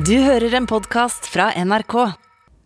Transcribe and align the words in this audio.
Du 0.00 0.14
hører 0.16 0.54
en 0.56 0.64
podkast 0.64 1.26
fra 1.28 1.50
NRK. 1.60 1.94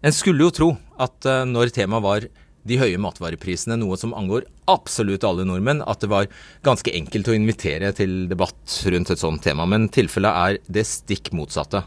En 0.06 0.14
skulle 0.14 0.44
jo 0.44 0.52
tro 0.54 0.66
at 1.02 1.26
eh, 1.26 1.40
når 1.48 1.72
temaet 1.74 2.04
var 2.04 2.26
de 2.68 2.76
høye 2.78 3.00
matvareprisene, 3.00 3.74
noe 3.80 3.96
som 3.98 4.12
angår 4.14 4.44
absolutt 4.70 5.24
alle 5.26 5.42
nordmenn, 5.48 5.80
at 5.82 6.04
det 6.04 6.10
var 6.12 6.28
ganske 6.66 6.92
enkelt 6.94 7.30
å 7.32 7.34
invitere 7.34 7.90
til 7.98 8.28
debatt 8.30 8.76
rundt 8.86 9.10
et 9.10 9.22
sånt 9.22 9.42
tema. 9.42 9.66
Men 9.66 9.88
tilfellet 9.90 10.38
er 10.44 10.60
det 10.78 10.84
stikk 10.86 11.32
motsatte. 11.34 11.82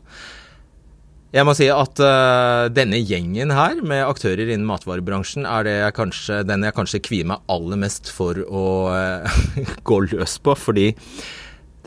Jeg 1.38 1.48
må 1.48 1.56
si 1.56 1.70
at 1.72 2.02
uh, 2.04 2.68
denne 2.74 3.00
gjengen 3.00 3.54
her 3.56 3.80
med 3.88 4.04
aktører 4.04 4.50
innen 4.50 4.68
matvarebransjen 4.68 5.48
er 5.48 5.70
jeg 5.70 5.96
kanskje, 5.96 6.42
den 6.50 6.66
jeg 6.68 6.76
kanskje 6.76 7.04
kvier 7.08 7.30
meg 7.32 7.46
aller 7.54 7.80
mest 7.86 8.12
for 8.12 8.42
å 8.44 8.66
uh, 8.92 9.40
gå 9.88 10.02
løs 10.10 10.40
på. 10.44 10.58
Fordi 10.60 10.90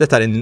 dette 0.01 0.17
er 0.17 0.25
en 0.25 0.41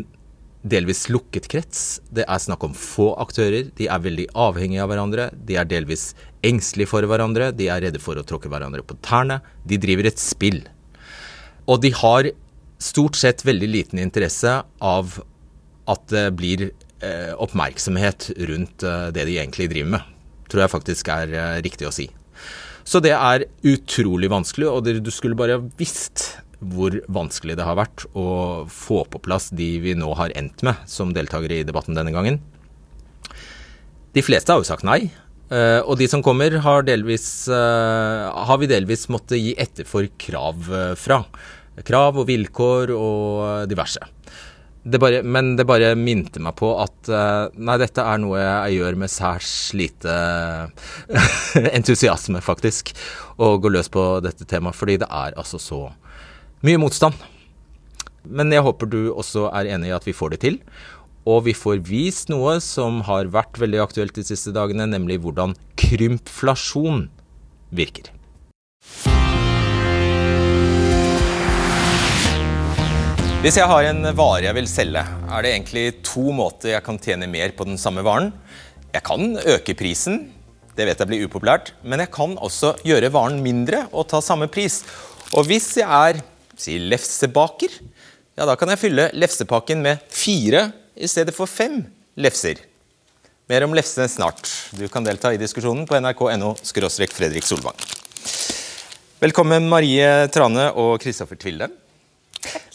delvis 0.62 1.06
lukket 1.10 1.48
krets. 1.52 2.00
Det 2.12 2.26
er 2.28 2.42
snakk 2.42 2.64
om 2.68 2.76
få 2.76 3.14
aktører. 3.22 3.70
De 3.78 3.88
er 3.88 4.04
veldig 4.04 4.28
avhengige 4.36 4.84
av 4.84 4.92
hverandre. 4.92 5.30
De 5.34 5.56
er 5.60 5.70
delvis 5.70 6.12
engstelige 6.46 6.92
for 6.92 7.06
hverandre. 7.08 7.52
De 7.56 7.70
er 7.72 7.86
redde 7.86 8.02
for 8.04 8.20
å 8.20 8.26
tråkke 8.28 8.52
hverandre 8.52 8.84
på 8.84 8.98
tærne. 9.06 9.40
De 9.64 9.80
driver 9.82 10.10
et 10.10 10.20
spill. 10.20 10.62
Og 11.70 11.82
de 11.84 11.94
har 11.96 12.32
stort 12.80 13.20
sett 13.20 13.44
veldig 13.48 13.70
liten 13.70 14.00
interesse 14.02 14.60
av 14.80 15.20
at 15.90 16.06
det 16.12 16.28
blir 16.38 16.70
eh, 16.70 17.34
oppmerksomhet 17.36 18.32
rundt 18.50 18.84
eh, 18.84 19.10
det 19.16 19.26
de 19.30 19.40
egentlig 19.40 19.70
driver 19.72 19.98
med. 19.98 20.16
Tror 20.50 20.66
jeg 20.66 20.74
faktisk 20.76 21.12
er 21.14 21.34
eh, 21.34 21.58
riktig 21.66 21.88
å 21.90 21.94
si. 21.94 22.10
Så 22.90 23.02
det 23.04 23.14
er 23.14 23.46
utrolig 23.70 24.32
vanskelig, 24.32 24.70
og 24.70 24.86
det, 24.86 24.98
du 25.06 25.12
skulle 25.14 25.38
bare 25.38 25.60
visst 25.78 26.40
hvor 26.60 26.98
vanskelig 27.08 27.56
det 27.60 27.66
har 27.68 27.78
vært 27.80 28.06
å 28.18 28.66
få 28.72 29.04
på 29.08 29.22
plass 29.24 29.50
de 29.56 29.72
vi 29.84 29.96
nå 29.98 30.12
har 30.20 30.34
endt 30.38 30.64
med 30.68 30.80
som 30.90 31.14
deltakere 31.16 31.62
i 31.62 31.68
debatten 31.68 31.96
denne 31.96 32.14
gangen. 32.16 32.42
De 34.16 34.24
fleste 34.26 34.52
har 34.52 34.62
jo 34.62 34.68
sagt 34.68 34.88
nei. 34.88 35.08
Uh, 35.50 35.82
og 35.82 35.96
de 35.98 36.06
som 36.10 36.22
kommer, 36.22 36.60
har, 36.62 36.84
delvis, 36.86 37.48
uh, 37.50 38.30
har 38.46 38.60
vi 38.62 38.70
delvis 38.70 39.08
måttet 39.10 39.40
gi 39.42 39.56
etter 39.58 39.88
for 39.88 40.06
krav 40.22 40.68
uh, 40.70 40.94
fra. 41.00 41.24
Krav 41.88 42.20
og 42.22 42.28
vilkår 42.30 42.94
og 42.94 43.70
diverse. 43.72 44.04
Det 44.90 45.00
bare, 45.02 45.24
men 45.26 45.56
det 45.58 45.66
bare 45.68 45.94
minte 45.98 46.42
meg 46.42 46.56
på 46.58 46.70
at 46.82 47.10
nei, 47.60 47.76
dette 47.82 48.04
er 48.04 48.22
noe 48.22 48.40
jeg 48.40 48.78
gjør 48.78 48.98
med 49.02 49.12
særs 49.12 49.50
lite 49.78 50.14
entusiasme, 51.78 52.40
faktisk. 52.44 52.94
Å 53.38 53.52
gå 53.62 53.72
løs 53.72 53.92
på 53.92 54.06
dette 54.24 54.48
temaet, 54.50 54.80
fordi 54.80 54.98
det 55.04 55.10
er 55.12 55.36
altså 55.40 55.60
så 55.62 55.82
mye 56.66 56.80
motstand. 56.82 57.16
Men 58.28 58.52
jeg 58.52 58.66
håper 58.66 58.90
du 58.92 59.02
også 59.14 59.48
er 59.56 59.70
enig 59.76 59.92
i 59.92 59.96
at 59.96 60.08
vi 60.08 60.16
får 60.16 60.36
det 60.36 60.42
til. 60.44 60.58
Og 61.30 61.46
vi 61.48 61.54
får 61.56 61.82
vist 61.88 62.32
noe 62.32 62.58
som 62.64 63.04
har 63.08 63.30
vært 63.32 63.60
veldig 63.62 63.82
aktuelt 63.84 64.16
de 64.18 64.26
siste 64.28 64.52
dagene, 64.56 64.88
nemlig 64.90 65.20
hvordan 65.24 65.54
krympflasjon 65.80 67.08
virker. 67.76 68.10
Hvis 73.40 73.56
jeg 73.56 73.72
har 73.72 73.86
en 73.88 74.10
vare 74.20 74.50
jeg 74.50 74.56
vil 74.58 74.68
selge, 74.68 75.00
er 75.00 75.46
det 75.46 75.54
egentlig 75.54 75.86
to 76.04 76.26
måter 76.36 76.74
jeg 76.74 76.84
kan 76.84 77.00
tjene 77.00 77.30
mer 77.32 77.54
på 77.56 77.68
den 77.70 77.80
samme 77.80 78.04
varen. 78.04 78.34
Jeg 78.92 79.06
kan 79.08 79.38
øke 79.40 79.78
prisen, 79.80 80.26
det 80.76 80.90
vet 80.90 81.00
jeg 81.00 81.08
blir 81.08 81.24
upopulært, 81.24 81.72
men 81.88 82.04
jeg 82.04 82.12
kan 82.12 82.36
også 82.36 82.74
gjøre 82.84 83.14
varen 83.16 83.40
mindre 83.44 83.86
og 83.94 84.10
ta 84.12 84.20
samme 84.24 84.50
pris. 84.52 84.82
Og 85.38 85.48
hvis 85.48 85.70
jeg 85.78 85.88
er 85.88 86.20
si 86.60 86.78
lefsebaker, 86.82 87.80
ja, 88.40 88.46
da 88.48 88.56
kan 88.60 88.72
jeg 88.72 88.80
fylle 88.80 89.10
lefsepakken 89.20 89.82
med 89.84 90.04
fire 90.14 90.70
i 90.96 91.08
stedet 91.12 91.36
for 91.36 91.50
fem 91.50 91.82
lefser. 92.20 92.62
Mer 93.50 93.66
om 93.66 93.74
lefse 93.76 94.06
snart. 94.12 94.46
Du 94.78 94.86
kan 94.92 95.04
delta 95.04 95.34
i 95.34 95.40
diskusjonen 95.42 95.88
på 95.90 95.98
nrk.no 96.00 96.54
Fredrik 97.12 97.48
Solvang. 97.48 97.76
Velkommen 99.20 99.66
Marie 99.68 100.28
Trane 100.32 100.70
og 100.80 101.00
Kristoffer 101.04 101.36
Tvilde. 101.36 101.68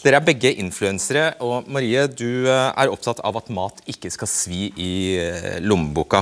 Dere 0.03 0.19
er 0.19 0.25
begge 0.27 0.51
influensere, 0.61 1.31
og 1.41 1.65
Marie, 1.73 2.03
du 2.05 2.45
eh, 2.45 2.67
er 2.69 2.91
opptatt 2.93 3.23
av 3.25 3.39
at 3.39 3.49
mat 3.49 3.79
ikke 3.89 4.11
skal 4.13 4.29
svi 4.29 4.67
i 4.77 4.91
eh, 5.17 5.55
lommeboka. 5.65 6.21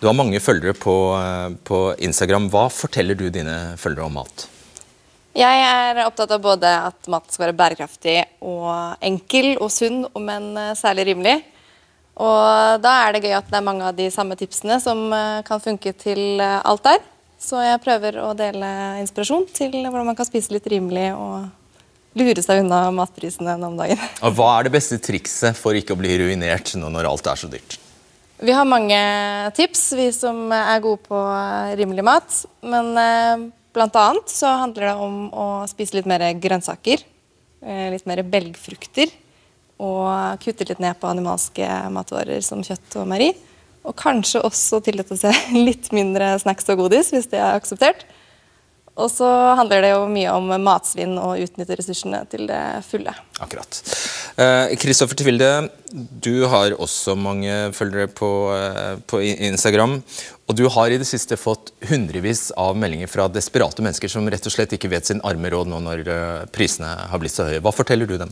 Du 0.00 0.08
har 0.08 0.16
mange 0.18 0.40
følgere 0.42 0.74
på, 0.74 0.96
eh, 1.20 1.54
på 1.62 1.84
Instagram. 2.02 2.48
Hva 2.50 2.66
forteller 2.74 3.14
du 3.14 3.28
dine 3.30 3.76
følgere 3.78 4.08
om 4.08 4.18
mat? 4.18 4.48
Jeg 5.34 5.62
er 5.66 5.98
opptatt 6.04 6.30
av 6.30 6.42
både 6.42 6.70
at 6.70 7.08
mat 7.10 7.26
skal 7.32 7.48
være 7.48 7.56
bærekraftig 7.58 8.20
og 8.46 8.70
enkel 9.02 9.56
og 9.56 9.72
sunn, 9.74 10.04
men 10.22 10.52
eh, 10.60 10.76
særlig 10.78 11.08
rimelig. 11.08 11.40
Og 12.22 12.78
da 12.78 12.92
er 13.02 13.16
det 13.16 13.24
gøy 13.24 13.34
at 13.40 13.48
det 13.50 13.58
er 13.58 13.66
mange 13.66 13.88
av 13.88 13.96
de 13.98 14.06
samme 14.14 14.36
tipsene 14.38 14.78
som 14.82 15.08
eh, 15.10 15.40
kan 15.46 15.62
funke 15.62 15.90
til 15.98 16.38
eh, 16.38 16.60
alt 16.62 16.84
der. 16.86 17.02
Så 17.42 17.58
jeg 17.66 17.82
prøver 17.82 18.20
å 18.22 18.28
dele 18.38 18.68
inspirasjon 19.00 19.48
til 19.50 19.74
hvordan 19.80 20.12
man 20.12 20.18
kan 20.18 20.28
spise 20.28 20.54
litt 20.54 20.68
rimelig 20.70 21.10
og 21.18 21.50
lure 22.14 22.46
seg 22.46 22.62
unna 22.62 22.84
matprisene 22.94 23.56
om 23.58 23.74
dagen. 23.80 24.06
Og 24.22 24.38
Hva 24.38 24.52
er 24.60 24.68
det 24.68 24.74
beste 24.76 25.00
trikset 25.02 25.58
for 25.58 25.74
ikke 25.74 25.96
å 25.96 25.98
bli 25.98 26.14
ruinert 26.22 26.76
nå 26.78 26.92
når 26.94 27.10
alt 27.10 27.32
er 27.34 27.42
så 27.42 27.50
dyrt? 27.50 27.80
Vi 28.38 28.54
har 28.54 28.70
mange 28.70 29.02
tips, 29.58 29.82
vi 29.98 30.08
som 30.14 30.46
er 30.54 30.78
gode 30.84 31.02
på 31.10 31.26
rimelig 31.74 32.06
mat. 32.06 32.40
Men 32.62 32.94
Blant 33.74 33.96
annet 33.98 34.30
så 34.30 34.52
handler 34.62 34.86
det 34.86 34.94
om 35.02 35.16
å 35.34 35.46
spise 35.66 35.96
litt 35.96 36.06
mer 36.06 36.22
grønnsaker, 36.38 37.02
eh, 37.64 37.88
litt 37.90 38.06
mer 38.06 38.22
belgfrukter. 38.22 39.10
Og 39.82 40.38
kutte 40.44 40.68
litt 40.68 40.78
ned 40.78 40.94
på 41.00 41.10
animalske 41.10 41.66
matvarer 41.90 42.44
som 42.46 42.62
kjøtt 42.62 43.00
og 43.00 43.08
meieri. 43.10 43.32
Og 43.84 43.96
kanskje 43.98 44.44
også 44.46 44.78
tillate 44.84 45.18
seg 45.18 45.34
litt 45.66 45.90
mindre 45.92 46.36
snacks 46.38 46.70
og 46.70 46.84
godis, 46.84 47.10
hvis 47.10 47.26
det 47.32 47.40
er 47.42 47.58
akseptert. 47.58 48.06
Og 48.94 49.08
så 49.10 49.26
handler 49.58 49.82
det 49.82 49.90
jo 49.90 50.04
mye 50.06 50.34
om 50.36 50.52
matsvinn 50.62 51.16
og 51.18 51.40
utnytte 51.42 51.74
ressursene 51.80 52.20
til 52.30 52.46
det 52.46 52.60
fulle. 52.86 53.10
Akkurat. 53.42 53.80
Kristoffer 54.78 55.16
eh, 55.18 55.22
Tvilde, 55.24 55.48
du 55.94 56.44
har 56.50 56.76
også 56.78 57.16
mange 57.18 57.72
følgere 57.74 58.06
på, 58.06 58.28
eh, 58.54 58.94
på, 59.10 59.18
Instagram. 59.50 59.96
Og 60.46 60.54
du 60.58 60.68
har 60.70 60.94
i 60.94 61.00
det 61.00 61.08
siste 61.10 61.38
fått 61.40 61.72
hundrevis 61.90 62.52
av 62.60 62.78
meldinger 62.78 63.10
fra 63.10 63.26
desperate 63.32 63.82
mennesker 63.82 64.12
som 64.12 64.30
rett 64.30 64.46
og 64.46 64.54
slett 64.54 64.76
ikke 64.76 64.92
vet 64.92 65.10
sin 65.10 65.22
arme 65.26 65.50
råd 65.50 65.70
nå 65.72 65.82
når 65.82 66.06
eh, 66.06 66.46
prisene 66.54 66.94
har 67.10 67.22
blitt 67.22 67.34
så 67.34 67.48
høye. 67.50 67.62
Hva 67.64 67.74
forteller 67.74 68.06
du 68.06 68.14
dem? 68.22 68.30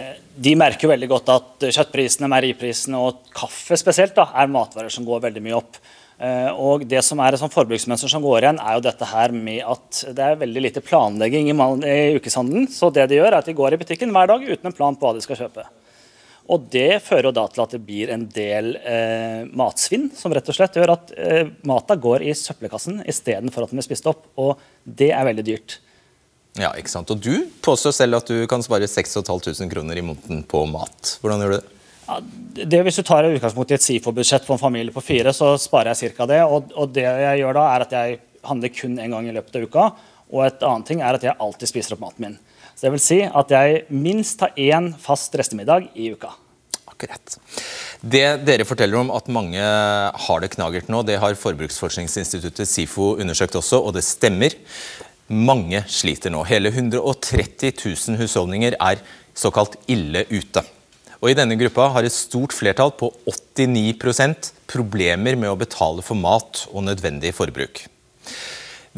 Eh, 0.00 0.16
de 0.40 0.56
merker 0.56 0.88
veldig 0.88 1.12
godt 1.12 1.32
at 1.36 1.68
kjøttprisene, 1.68 2.32
meieriprisene 2.32 3.04
og 3.10 3.28
kaffe 3.36 3.76
spesielt 3.76 4.16
da, 4.16 4.30
er 4.32 4.48
matvarer 4.52 4.92
som 4.94 5.04
går 5.04 5.26
veldig 5.28 5.44
mye 5.44 5.60
opp. 5.60 5.80
Eh, 6.18 6.50
og 6.50 6.82
Det 6.90 6.98
som 7.06 7.20
er 7.22 7.34
et 7.34 7.40
sånn 7.40 7.52
forbruksmønster 7.52 8.10
som 8.10 8.24
går 8.24 8.42
igjen, 8.42 8.58
er 8.58 8.78
jo 8.78 8.86
dette 8.88 9.06
her 9.06 9.34
med 9.34 9.62
at 9.62 10.04
det 10.16 10.24
er 10.24 10.40
veldig 10.40 10.64
lite 10.64 10.82
planlegging 10.82 11.50
i 11.52 12.16
ukeshandelen. 12.18 12.66
Så 12.72 12.90
det 12.92 13.06
de 13.10 13.20
gjør, 13.20 13.32
er 13.32 13.38
at 13.38 13.46
de 13.46 13.54
går 13.54 13.76
i 13.76 13.80
butikken 13.82 14.14
hver 14.14 14.32
dag 14.32 14.42
uten 14.42 14.66
en 14.66 14.74
plan 14.74 14.98
på 14.98 15.06
hva 15.06 15.14
de 15.14 15.22
skal 15.22 15.38
kjøpe. 15.44 15.66
Og 16.48 16.64
Det 16.72 17.02
fører 17.04 17.28
jo 17.28 17.36
da 17.36 17.44
til 17.52 17.62
at 17.62 17.74
det 17.76 17.82
blir 17.84 18.10
en 18.10 18.24
del 18.32 18.74
eh, 18.80 19.44
matsvinn, 19.52 20.08
som 20.16 20.32
rett 20.32 20.48
og 20.48 20.56
slett 20.56 20.78
gjør 20.80 20.94
at 20.94 21.12
eh, 21.14 21.50
mata 21.68 21.94
går 21.94 22.24
i 22.24 22.32
søppelkassen 22.32 23.02
istedenfor 23.06 23.66
at 23.66 23.74
den 23.74 23.78
blir 23.78 23.86
spist 23.86 24.08
opp. 24.08 24.24
Og 24.40 24.56
det 24.82 25.12
er 25.12 25.28
veldig 25.28 25.44
dyrt. 25.44 25.78
Ja, 26.58 26.72
ikke 26.74 26.90
sant. 26.90 27.12
Og 27.12 27.20
du 27.22 27.46
påstår 27.62 27.94
selv 27.94 28.18
at 28.18 28.32
du 28.32 28.46
kan 28.50 28.64
spare 28.64 28.88
6500 28.88 29.68
kroner 29.70 30.00
i 30.00 30.02
måneden 30.02 30.42
på 30.48 30.64
mat. 30.66 31.18
Hvordan 31.22 31.44
gjør 31.44 31.52
du 31.52 31.60
det? 31.60 31.77
Ja, 32.08 32.20
det 32.64 32.80
Hvis 32.86 32.96
du 32.96 33.04
tar 33.04 33.28
utgangspunkt 33.28 33.70
i 33.70 33.76
et 33.76 33.84
SIFO-budsjett 33.84 34.46
på 34.48 34.56
en 34.56 34.60
familie 34.60 34.94
på 34.94 35.04
fire, 35.04 35.34
så 35.36 35.52
sparer 35.60 35.92
jeg 35.92 36.16
ca. 36.16 36.26
det. 36.26 36.40
Og, 36.48 36.72
og, 36.74 36.88
det 36.94 37.04
jeg 37.04 37.42
gjør 37.42 37.58
da, 37.58 37.64
er 37.74 37.84
at 37.84 37.92
jeg 37.92 38.18
handler 38.48 38.72
kun 38.72 38.96
én 38.96 39.12
gang 39.12 39.28
i 39.28 39.34
løpet 39.36 39.58
av 39.58 39.66
uka. 39.68 39.88
Og 40.32 40.44
et 40.46 40.64
annet 40.64 40.88
ting 40.88 41.02
er 41.04 41.18
at 41.18 41.24
jeg 41.24 41.36
alltid 41.36 41.70
spiser 41.70 41.96
opp 41.96 42.06
maten 42.06 42.24
min. 42.24 42.38
Så 42.72 42.86
det 42.86 42.94
vil 42.94 43.02
si 43.02 43.18
at 43.26 43.52
jeg 43.52 43.82
minst 43.92 44.40
har 44.44 44.56
én 44.56 44.92
fast 45.02 45.36
restemiddag 45.36 45.90
i 45.98 46.12
uka. 46.14 46.32
Akkurat. 46.88 47.36
Det 48.00 48.24
dere 48.46 48.66
forteller 48.66 48.98
om 49.02 49.12
at 49.14 49.28
mange 49.30 49.60
har 49.60 50.40
det 50.42 50.52
knagert 50.54 50.88
nå, 50.90 51.02
det 51.06 51.18
har 51.20 51.36
Forbruksforskningsinstituttet 51.38 52.70
SIFO 52.70 53.16
undersøkt 53.20 53.58
også, 53.60 53.82
og 53.82 53.94
det 53.98 54.06
stemmer. 54.06 54.56
Mange 55.28 55.82
sliter 55.92 56.32
nå. 56.32 56.40
Hele 56.48 56.72
130 56.72 57.74
000 57.76 58.16
husholdninger 58.22 58.78
er 58.80 59.04
såkalt 59.36 59.76
ille 59.92 60.24
ute. 60.32 60.64
Og 61.18 61.32
I 61.32 61.36
denne 61.38 61.58
gruppa 61.58 61.88
har 61.94 62.06
et 62.06 62.14
stort 62.14 62.54
flertall 62.54 62.92
på 62.98 63.10
89% 63.26 64.52
problemer 64.70 65.38
med 65.38 65.50
å 65.50 65.58
betale 65.58 66.04
for 66.06 66.18
mat 66.18 66.66
og 66.70 66.84
nødvendig 66.86 67.32
forbruk. 67.34 67.86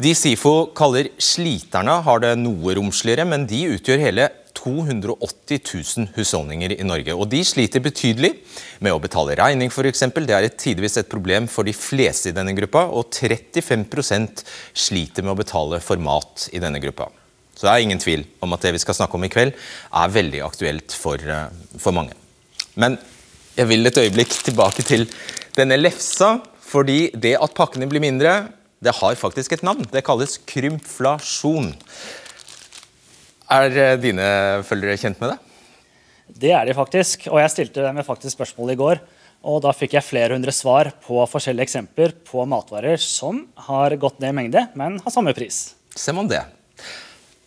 De 0.01 0.13
SIFO 0.17 0.71
kaller 0.77 1.11
sliterne 1.21 1.97
har 2.05 2.21
det 2.23 2.35
noe 2.39 2.73
romsligere, 2.77 3.25
men 3.27 3.43
de 3.49 3.65
utgjør 3.75 4.01
hele 4.01 4.29
280 4.57 5.61
000 5.65 6.11
husholdninger 6.15 6.75
i 6.77 6.85
Norge. 6.87 7.15
Og 7.15 7.27
de 7.31 7.41
sliter 7.45 7.83
betydelig 7.83 8.33
med 8.83 8.93
å 8.93 9.01
betale 9.01 9.37
regning, 9.39 9.71
f.eks. 9.73 10.05
Det 10.13 10.35
er 10.37 10.47
et 10.47 10.59
tidvis 10.61 10.99
et 11.01 11.09
problem 11.11 11.49
for 11.51 11.67
de 11.67 11.75
fleste 11.75 12.31
i 12.31 12.37
denne 12.37 12.55
gruppa, 12.57 12.87
og 12.89 13.09
35% 13.13 14.45
sliter 14.73 15.25
med 15.25 15.35
å 15.35 15.41
betale 15.41 15.81
for 15.83 16.01
mat 16.01 16.49
i 16.53 16.61
denne 16.63 16.81
gruppa. 16.83 17.09
Så 17.61 17.67
det 17.67 17.75
er 17.75 17.83
ingen 17.85 17.99
tvil 18.01 18.23
om 18.41 18.55
at 18.55 18.63
det 18.65 18.71
vi 18.73 18.79
skal 18.81 18.95
snakke 18.97 19.13
om 19.19 19.25
i 19.27 19.29
kveld, 19.29 19.51
er 19.53 20.13
veldig 20.15 20.39
aktuelt 20.41 20.95
for, 20.97 21.21
eh, 21.21 21.51
for 21.77 21.93
mange. 21.93 22.15
Men 22.73 22.97
jeg 23.53 23.67
vil 23.69 23.85
et 23.85 23.99
øyeblikk 24.01 24.33
tilbake 24.47 24.81
til 24.81 25.05
Denne 25.51 25.75
lefsa, 25.75 26.39
fordi 26.63 27.11
det 27.11 27.35
at 27.35 27.53
pakkene 27.53 27.85
blir 27.85 27.99
mindre, 27.99 28.47
det 28.81 28.93
har 28.95 29.17
faktisk 29.19 29.51
et 29.51 29.63
navn. 29.67 29.83
Det 29.91 30.01
kalles 30.01 30.37
krymflasjon. 30.47 31.73
Er 33.51 33.77
eh, 33.77 33.97
dine 33.99 34.63
følgere 34.63 34.95
kjent 34.97 35.19
med 35.19 35.33
det? 35.33 35.37
Det 36.47 36.53
er 36.55 36.65
de 36.65 36.73
faktisk. 36.73 37.27
Og 37.27 37.41
jeg 37.43 37.51
stilte 37.51 37.83
dem 37.83 37.99
faktisk 38.07 38.39
spørsmål 38.39 38.71
i 38.71 38.79
går. 38.79 39.03
Og 39.43 39.59
da 39.61 39.75
fikk 39.75 39.97
jeg 39.99 40.07
flere 40.07 40.33
hundre 40.33 40.55
svar 40.55 40.93
på 41.03 41.19
forskjellige 41.27 41.67
eksempler 41.67 42.15
på 42.25 42.47
matvarer 42.47 42.97
som 42.97 43.43
har 43.67 43.93
gått 43.99 44.23
ned 44.23 44.31
i 44.31 44.39
mengde, 44.39 44.65
men 44.73 44.97
har 45.03 45.13
samme 45.13 45.35
pris. 45.35 45.75
Ser 45.99 46.15
man 46.15 46.31
det. 46.31 46.45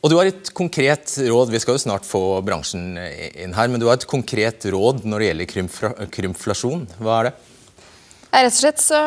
Og 0.04 0.12
du 0.12 0.18
har 0.18 0.28
et 0.28 0.50
konkret 0.52 1.14
råd, 1.16 1.48
Vi 1.48 1.60
skal 1.62 1.78
jo 1.78 1.80
snart 1.80 2.04
få 2.04 2.42
bransjen 2.44 2.92
inn 3.40 3.54
her, 3.56 3.70
men 3.72 3.80
du 3.80 3.86
har 3.88 3.96
et 3.96 4.04
konkret 4.04 4.66
råd 4.68 5.00
når 5.08 5.22
det 5.22 5.28
gjelder 5.30 6.08
krymflasjon. 6.12 6.82
Hva 7.00 7.14
er 7.22 7.30
det? 7.30 7.34
Rett 8.34 8.50
og 8.50 8.56
slett 8.58 8.80
så 8.82 8.98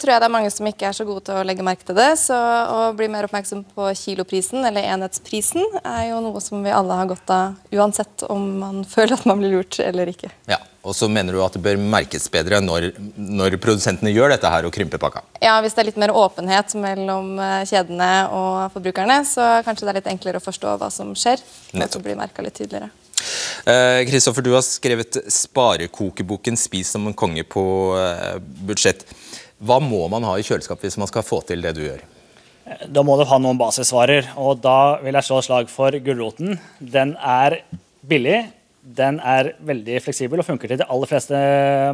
tror 0.00 0.10
jeg 0.10 0.22
det 0.24 0.26
er 0.26 0.32
mange 0.34 0.50
som 0.50 0.66
ikke 0.66 0.88
er 0.88 0.96
så 0.96 1.04
gode 1.06 1.22
til 1.28 1.36
å 1.38 1.44
legge 1.46 1.62
merke 1.62 1.86
til 1.86 1.94
det. 1.94 2.08
Så 2.18 2.34
å 2.34 2.88
bli 2.98 3.06
mer 3.12 3.28
oppmerksom 3.28 3.62
på 3.76 3.86
kiloprisen, 3.94 4.64
eller 4.66 4.88
enhetsprisen, 4.90 5.62
er 5.84 6.08
jo 6.08 6.18
noe 6.24 6.42
som 6.42 6.64
vi 6.64 6.74
alle 6.74 6.96
har 6.98 7.06
godt 7.12 7.30
av, 7.30 7.60
uansett 7.70 8.26
om 8.26 8.48
man 8.58 8.82
føler 8.94 9.14
at 9.14 9.28
man 9.30 9.38
blir 9.38 9.54
lurt 9.54 9.78
eller 9.82 10.10
ikke. 10.10 10.32
Ja, 10.50 10.58
Og 10.82 10.96
så 10.98 11.06
mener 11.06 11.36
du 11.36 11.38
at 11.44 11.54
det 11.54 11.62
bør 11.62 11.78
merkes 11.78 12.26
bedre 12.32 12.58
når, 12.58 12.88
når 13.14 13.54
produsentene 13.62 14.10
gjør 14.10 14.34
dette 14.34 14.50
her 14.50 14.66
og 14.66 14.74
krymper 14.74 14.98
pakka? 15.02 15.22
Ja, 15.38 15.60
hvis 15.62 15.76
det 15.76 15.84
er 15.84 15.90
litt 15.92 16.00
mer 16.02 16.14
åpenhet 16.18 16.74
mellom 16.74 17.36
eh, 17.38 17.60
kjedene 17.70 18.10
og 18.34 18.74
forbrukerne, 18.74 19.20
så 19.28 19.60
kanskje 19.62 19.86
det 19.86 19.94
er 19.94 20.00
litt 20.00 20.10
enklere 20.16 20.42
å 20.42 20.48
forstå 20.48 20.74
hva 20.82 20.90
som 20.90 21.14
skjer. 21.14 21.38
Og 21.78 21.86
så 21.86 22.02
blir 22.02 22.18
merka 22.18 22.42
litt 22.42 22.58
tydeligere. 22.58 22.90
Kristoffer, 24.08 24.42
eh, 24.42 24.48
du 24.48 24.54
har 24.56 24.64
skrevet 24.66 25.18
sparekokeboken 25.30 26.56
'Spis 26.56 26.94
som 26.94 27.06
en 27.06 27.14
konge' 27.14 27.44
på 27.44 27.64
eh, 27.98 28.38
budsjett. 28.38 29.04
Hva 29.62 29.78
må 29.80 30.08
man 30.10 30.24
ha 30.26 30.34
i 30.38 30.46
kjøleskapet 30.46 30.88
hvis 30.88 30.98
man 30.98 31.10
skal 31.10 31.22
få 31.22 31.40
til 31.46 31.62
det 31.62 31.76
du 31.76 31.84
gjør? 31.84 32.02
Da 32.88 33.02
må 33.04 33.16
du 33.18 33.24
ha 33.28 33.38
noen 33.42 33.58
basisvarer. 33.58 34.32
og 34.36 34.62
Da 34.62 34.98
vil 35.02 35.14
jeg 35.18 35.28
slå 35.28 35.40
slag 35.42 35.70
for 35.70 35.94
gulroten. 36.02 36.58
Den 36.80 37.16
er 37.18 37.62
billig. 38.06 38.48
Den 38.82 39.20
er 39.20 39.52
veldig 39.62 40.00
fleksibel 40.02 40.42
og 40.42 40.46
funker 40.46 40.72
til 40.72 40.80
de 40.80 40.88
aller 40.90 41.10
fleste 41.10 41.38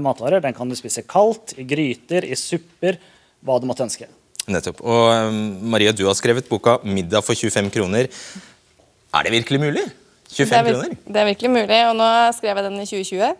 matvarer. 0.00 0.40
Den 0.40 0.56
kan 0.56 0.68
du 0.68 0.76
spise 0.78 1.04
kaldt, 1.04 1.52
i 1.60 1.66
gryter, 1.68 2.24
i 2.24 2.36
supper, 2.38 2.96
hva 3.44 3.58
du 3.60 3.68
måtte 3.68 3.84
ønske. 3.84 4.08
Nettopp. 4.48 4.80
Og 4.80 5.28
um, 5.28 5.40
Maria, 5.74 5.92
du 5.92 6.06
har 6.08 6.16
skrevet 6.16 6.48
boka 6.48 6.78
'Middag 6.84 7.24
for 7.24 7.36
25 7.36 7.68
kroner'. 7.74 8.08
Er 9.14 9.22
det 9.24 9.32
virkelig 9.32 9.60
mulig? 9.60 9.84
25 10.28 10.48
det 10.48 10.58
er, 10.58 10.70
kroner? 10.70 10.96
Det 11.04 11.20
er 11.20 11.28
virkelig 11.32 11.50
mulig, 11.52 11.80
og 11.88 11.94
nå 11.98 12.08
skrev 12.36 12.58
jeg 12.58 12.66
den 12.68 12.80
i 12.80 12.88
2020. 12.88 13.36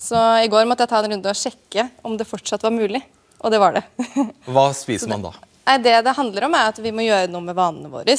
Så 0.00 0.20
i 0.40 0.48
går 0.52 0.68
måtte 0.68 0.86
jeg 0.86 0.92
ta 0.92 1.00
en 1.02 1.12
runde 1.12 1.32
og 1.32 1.36
sjekke 1.36 1.86
om 2.06 2.16
det 2.16 2.28
fortsatt 2.28 2.62
var 2.64 2.72
mulig. 2.72 3.02
Og 3.40 3.52
det 3.52 3.60
var 3.60 3.76
det. 3.76 3.84
Hva 4.52 4.70
spiser 4.76 5.10
man 5.12 5.24
da? 5.28 5.34
Det, 5.70 5.82
det 5.84 5.98
det 6.06 6.16
handler 6.16 6.46
om, 6.48 6.56
er 6.56 6.70
at 6.72 6.80
vi 6.82 6.92
må 6.94 7.04
gjøre 7.04 7.28
noe 7.32 7.44
med 7.44 7.56
vanene 7.56 7.92
våre. 7.92 8.16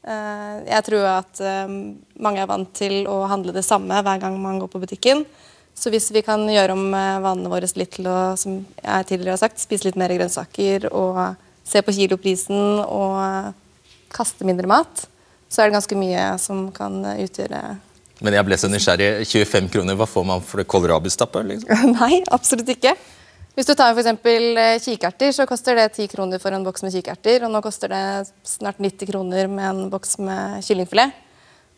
Eh, 0.00 0.56
jeg 0.66 0.86
tror 0.86 1.06
at 1.10 1.42
eh, 1.44 1.76
mange 2.24 2.42
er 2.42 2.48
vant 2.50 2.72
til 2.76 3.04
å 3.10 3.22
handle 3.30 3.54
det 3.56 3.66
samme 3.66 4.00
hver 4.00 4.20
gang 4.22 4.38
man 4.40 4.58
går 4.62 4.70
på 4.72 4.82
butikken. 4.82 5.24
Så 5.76 5.92
hvis 5.92 6.10
vi 6.12 6.22
kan 6.26 6.42
gjøre 6.50 6.74
om 6.76 6.90
eh, 6.96 7.20
vanene 7.22 7.52
våre 7.52 7.68
litt 7.78 7.94
til 7.96 8.08
å 8.10 8.34
som 8.40 8.60
jeg 8.80 9.08
tidligere 9.10 9.36
har 9.36 9.42
sagt, 9.42 9.62
spise 9.62 9.88
litt 9.88 10.00
mer 10.00 10.12
grønnsaker 10.16 10.90
og 10.90 11.20
se 11.66 11.82
på 11.84 11.94
kiloprisen 11.94 12.82
og 12.82 13.54
kaste 14.10 14.46
mindre 14.48 14.70
mat, 14.70 15.06
så 15.50 15.62
er 15.62 15.70
det 15.70 15.78
ganske 15.78 15.98
mye 15.98 16.26
som 16.38 16.68
kan 16.74 17.00
utgjøre 17.10 17.62
Men 18.22 18.36
jeg 18.36 18.46
ble 18.46 18.58
så 18.60 18.68
nysgjerrig. 18.70 19.24
25 19.26 19.70
kroner, 19.72 19.96
hva 19.98 20.06
får 20.06 20.26
man 20.28 20.44
for 20.44 20.62
det 20.62 20.68
kålrabistappet? 20.70 21.48
Liksom? 21.54 21.94
Nei, 21.98 22.20
absolutt 22.30 22.68
ikke. 22.70 22.94
Hvis 23.58 23.66
du 23.66 23.74
tar 23.74 23.96
f.eks. 23.96 24.12
Eh, 24.30 24.76
kikerter, 24.80 25.32
så 25.34 25.46
koster 25.48 25.76
det 25.76 25.90
10 25.96 26.12
kroner 26.12 26.40
for 26.42 26.54
en 26.54 26.62
boks 26.64 26.84
med 26.86 26.94
kikerter. 26.94 27.46
Og 27.46 27.50
nå 27.52 27.60
koster 27.64 27.90
det 27.92 28.30
snart 28.46 28.78
90 28.80 29.10
kroner 29.10 29.50
med 29.50 29.66
en 29.66 29.90
boks 29.92 30.18
med 30.22 30.62
kyllingfilet. 30.64 31.16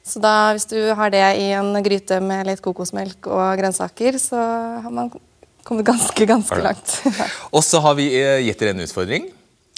Så 0.06 0.20
da, 0.22 0.52
hvis 0.52 0.66
du 0.66 0.78
har 0.98 1.12
det 1.14 1.22
i 1.38 1.52
en 1.54 1.76
gryte 1.82 2.18
med 2.22 2.48
litt 2.50 2.62
kokosmelk 2.62 3.28
og 3.30 3.58
grønnsaker, 3.60 4.18
så 4.18 4.38
har 4.82 4.94
man 4.94 5.12
kommet 5.62 5.86
ganske, 5.86 6.26
ganske 6.26 6.58
langt. 6.62 6.96
og 7.54 7.62
så 7.64 7.80
har 7.82 7.96
vi 7.98 8.10
eh, 8.18 8.42
gitt 8.48 8.60
dere 8.60 8.76
en 8.76 8.84
utfordring. 8.84 9.30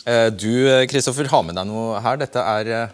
Eh, 0.04 0.28
du 0.32 0.50
Kristoffer, 0.90 1.28
har 1.30 1.44
med 1.46 1.60
deg 1.60 1.68
noe 1.68 2.00
her. 2.04 2.18
Dette 2.24 2.40
er 2.40 2.88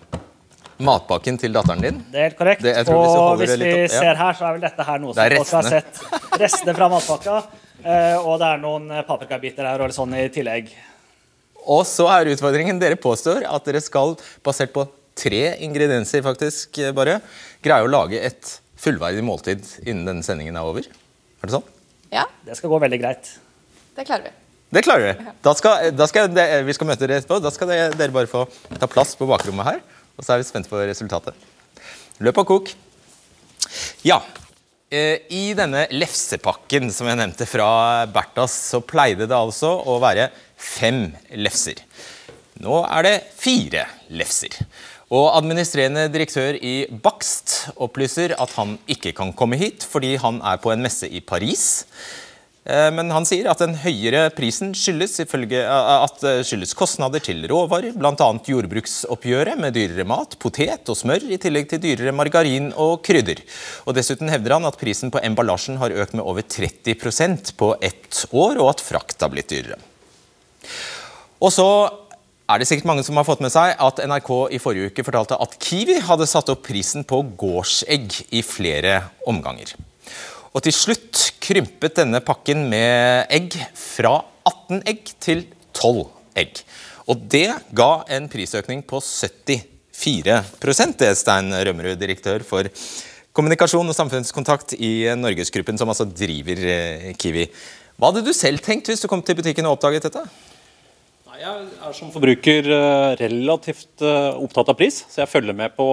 matpakken 0.85 1.39
til 1.41 1.55
datteren 1.55 1.83
din. 1.85 1.99
Det 2.13 2.21
er 2.21 2.29
helt 2.29 2.39
korrekt. 2.39 2.65
Det, 2.65 2.75
og 2.93 3.41
hvis 3.41 3.55
vi 3.55 3.73
opp, 3.73 3.81
ja. 3.85 3.89
ser 3.95 4.21
her, 4.21 4.39
så 4.39 4.47
er 4.49 4.57
vel 4.57 4.65
dette 4.65 4.87
her 4.87 5.03
noe 5.03 5.17
som 5.17 5.35
folk 5.37 5.53
har 5.59 5.69
sett. 5.75 6.01
Restene 6.41 6.77
fra 6.77 6.89
matpakka. 6.93 7.41
Uh, 7.81 8.17
og 8.29 8.41
det 8.43 8.49
er 8.49 8.63
noen 8.63 8.89
paprikabiter 9.09 9.69
her 9.69 9.85
og 9.85 9.95
sånn 9.97 10.17
i 10.19 10.27
tillegg. 10.33 10.73
Og 11.71 11.85
så 11.89 12.07
er 12.13 12.33
utfordringen 12.33 12.81
Dere 12.81 12.97
påstår 13.01 13.45
at 13.49 13.69
dere 13.69 13.83
skal, 13.85 14.17
basert 14.45 14.73
på 14.75 14.87
tre 15.21 15.45
ingredienser, 15.65 16.25
faktisk 16.25 16.81
bare, 16.97 17.19
greie 17.65 17.85
å 17.85 17.91
lage 17.91 18.21
et 18.21 18.57
fullverdig 18.81 19.25
måltid 19.25 19.65
innen 19.85 20.07
denne 20.09 20.25
sendingen 20.25 20.57
er 20.57 20.69
over. 20.69 20.87
Er 20.89 21.49
det 21.49 21.57
sånn? 21.57 21.67
Ja. 22.13 22.27
Det 22.47 22.57
skal 22.59 22.73
gå 22.73 22.81
veldig 22.83 23.01
greit. 23.03 23.35
Det 23.97 24.07
klarer 24.09 24.31
vi. 24.31 24.37
Det 24.71 24.83
klarer 24.87 25.09
vi. 25.09 25.33
Da 25.43 25.53
skal, 25.59 25.91
da 25.95 26.07
skal 26.11 26.31
det, 26.33 26.47
vi 26.67 26.75
skal 26.77 26.89
møte 26.89 27.05
dere 27.05 27.21
etterpå. 27.21 27.41
Da 27.43 27.51
skal 27.53 27.71
dere 27.71 28.15
bare 28.15 28.31
få 28.31 28.45
ta 28.79 28.89
plass 28.91 29.17
på 29.19 29.29
bakrommet 29.29 29.67
her. 29.67 29.81
Og 30.21 30.27
så 30.27 30.35
er 30.35 30.43
vi 30.43 30.49
spent 30.51 30.69
på 30.69 30.77
resultatet. 30.85 31.49
Løp 32.21 32.43
og 32.43 32.51
kok. 32.51 32.71
Ja. 34.05 34.21
Eh, 34.93 35.25
I 35.33 35.55
denne 35.57 35.87
lefsepakken 35.95 36.91
som 36.93 37.09
jeg 37.09 37.17
nevnte 37.17 37.47
fra 37.49 38.05
Bertas, 38.13 38.53
så 38.73 38.83
pleide 38.85 39.25
det 39.31 39.37
altså 39.37 39.71
å 39.89 39.97
være 40.03 40.29
fem 40.61 41.07
lefser. 41.41 41.81
Nå 42.61 42.83
er 42.85 43.07
det 43.07 43.15
fire 43.41 43.87
lefser. 44.13 44.59
Og 45.11 45.31
Administrerende 45.39 46.05
direktør 46.13 46.59
i 46.61 46.85
Bakst 46.91 47.71
opplyser 47.81 48.37
at 48.37 48.53
han 48.59 48.77
ikke 48.91 49.15
kan 49.17 49.33
komme 49.35 49.57
hit 49.59 49.87
fordi 49.89 50.13
han 50.21 50.43
er 50.45 50.61
på 50.61 50.75
en 50.75 50.85
messe 50.85 51.09
i 51.09 51.23
Paris. 51.25 51.87
Eh, 52.71 52.89
men 52.95 53.11
han 53.11 53.27
sier 53.27 53.49
at 53.51 53.63
den 53.63 53.75
høyere 53.83 54.29
prisen 54.37 54.73
skyldes, 54.77 55.17
eh, 55.25 56.43
skyldes 56.47 56.75
kostnader 56.79 57.23
til 57.25 57.43
råvarer, 57.51 57.97
bl.a. 57.99 58.29
jordbruksoppgjøret 58.47 59.59
med 59.59 59.75
dyrere 59.75 60.07
mat, 60.07 60.37
potet 60.43 60.91
og 60.93 60.99
smør, 60.99 61.27
i 61.35 61.41
tillegg 61.41 61.71
til 61.73 61.83
dyrere 61.83 62.15
margarin 62.15 62.71
og 62.79 63.01
krydder. 63.07 63.43
Og 63.87 63.97
Dessuten 63.99 64.31
hevder 64.31 64.59
han 64.59 64.69
at 64.69 64.79
prisen 64.81 65.11
på 65.11 65.23
emballasjen 65.25 65.81
har 65.83 65.97
økt 66.05 66.15
med 66.15 66.27
over 66.27 66.47
30% 66.47 67.57
på 67.59 67.75
ett 67.83 68.25
år, 68.31 68.61
og 68.61 68.77
at 68.77 68.85
frakt 68.85 69.25
har 69.25 69.33
blitt 69.33 69.51
dyrere. 69.51 69.81
Og 71.41 71.51
så 71.51 71.67
er 72.51 72.61
det 72.61 72.67
sikkert 72.69 72.91
mange 72.91 73.03
som 73.07 73.19
har 73.19 73.27
fått 73.27 73.43
med 73.43 73.53
seg 73.55 73.79
at 73.79 74.03
NRK 74.11 74.31
i 74.55 74.59
forrige 74.63 74.91
uke 74.91 75.07
fortalte 75.07 75.39
at 75.41 75.55
Kiwi 75.63 76.01
hadde 76.05 76.29
satt 76.29 76.51
opp 76.53 76.67
prisen 76.67 77.07
på 77.09 77.23
gårdsegg 77.41 78.21
i 78.37 78.43
flere 78.47 79.01
omganger. 79.31 79.73
Og 80.51 80.65
til 80.67 80.75
slutt 80.75 81.29
krympet 81.39 82.01
denne 82.01 82.19
pakken 82.27 82.65
med 82.71 83.31
egg 83.31 83.55
fra 83.79 84.17
18 84.49 84.81
egg 84.91 85.13
til 85.23 85.45
12 85.79 86.03
egg. 86.43 86.63
Og 87.11 87.23
det 87.31 87.49
ga 87.77 87.91
en 88.17 88.27
prisøkning 88.31 88.83
på 88.87 88.99
74 88.99 89.79
det 90.01 91.07
er 91.07 91.17
Stein 91.19 91.53
Rømmerud, 91.53 91.99
direktør 92.01 92.41
for 92.47 92.65
kommunikasjon 93.37 93.93
og 93.93 93.95
samfunnskontakt 93.95 94.73
i 94.81 95.11
Norgesgruppen, 95.19 95.77
som 95.79 95.93
altså 95.93 96.07
driver 96.09 96.63
eh, 96.65 97.11
Kiwi. 97.21 97.45
Hva 98.01 98.09
hadde 98.09 98.25
du 98.25 98.33
selv 98.35 98.63
tenkt 98.65 98.89
hvis 98.89 99.05
du 99.05 99.11
kom 99.13 99.23
til 99.23 99.37
butikken 99.37 99.69
og 99.69 99.77
oppdaget 99.77 100.09
dette? 100.09 100.25
Jeg 101.41 101.71
er 101.81 101.95
som 101.97 102.11
forbruker 102.13 102.67
eh, 102.69 103.11
relativt 103.17 104.03
eh, 104.05 104.35
opptatt 104.45 104.69
av 104.69 104.77
pris, 104.77 104.99
så 105.09 105.23
jeg 105.23 105.31
følger 105.31 105.57
med 105.57 105.73
på 105.73 105.87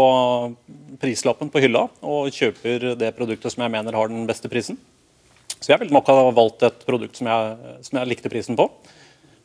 prislappen 0.99 1.47
på 1.53 1.61
hylla 1.63 1.85
og 2.03 2.35
kjøper 2.35 2.97
det 2.99 3.13
produktet 3.15 3.53
som 3.53 3.63
jeg 3.63 3.71
mener 3.71 3.95
har 3.95 4.11
den 4.11 4.25
beste 4.27 4.51
prisen. 4.51 4.75
Så 5.55 5.71
jeg 5.71 5.79
ville 5.79 5.95
nok 5.95 6.11
ha 6.11 6.25
valgt 6.35 6.67
et 6.67 6.83
produkt 6.83 7.15
som 7.15 7.31
jeg, 7.31 7.71
som 7.87 8.01
jeg, 8.01 8.11
likte 8.11 8.33
prisen 8.33 8.59
på. 8.59 8.67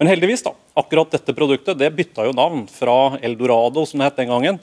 Men 0.02 0.10
heldigvis, 0.10 0.42
da, 0.42 0.56
akkurat 0.82 1.14
dette 1.14 1.36
produktet 1.38 1.78
det 1.78 1.94
bytta 1.94 2.26
jo 2.26 2.34
navn 2.34 2.66
fra 2.66 3.20
Eldorado 3.22 3.86
som 3.86 4.02
det 4.02 4.10
het 4.10 4.20
den 4.24 4.34
gangen, 4.34 4.62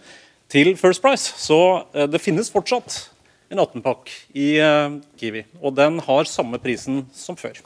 til 0.52 0.74
First 0.76 1.06
Price. 1.06 1.32
Så 1.40 1.62
eh, 1.96 2.10
det 2.12 2.20
finnes 2.20 2.52
fortsatt 2.52 3.06
en 3.48 3.64
18-pakk 3.64 4.12
i 4.36 4.52
Kiwi, 5.18 5.48
og 5.64 5.80
den 5.80 6.04
har 6.04 6.28
samme 6.30 6.60
prisen 6.60 7.06
som 7.16 7.40
før. 7.40 7.64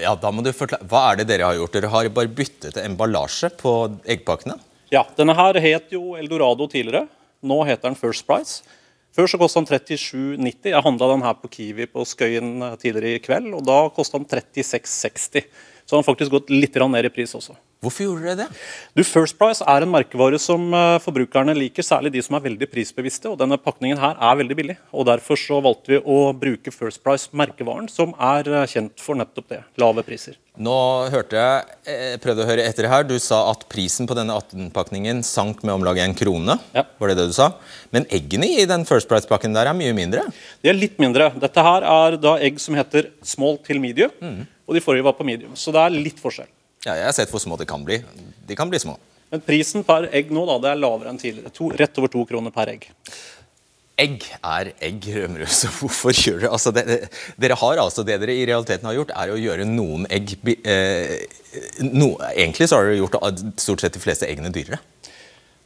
Ja, 0.00 0.14
da 0.18 0.32
må 0.34 0.44
du 0.44 0.50
forklare. 0.56 0.86
Hva 0.90 1.04
er 1.10 1.20
det 1.20 1.28
dere 1.30 1.48
har 1.48 1.58
gjort? 1.58 1.76
Dere 1.76 1.92
har 1.92 2.10
bare 2.16 2.32
byttet 2.40 2.78
emballasje 2.82 3.52
på 3.60 3.74
eggpakkene? 4.04 4.58
Ja, 4.90 5.04
denne 5.16 5.36
her 5.38 5.58
het 5.62 5.92
jo 5.94 6.16
Eldorado 6.18 6.66
tidligere. 6.70 7.06
Nå 7.46 7.62
heter 7.68 7.88
den 7.88 7.98
First 7.98 8.26
Price. 8.28 8.60
Før 9.16 9.26
så 9.26 9.38
kostet 9.40 9.66
den 9.66 9.80
37,90. 10.38 10.70
Jeg 10.70 10.84
handla 10.86 11.08
den 11.10 11.24
her 11.26 11.34
på 11.38 11.50
Kiwi 11.50 11.86
på 11.90 12.04
Skøyen 12.06 12.62
tidligere 12.78 13.18
i 13.18 13.22
kveld, 13.22 13.48
og 13.58 13.64
da 13.66 13.78
kostet 13.94 14.22
den 14.22 14.42
36,60. 14.62 15.48
Så 15.90 15.96
den 15.96 16.04
har 16.04 16.06
faktisk 16.06 16.30
gått 16.30 16.50
litt 16.54 16.76
ned 16.78 17.04
i 17.08 17.10
pris 17.10 17.32
også. 17.34 17.56
Hvorfor 17.82 18.04
gjorde 18.04 18.22
dere 18.28 18.36
det? 18.44 18.58
Du, 18.94 19.00
First 19.08 19.34
Price 19.40 19.64
er 19.66 19.82
en 19.82 19.90
merkevare 19.90 20.38
som 20.38 20.68
eh, 20.76 20.98
forbrukerne 21.02 21.54
liker, 21.56 21.82
særlig 21.82 22.12
de 22.14 22.20
som 22.22 22.36
er 22.36 22.44
veldig 22.44 22.68
prisbevisste. 22.70 23.26
og 23.32 23.40
Denne 23.40 23.56
pakningen 23.58 23.98
her 23.98 24.20
er 24.20 24.36
veldig 24.38 24.56
billig. 24.58 24.76
og 24.92 25.08
Derfor 25.08 25.40
så 25.40 25.58
valgte 25.64 25.96
vi 25.96 25.98
å 25.98 26.18
bruke 26.36 26.70
First 26.70 27.02
Price-merkevaren, 27.02 27.88
som 27.90 28.12
er 28.20 28.52
eh, 28.52 28.68
kjent 28.70 29.02
for 29.02 29.18
nettopp 29.18 29.48
det. 29.50 29.58
Lave 29.82 30.04
priser. 30.06 30.36
Nå 30.60 30.76
hørte 31.10 31.40
jeg, 31.40 31.74
jeg 31.88 32.22
prøvde 32.22 32.44
å 32.44 32.50
høre 32.52 32.68
etter 32.68 32.90
her, 32.92 33.08
Du 33.08 33.16
sa 33.18 33.40
at 33.50 33.66
prisen 33.72 34.06
på 34.06 34.14
denne 34.18 34.36
18-pakningen 34.38 35.24
sank 35.26 35.64
med 35.64 35.80
om 35.80 35.88
lag 35.88 35.98
en 36.04 36.14
krone. 36.14 36.60
Ja. 36.76 36.84
Var 37.00 37.10
det 37.10 37.18
det 37.24 37.28
du 37.32 37.36
sa? 37.40 37.48
Men 37.96 38.06
eggene 38.12 38.52
i 38.60 38.68
den 38.68 38.86
First 38.86 39.10
Price-pakken 39.10 39.56
der 39.56 39.72
er 39.72 39.74
mye 39.74 39.96
mindre. 39.96 40.28
De 40.62 40.70
er 40.70 40.78
litt 40.78 41.00
mindre. 41.02 41.32
Dette 41.40 41.66
her 41.66 41.90
er 41.96 42.20
da 42.20 42.36
egg 42.38 42.60
som 42.62 42.78
heter 42.78 43.10
small 43.24 43.58
til 43.64 43.82
medium, 43.82 44.14
og 44.70 44.76
de 44.78 44.82
forrige 44.84 45.02
var 45.02 45.16
på 45.18 45.26
medium. 45.26 45.56
Så 45.58 45.74
det 45.74 45.82
er 45.82 45.94
litt 45.94 46.20
forskjell. 46.22 46.46
Ja, 46.86 46.94
jeg 46.94 47.08
har 47.08 47.16
sett 47.16 47.32
hvor 47.32 47.42
små 47.42 47.58
de 47.58 47.66
kan 47.68 47.82
bli. 47.84 47.98
De 48.46 48.56
kan 48.56 48.70
bli 48.70 48.78
små. 48.78 48.94
Men 49.30 49.42
prisen 49.42 49.82
per 49.86 50.06
egg 50.14 50.30
nå 50.34 50.46
da, 50.46 50.56
det 50.62 50.70
er 50.70 50.78
lavere 50.78 51.10
enn 51.10 51.18
tidligere. 51.18 51.50
To, 51.54 51.68
rett 51.74 51.98
over 51.98 52.10
to 52.12 52.22
kroner 52.30 52.54
per 52.54 52.70
egg. 52.72 52.86
Egg 54.00 54.22
er 54.38 54.70
egg, 54.78 55.08
Rømrud. 55.12 55.50
Så 55.52 55.68
hvorfor 55.74 56.14
gjør 56.14 56.38
dere 56.44 56.52
altså, 56.54 56.72
det, 56.72 56.84
Dere 57.40 57.58
har 57.60 57.82
altså 57.82 58.04
det 58.06 58.16
dere 58.22 58.38
i 58.38 58.46
realiteten 58.48 58.88
har 58.88 58.96
gjort, 58.96 59.12
er 59.12 59.34
å 59.34 59.40
gjøre 59.40 59.66
noen 59.68 60.06
egg 60.08 60.38
eh, 60.64 61.18
no, 61.84 62.14
Egentlig 62.30 62.70
så 62.70 62.78
har 62.78 62.88
dere 62.88 63.02
gjort 63.02 63.18
stort 63.60 63.84
sett 63.84 63.98
de 63.98 64.02
fleste 64.02 64.30
eggene 64.30 64.54
dyrere. 64.54 64.80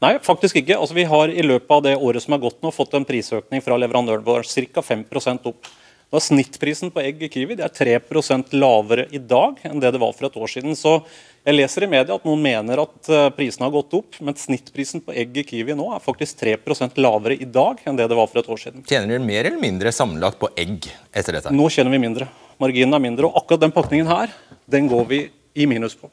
Nei, 0.03 0.17
faktisk 0.25 0.59
ikke. 0.61 0.77
Altså, 0.81 0.97
vi 0.97 1.07
har 1.09 1.31
i 1.31 1.45
løpet 1.47 1.71
av 1.77 1.85
det 1.87 1.95
året 1.97 2.25
som 2.25 2.35
er 2.37 2.43
gått 2.43 2.59
nå, 2.65 2.73
fått 2.75 2.97
en 2.99 3.07
prisøkning 3.09 3.63
fra 3.65 3.79
leverandøren 3.81 4.27
vår 4.27 4.49
ca. 4.75 4.83
5% 4.85 5.49
opp. 5.53 5.71
Er 6.15 6.23
Snittprisen 6.23 6.93
på 6.95 7.03
egg 7.03 7.23
i 7.27 7.29
Kiwi 7.33 7.57
det 7.59 7.65
er 7.67 7.75
3 7.75 8.53
lavere 8.55 9.09
i 9.11 9.19
dag 9.19 9.59
enn 9.67 9.81
det 9.83 9.91
det 9.95 10.01
var 10.03 10.13
for 10.15 10.29
et 10.29 10.37
år 10.39 10.51
siden. 10.53 10.77
Så 10.79 11.01
jeg 11.45 11.57
leser 11.59 11.85
i 11.85 11.91
media 11.91 12.15
at 12.15 12.25
noen 12.25 12.43
mener 12.43 12.85
at 12.85 13.11
eh, 13.11 13.31
prisene 13.35 13.67
har 13.67 13.75
gått 13.75 13.97
opp, 13.99 14.21
men 14.23 14.39
snittprisen 14.39 15.03
på 15.05 15.13
egg 15.13 15.37
i 15.43 15.45
Kiwi 15.49 15.75
nå 15.75 15.91
er 15.97 16.05
faktisk 16.05 16.39
3 16.45 16.57
lavere 17.03 17.35
i 17.35 17.45
dag 17.45 17.83
enn 17.85 17.99
det 17.99 18.07
det 18.09 18.19
var 18.19 18.31
for 18.31 18.41
et 18.41 18.49
år 18.49 18.63
siden. 18.63 18.87
Tjener 18.87 19.17
dere 19.17 19.27
mer 19.27 19.45
eller 19.45 19.61
mindre 19.61 19.93
sammenlagt 19.93 20.39
på 20.39 20.53
egg 20.57 20.87
etter 21.13 21.41
dette? 21.41 21.53
Nå 21.53 21.69
tjener 21.69 21.91
vi 21.91 22.03
mindre. 22.07 22.31
Marginen 22.63 22.95
er 22.95 23.03
mindre, 23.03 23.27
og 23.27 23.43
akkurat 23.43 23.65
den 23.67 23.75
pakningen 23.75 24.07
her, 24.07 24.31
den 24.71 24.87
går 24.89 25.09
vi 25.11 25.25
i 25.59 25.67
minus 25.67 25.99
på. 25.99 26.11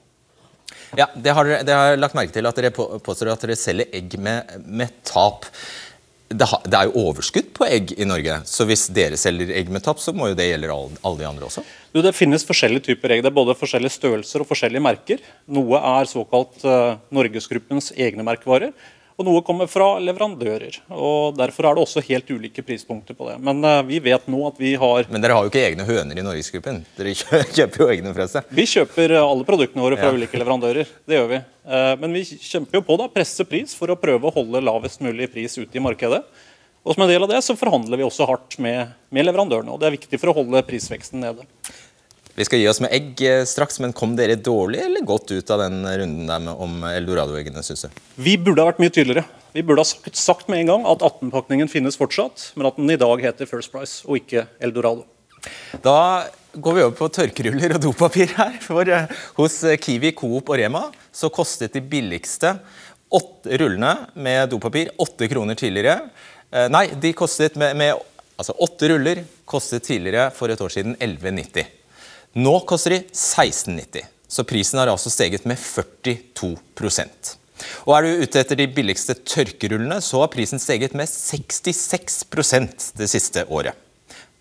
Ja, 0.98 1.08
det 1.16 1.32
har, 1.32 1.48
det 1.64 1.76
har 1.76 1.96
lagt 2.00 2.18
merke 2.18 2.34
til 2.36 2.48
at 2.48 2.58
dere 2.58 2.74
påstår 2.74 3.32
at 3.32 3.46
dere 3.46 3.56
selger 3.60 3.94
egg 3.96 4.18
med, 4.20 4.58
med 4.66 4.92
tap. 5.08 5.48
Det, 6.32 6.48
er 6.78 6.88
jo 6.88 7.06
overskudd 7.10 7.52
på 7.58 7.68
egg 7.68 7.94
i 7.98 8.08
Norge, 8.08 8.40
så 8.48 8.66
hvis 8.70 8.88
dere 8.94 9.20
selger 9.20 9.52
egg 9.58 9.72
med 9.74 9.84
tap, 9.86 10.00
så 10.00 10.14
må 10.16 10.32
jo 10.32 10.38
det 10.38 10.48
gjelde 10.48 10.72
alle 10.72 11.20
de 11.20 11.28
andre 11.28 11.48
også? 11.48 11.64
Du, 11.92 12.00
det 12.06 12.16
finnes 12.16 12.46
forskjellige 12.48 12.86
typer 12.92 13.16
egg. 13.16 13.24
Det 13.26 13.32
er 13.32 13.36
både 13.36 13.58
forskjellige 13.60 13.98
størrelser 13.98 14.44
og 14.44 14.50
forskjellige 14.50 14.84
merker. 14.86 15.24
Noe 15.52 15.82
er 16.00 16.10
såkalt 16.10 16.64
uh, 16.64 16.98
Norgesgruppens 17.14 17.92
egne 17.98 18.26
merkevarer, 18.28 18.72
og 19.22 19.28
noe 19.28 19.44
kommer 19.46 19.70
fra 19.70 19.94
leverandører. 20.02 20.80
og 20.92 21.38
Derfor 21.40 21.70
er 21.70 21.78
det 21.78 21.84
også 21.86 22.04
helt 22.10 22.30
ulike 22.34 22.64
prispunkter 22.66 23.16
på 23.18 23.30
det. 23.30 23.38
Men 23.46 23.62
uh, 23.64 23.80
vi 23.88 24.02
vet 24.04 24.26
nå 24.32 24.42
at 24.50 24.60
vi 24.62 24.74
har 24.82 25.08
Men 25.12 25.24
dere 25.24 25.38
har 25.38 25.46
jo 25.46 25.52
ikke 25.54 25.64
egne 25.70 25.86
høner 25.88 26.18
i 26.18 26.26
Norgesgruppen. 26.26 26.82
Dere 26.98 27.14
kjøper 27.56 27.86
jo 27.86 27.90
egne 27.94 28.14
fra 28.18 28.28
seg. 28.32 28.50
Vi 28.52 28.66
kjøper 28.70 29.16
eh, 29.16 29.22
alle 29.24 29.48
produktene 29.48 29.86
våre 29.86 30.00
fra 30.00 30.10
Ja. 30.12 30.18
ulike 30.18 30.40
leverandører. 30.42 30.90
Det 31.08 31.20
gjør 31.20 31.30
vi. 31.32 31.42
Uh, 31.70 31.94
Men 32.02 32.18
vi 32.18 32.26
kjemper 32.34 32.82
jo 32.82 32.86
på 32.88 32.98
da, 33.02 33.10
presse 33.14 33.46
pris 33.48 33.76
for 33.78 33.94
å 33.94 34.00
prøve 34.00 34.28
å 34.32 34.34
holde 34.36 34.64
lavest 34.66 35.04
mulig 35.06 35.30
pris 35.34 35.58
ute 35.62 35.78
i 35.78 35.84
markedet. 35.84 36.24
Og 36.82 36.96
som 36.96 37.04
en 37.06 37.12
del 37.12 37.22
av 37.22 37.30
det 37.30 37.44
så 37.46 37.54
forhandler 37.54 38.00
vi 38.00 38.06
også 38.08 38.26
hardt 38.26 38.56
med, 38.58 38.96
med 39.14 39.28
leverandørene. 39.28 39.70
og 39.70 39.78
Det 39.82 39.92
er 39.92 39.98
viktig 40.00 40.18
for 40.18 40.32
å 40.32 40.38
holde 40.40 40.64
prisveksten 40.66 41.22
nede. 41.22 41.46
Vi 42.36 42.46
skal 42.48 42.62
gi 42.62 42.68
oss 42.72 42.80
med 42.80 42.94
egg 42.96 43.22
eh, 43.28 43.44
straks, 43.48 43.80
men 43.84 43.92
kom 43.96 44.14
dere 44.16 44.38
dårlig 44.40 44.80
eller 44.86 45.04
godt 45.08 45.34
ut 45.34 45.50
av 45.52 45.66
den 45.66 45.84
runden 45.84 46.30
der 46.30 46.44
med, 46.44 46.54
om 46.64 46.84
eldorado-eggene, 46.88 47.64
syns 47.66 47.84
du? 47.88 48.04
Vi 48.24 48.38
burde 48.40 48.64
ha 48.64 48.70
vært 48.70 48.80
mye 48.80 48.94
tydeligere. 48.94 49.26
Vi 49.52 49.64
burde 49.68 49.84
ha 49.84 49.90
sagt, 49.90 50.16
sagt 50.16 50.52
med 50.52 50.64
en 50.64 50.70
gang 50.70 50.86
at 50.88 51.04
18-pakningen 51.04 51.72
finnes 51.72 52.00
fortsatt, 52.00 52.54
men 52.56 52.70
at 52.70 52.78
den 52.80 52.94
i 52.94 53.00
dag 53.00 53.24
heter 53.26 53.50
First 53.50 53.74
Price 53.74 54.06
og 54.08 54.22
ikke 54.22 54.46
Eldorado. 54.64 55.04
Da 55.84 56.30
går 56.56 56.78
vi 56.78 56.86
over 56.86 56.96
på 56.96 57.10
tørkeruller 57.12 57.76
og 57.76 57.84
dopapir 57.84 58.32
her. 58.38 58.56
For 58.64 58.88
eh, 58.88 59.12
hos 59.42 59.60
eh, 59.68 59.76
Kiwi, 59.82 60.14
Coop 60.16 60.54
og 60.54 60.62
Rema 60.62 60.86
så 61.12 61.32
kostet 61.34 61.76
de 61.76 61.84
billigste 61.84 62.54
åtte 63.12 63.60
rullene 63.60 63.92
med 64.16 64.54
dopapir 64.54 64.94
åtte 65.04 65.28
kroner 65.28 65.60
tidligere. 65.60 66.08
Nei, 66.72 66.86
de 67.00 67.12
kostet 67.16 67.58
med, 67.60 67.76
med 67.80 67.92
altså 68.40 68.56
åtte 68.64 68.88
ruller 68.92 69.22
kostet 69.48 69.84
tidligere 69.88 70.30
for 70.36 70.52
et 70.52 70.64
år 70.64 70.72
siden 70.72 70.96
11,90. 70.96 71.81
Nå 72.40 72.56
koster 72.70 72.96
de 72.96 73.04
16,90. 73.12 74.08
Så 74.32 74.44
prisen 74.48 74.80
har 74.80 74.88
altså 74.88 75.12
steget 75.12 75.44
med 75.50 75.60
42% 75.60 77.38
og 77.86 77.94
Er 77.96 78.06
du 78.06 78.24
ute 78.24 78.42
etter 78.42 78.60
de 78.60 78.68
billigste 78.72 79.16
tørkerullene, 79.28 80.00
så 80.04 80.24
har 80.24 80.32
prisen 80.34 80.62
steget 80.62 80.96
med 80.98 81.10
66% 81.10 82.92
det 82.98 83.10
siste 83.12 83.46
året. 83.50 83.78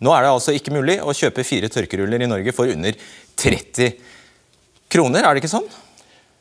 Nå 0.01 0.13
er 0.17 0.25
det 0.25 0.33
altså 0.33 0.55
ikke 0.57 0.73
mulig 0.73 0.97
å 1.05 1.13
kjøpe 1.17 1.45
fire 1.45 1.69
tørkeruller 1.73 2.25
i 2.25 2.31
Norge 2.31 2.55
for 2.57 2.71
under 2.73 2.97
30 3.41 3.93
kroner, 4.91 5.25
er 5.25 5.35
det 5.37 5.43
ikke 5.43 5.53
sånn? 5.53 5.69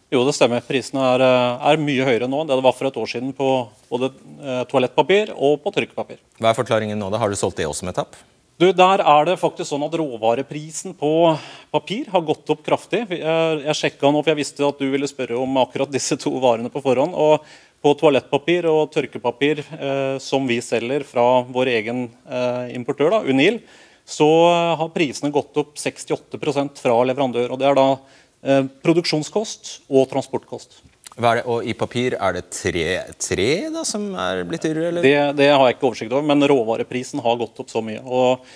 Jo, 0.10 0.24
det 0.25 0.34
stemmer. 0.34 0.63
Prisene 0.65 1.03
er, 1.06 1.22
eh, 1.22 1.68
er 1.70 1.77
mye 1.84 2.06
høyere 2.08 2.29
nå 2.32 2.39
enn 2.41 2.48
det 2.50 2.56
det 2.58 2.65
var 2.65 2.74
for 2.74 2.88
et 2.88 2.98
år 2.98 3.10
siden 3.12 3.36
på 3.36 3.50
både 3.91 4.10
eh, 4.41 4.63
toalettpapir 4.72 5.36
og 5.36 5.60
på 5.62 5.74
tørkepapir. 5.75 6.18
Hva 6.39 6.50
er 6.50 6.58
forklaringen 6.58 6.98
nå? 6.98 7.12
da? 7.13 7.20
Har 7.22 7.29
du 7.29 7.38
solgt 7.38 7.60
det 7.62 7.68
også 7.70 7.86
med 7.86 8.00
tapp? 8.00 8.18
Du, 8.60 8.74
Der 8.75 9.00
er 9.00 9.24
det 9.24 9.38
faktisk 9.39 9.70
sånn 9.70 9.86
at 9.86 9.94
råvareprisen 9.96 10.92
på 11.00 11.10
papir 11.72 12.10
har 12.12 12.25
gått 12.28 12.50
opp 12.51 12.66
kraftig. 12.66 13.06
Jeg, 13.08 13.62
jeg 13.63 13.78
sjekka 13.80 14.12
nå, 14.12 14.20
for 14.20 14.34
jeg 14.34 14.39
visste 14.42 14.66
at 14.68 14.82
du 14.82 14.89
ville 14.92 15.08
spørre 15.08 15.38
om 15.39 15.62
akkurat 15.62 15.94
disse 15.94 16.18
to 16.20 16.34
varene 16.44 16.68
på 16.74 16.82
forhånd. 16.84 17.16
og 17.16 17.46
På 17.80 17.94
toalettpapir 17.96 18.68
og 18.68 18.92
tørkepapir 18.92 19.63
eh, 19.63 20.18
som 20.20 20.44
vi 20.44 20.60
selger 20.60 21.08
fra 21.08 21.24
vår 21.48 21.72
egen 21.78 22.10
eh, 22.28 22.75
importør, 22.75 23.16
da, 23.16 23.22
Unil, 23.24 23.62
så 24.04 24.28
eh, 24.50 24.75
har 24.84 24.92
prisene 24.92 25.32
gått 25.32 25.56
opp 25.63 25.80
68% 25.80 26.84
fra 26.84 27.00
leverandør. 27.08 27.56
og 27.56 27.63
Det 27.63 27.72
er 27.72 27.80
da 27.80 27.89
eh, 27.96 28.66
produksjonskost 28.84 29.78
og 29.88 30.12
transportkost. 30.12 30.82
Det? 31.19 31.43
Og 31.51 31.67
i 31.67 31.75
papir 31.77 32.15
er 32.15 32.39
det 32.39 32.47
tre, 32.55 32.88
tre 33.19 33.49
da, 33.73 33.83
som 33.88 34.09
er 34.15 34.45
blitt 34.47 34.65
dyrere? 34.65 34.93
Eller? 34.93 35.05
Det, 35.05 35.17
det 35.41 35.51
har 35.51 35.67
jeg 35.67 35.77
ikke 35.77 35.91
oversikt 35.91 36.15
over, 36.15 36.25
men 36.31 36.47
råvareprisen 36.47 37.23
har 37.25 37.39
gått 37.41 37.61
opp 37.63 37.71
så 37.71 37.83
mye. 37.85 38.01
og 38.05 38.47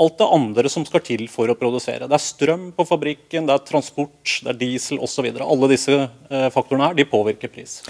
Alt 0.00 0.20
det 0.20 0.28
andre 0.36 0.70
som 0.70 0.84
skal 0.86 1.02
til 1.02 1.24
for 1.32 1.50
å 1.50 1.56
produsere. 1.58 2.06
Det 2.06 2.14
er 2.14 2.22
strøm 2.22 2.68
på 2.76 2.86
fabrikken, 2.86 3.48
det 3.48 3.56
er 3.56 3.66
transport, 3.66 4.36
det 4.44 4.52
er 4.52 4.60
diesel 4.60 5.00
osv. 5.02 5.26
Alle 5.42 5.70
disse 5.72 5.96
eh, 5.98 6.48
faktorene 6.54 6.92
her, 6.92 6.98
de 7.00 7.08
påvirker 7.10 7.50
pris. 7.50 7.80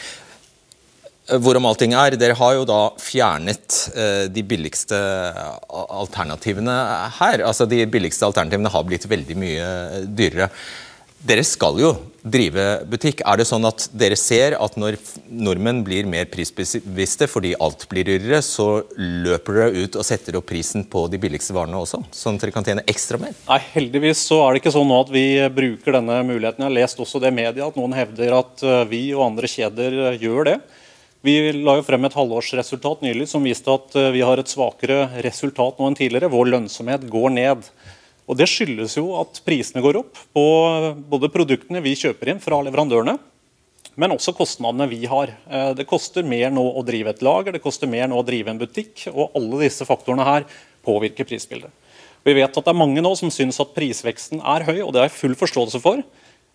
Hvorom 1.30 1.68
allting 1.68 1.92
er, 1.94 2.16
dere 2.18 2.34
har 2.34 2.54
jo 2.56 2.64
da 2.66 2.80
fjernet 2.98 3.76
eh, 3.92 4.24
de 4.32 4.42
billigste 4.42 4.98
alternativene 5.68 6.76
her. 7.20 7.44
Altså 7.46 7.68
De 7.70 7.84
billigste 7.86 8.26
alternativene 8.26 8.72
har 8.72 8.86
blitt 8.88 9.06
veldig 9.10 9.36
mye 9.38 9.68
dyrere. 10.08 10.48
Dere 11.20 11.42
skal 11.44 11.76
jo 11.76 11.90
drive 12.24 12.62
butikk. 12.88 13.20
Er 13.28 13.40
det 13.40 13.44
sånn 13.48 13.64
at 13.68 13.86
dere 13.96 14.16
ser 14.16 14.54
at 14.56 14.76
når 14.80 14.96
nordmenn 15.28 15.82
blir 15.84 16.08
mer 16.08 16.28
prisbevisste 16.32 17.28
fordi 17.28 17.52
alt 17.60 17.84
blir 17.90 18.06
dyrere, 18.08 18.40
så 18.44 18.82
løper 18.96 19.58
dere 19.58 19.84
ut 19.84 19.98
og 20.00 20.06
setter 20.06 20.38
opp 20.40 20.48
prisen 20.48 20.86
på 20.88 21.04
de 21.12 21.20
billigste 21.20 21.56
varene 21.56 21.76
også? 21.80 22.00
Sånn 22.16 22.38
at 22.38 22.46
dere 22.46 22.56
kan 22.56 22.64
tjene 22.64 22.86
ekstra 22.88 23.20
mer? 23.20 23.36
Nei, 23.50 23.60
Heldigvis 23.74 24.24
så 24.30 24.40
er 24.46 24.54
det 24.54 24.62
ikke 24.62 24.74
sånn 24.78 24.88
nå 24.88 25.00
at 25.04 25.12
vi 25.12 25.24
bruker 25.52 25.98
denne 25.98 26.22
muligheten. 26.24 26.64
Jeg 26.64 26.70
har 26.70 26.78
lest 26.78 27.04
også 27.04 27.20
det 27.20 27.34
i 27.34 27.38
media 27.42 27.68
at 27.68 27.76
noen 27.76 27.96
hevder 27.96 28.38
at 28.40 28.64
eh, 28.64 28.84
vi 28.88 29.02
og 29.12 29.26
andre 29.28 29.50
kjeder 29.50 30.00
eh, 30.06 30.20
gjør 30.24 30.48
det. 30.48 30.60
Vi 31.20 31.36
la 31.52 31.76
jo 31.76 31.84
frem 31.84 32.08
et 32.08 32.16
halvårsresultat 32.16 33.02
nylig 33.04 33.26
som 33.28 33.44
viste 33.44 33.68
at 33.68 33.92
eh, 34.00 34.12
vi 34.16 34.24
har 34.24 34.40
et 34.40 34.48
svakere 34.48 35.02
resultat 35.26 35.76
nå 35.76 35.90
enn 35.90 35.98
tidligere. 35.98 36.32
Vår 36.32 36.48
lønnsomhet 36.54 37.04
går 37.12 37.34
ned. 37.36 37.68
Og 38.30 38.38
Det 38.38 38.46
skyldes 38.46 38.94
jo 38.94 39.08
at 39.18 39.40
prisene 39.42 39.82
går 39.82 39.98
opp 40.04 40.20
på 40.36 40.44
både 41.10 41.32
produktene 41.34 41.82
vi 41.82 41.96
kjøper 41.98 42.30
inn 42.30 42.42
fra 42.42 42.60
leverandørene, 42.62 43.16
men 43.98 44.14
også 44.14 44.36
kostnadene 44.38 44.86
vi 44.88 45.02
har. 45.10 45.32
Eh, 45.50 45.74
Det 45.74 45.88
koster 45.90 46.22
mer 46.22 46.50
nå 46.54 46.62
å 46.62 46.84
drive 46.86 47.10
et 47.10 47.22
lager, 47.26 47.52
det 47.52 47.62
koster 47.62 47.90
mer 47.90 48.06
nå 48.06 48.20
å 48.20 48.26
drive 48.26 48.48
en 48.48 48.60
butikk, 48.60 49.08
og 49.10 49.34
alle 49.34 49.64
disse 49.66 49.84
faktorene 49.84 50.24
her 50.24 50.46
påvirker 50.86 51.26
prisbildet. 51.26 51.70
Vi 52.24 52.34
vet 52.36 52.56
at 52.56 52.64
det 52.64 52.70
er 52.70 52.78
mange 52.78 53.02
nå 53.02 53.16
som 53.16 53.32
syns 53.32 53.58
at 53.60 53.74
prisveksten 53.74 54.40
er 54.44 54.64
høy, 54.68 54.78
og 54.84 54.92
det 54.92 55.00
har 55.00 55.08
jeg 55.08 55.18
full 55.18 55.34
forståelse 55.34 55.80
for. 55.80 56.04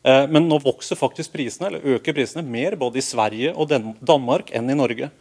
Eh, 0.05 0.27
Men 0.27 0.47
nå 0.47 0.61
vokser 0.63 0.95
faktisk 0.95 1.33
prisene, 1.33 1.67
eller 1.67 1.97
øker 1.97 2.13
prisene 2.13 2.45
mer 2.45 2.77
både 2.77 2.97
i 2.97 3.01
Sverige 3.01 3.53
og 3.53 3.67
Danmark 3.99 4.53
enn 4.53 4.69
i 4.69 4.77
Norge. 4.77 5.11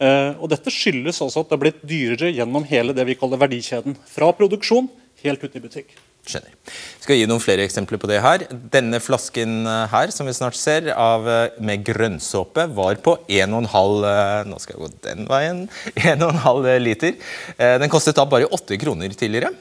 Eh, 0.00 0.34
Og 0.40 0.48
Dette 0.48 0.72
skyldes 0.72 1.20
også 1.20 1.44
at 1.44 1.50
det 1.50 1.56
er 1.58 1.64
blitt 1.70 1.86
dyrere 1.86 2.34
gjennom 2.34 2.64
hele 2.64 2.92
det 2.92 3.06
vi 3.06 3.14
kaller 3.14 3.38
verdikjeden. 3.38 3.96
Fra 4.08 4.32
produksjon 4.32 4.88
helt 5.24 5.44
ute 5.44 5.58
i 5.58 5.62
butikk. 5.64 5.98
Skjønner. 6.28 6.52
Skal 7.00 7.16
gi 7.16 7.26
noen 7.28 7.40
flere 7.40 7.64
eksempler 7.64 8.00
på 8.00 8.08
det 8.10 8.20
her. 8.22 8.44
Denne 8.72 9.00
flasken 9.02 9.64
eh, 9.64 9.86
her, 9.92 10.12
som 10.12 10.28
vi 10.28 10.34
snart 10.36 10.58
ser, 10.58 10.90
av, 10.92 11.24
eh, 11.28 11.56
med 11.64 11.84
grønnsåpe, 11.86 12.66
var 12.76 13.00
på 13.04 13.16
1,5 13.24 14.04
eh, 14.04 14.42
Nå 14.50 14.60
skal 14.60 14.76
jeg 14.76 14.82
gå 14.82 14.90
den 15.08 15.26
veien. 15.30 15.64
1,5 15.96 16.68
liter. 16.82 17.16
Den 17.56 17.92
kostet 17.92 18.20
da 18.20 18.26
bare 18.28 18.50
8 18.52 18.78
kroner 18.82 19.16
tidligere. 19.16 19.54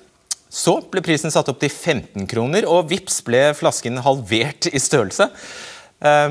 Så 0.49 0.79
ble 0.91 1.03
prisen 1.05 1.31
satt 1.31 1.49
opp 1.51 1.61
til 1.61 1.71
15 1.71 2.27
kroner, 2.29 2.67
og 2.67 2.89
vips 2.91 3.21
ble 3.25 3.49
flasken 3.57 4.01
halvert 4.03 4.67
i 4.71 4.81
størrelse. 4.81 5.29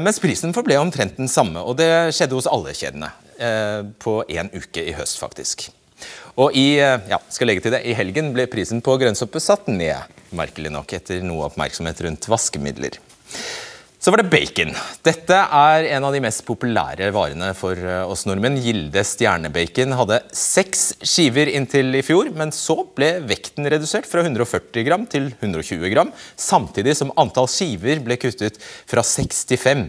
Mens 0.02 0.18
prisen 0.18 0.54
forble 0.56 0.78
omtrent 0.80 1.20
den 1.20 1.30
samme, 1.30 1.62
og 1.62 1.76
det 1.78 1.86
skjedde 2.16 2.34
hos 2.34 2.48
alle 2.50 2.74
kjedene. 2.74 3.12
På 4.02 4.18
én 4.26 4.50
uke 4.50 4.82
i 4.82 4.96
høst, 4.96 5.20
faktisk. 5.22 5.68
Og 6.38 6.54
i, 6.54 6.78
eh, 6.78 7.00
ja, 7.10 7.18
skal 7.34 7.50
legge 7.50 7.64
til 7.64 7.74
det, 7.74 7.82
i 7.82 7.96
helgen 7.98 8.30
ble 8.34 8.46
prisen 8.50 8.82
på 8.84 8.94
grønnsoppe 9.00 9.40
satt 9.42 9.66
ned, 9.72 10.06
merkelig 10.38 10.70
nok, 10.70 10.92
etter 10.94 11.24
noe 11.26 11.48
oppmerksomhet 11.48 12.04
rundt 12.06 12.28
vaskemidler. 12.30 13.00
Så 13.98 14.12
var 14.14 14.22
det 14.22 14.30
bacon. 14.30 14.70
Dette 15.02 15.34
er 15.34 15.88
en 15.96 16.04
av 16.06 16.14
de 16.14 16.20
mest 16.22 16.44
populære 16.46 17.08
varene 17.10 17.48
for 17.58 17.74
eh, 17.74 18.04
oss 18.06 18.22
nordmenn. 18.28 18.60
Gilde 18.62 19.02
stjernebacon 19.02 19.96
hadde 19.98 20.20
seks 20.30 20.92
skiver 21.02 21.50
inntil 21.50 21.90
i 21.98 22.04
fjor, 22.06 22.30
men 22.38 22.54
så 22.54 22.76
ble 22.94 23.16
vekten 23.26 23.66
redusert 23.66 24.06
fra 24.06 24.22
140 24.22 24.86
gram 24.86 25.08
til 25.10 25.32
120 25.40 25.90
gram, 25.90 26.14
samtidig 26.38 26.94
som 27.00 27.10
antall 27.18 27.50
skiver 27.50 27.98
ble 28.06 28.20
kuttet 28.22 28.62
fra 28.62 29.02
65. 29.02 29.88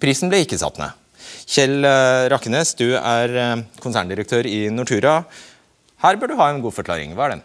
Prisen 0.00 0.32
ble 0.32 0.40
ikke 0.46 0.62
satt 0.64 0.80
ned. 0.80 0.96
Kjell 1.44 1.84
eh, 1.84 2.24
Rakkenes, 2.32 2.72
du 2.80 2.88
er 2.96 3.36
konserndirektør 3.84 4.48
i 4.48 4.64
Nortura. 4.72 5.18
Her 6.00 6.16
bør 6.16 6.32
du 6.32 6.38
ha 6.40 6.48
en 6.50 6.62
god 6.64 6.72
forklaring. 6.72 7.12
Hva 7.14 7.28
er 7.28 7.36
den? 7.36 7.44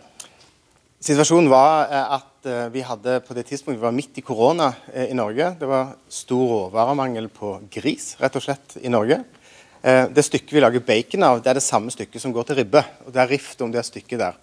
Situasjonen 1.05 1.51
var 1.51 1.91
at 1.91 2.31
Eh, 2.45 2.67
vi 2.69 2.83
hadde 2.85 3.19
på 3.25 3.33
det 3.33 3.47
tidspunktet 3.50 3.79
vi 3.79 3.85
var 3.88 3.95
midt 3.95 4.19
i 4.19 4.24
korona 4.25 4.67
eh, 4.93 5.09
i 5.09 5.17
Norge. 5.17 5.47
Det 5.59 5.69
var 5.69 5.95
stor 6.09 6.43
råvaremangel 6.51 7.29
på 7.33 7.55
gris 7.74 8.13
rett 8.21 8.38
og 8.38 8.43
slett 8.45 8.75
i 8.85 8.91
Norge. 8.93 9.17
Eh, 9.81 10.03
det 10.13 10.25
stykket 10.27 10.53
vi 10.53 10.62
lager 10.62 10.83
bacon 10.85 11.25
av, 11.25 11.41
det 11.41 11.50
er 11.50 11.57
det 11.57 11.65
samme 11.65 11.93
stykket 11.93 12.21
som 12.21 12.35
går 12.35 12.45
til 12.45 12.59
ribbe. 12.62 12.83
og 13.05 13.15
Det 13.15 13.24
er 13.24 13.31
rift 13.33 13.63
om 13.65 13.74
det 13.74 13.85
stykket 13.88 14.21
der. 14.21 14.38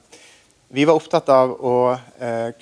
Vi 0.73 0.87
var 0.88 0.97
opptatt 0.97 1.28
av 1.28 1.50
å 1.52 1.75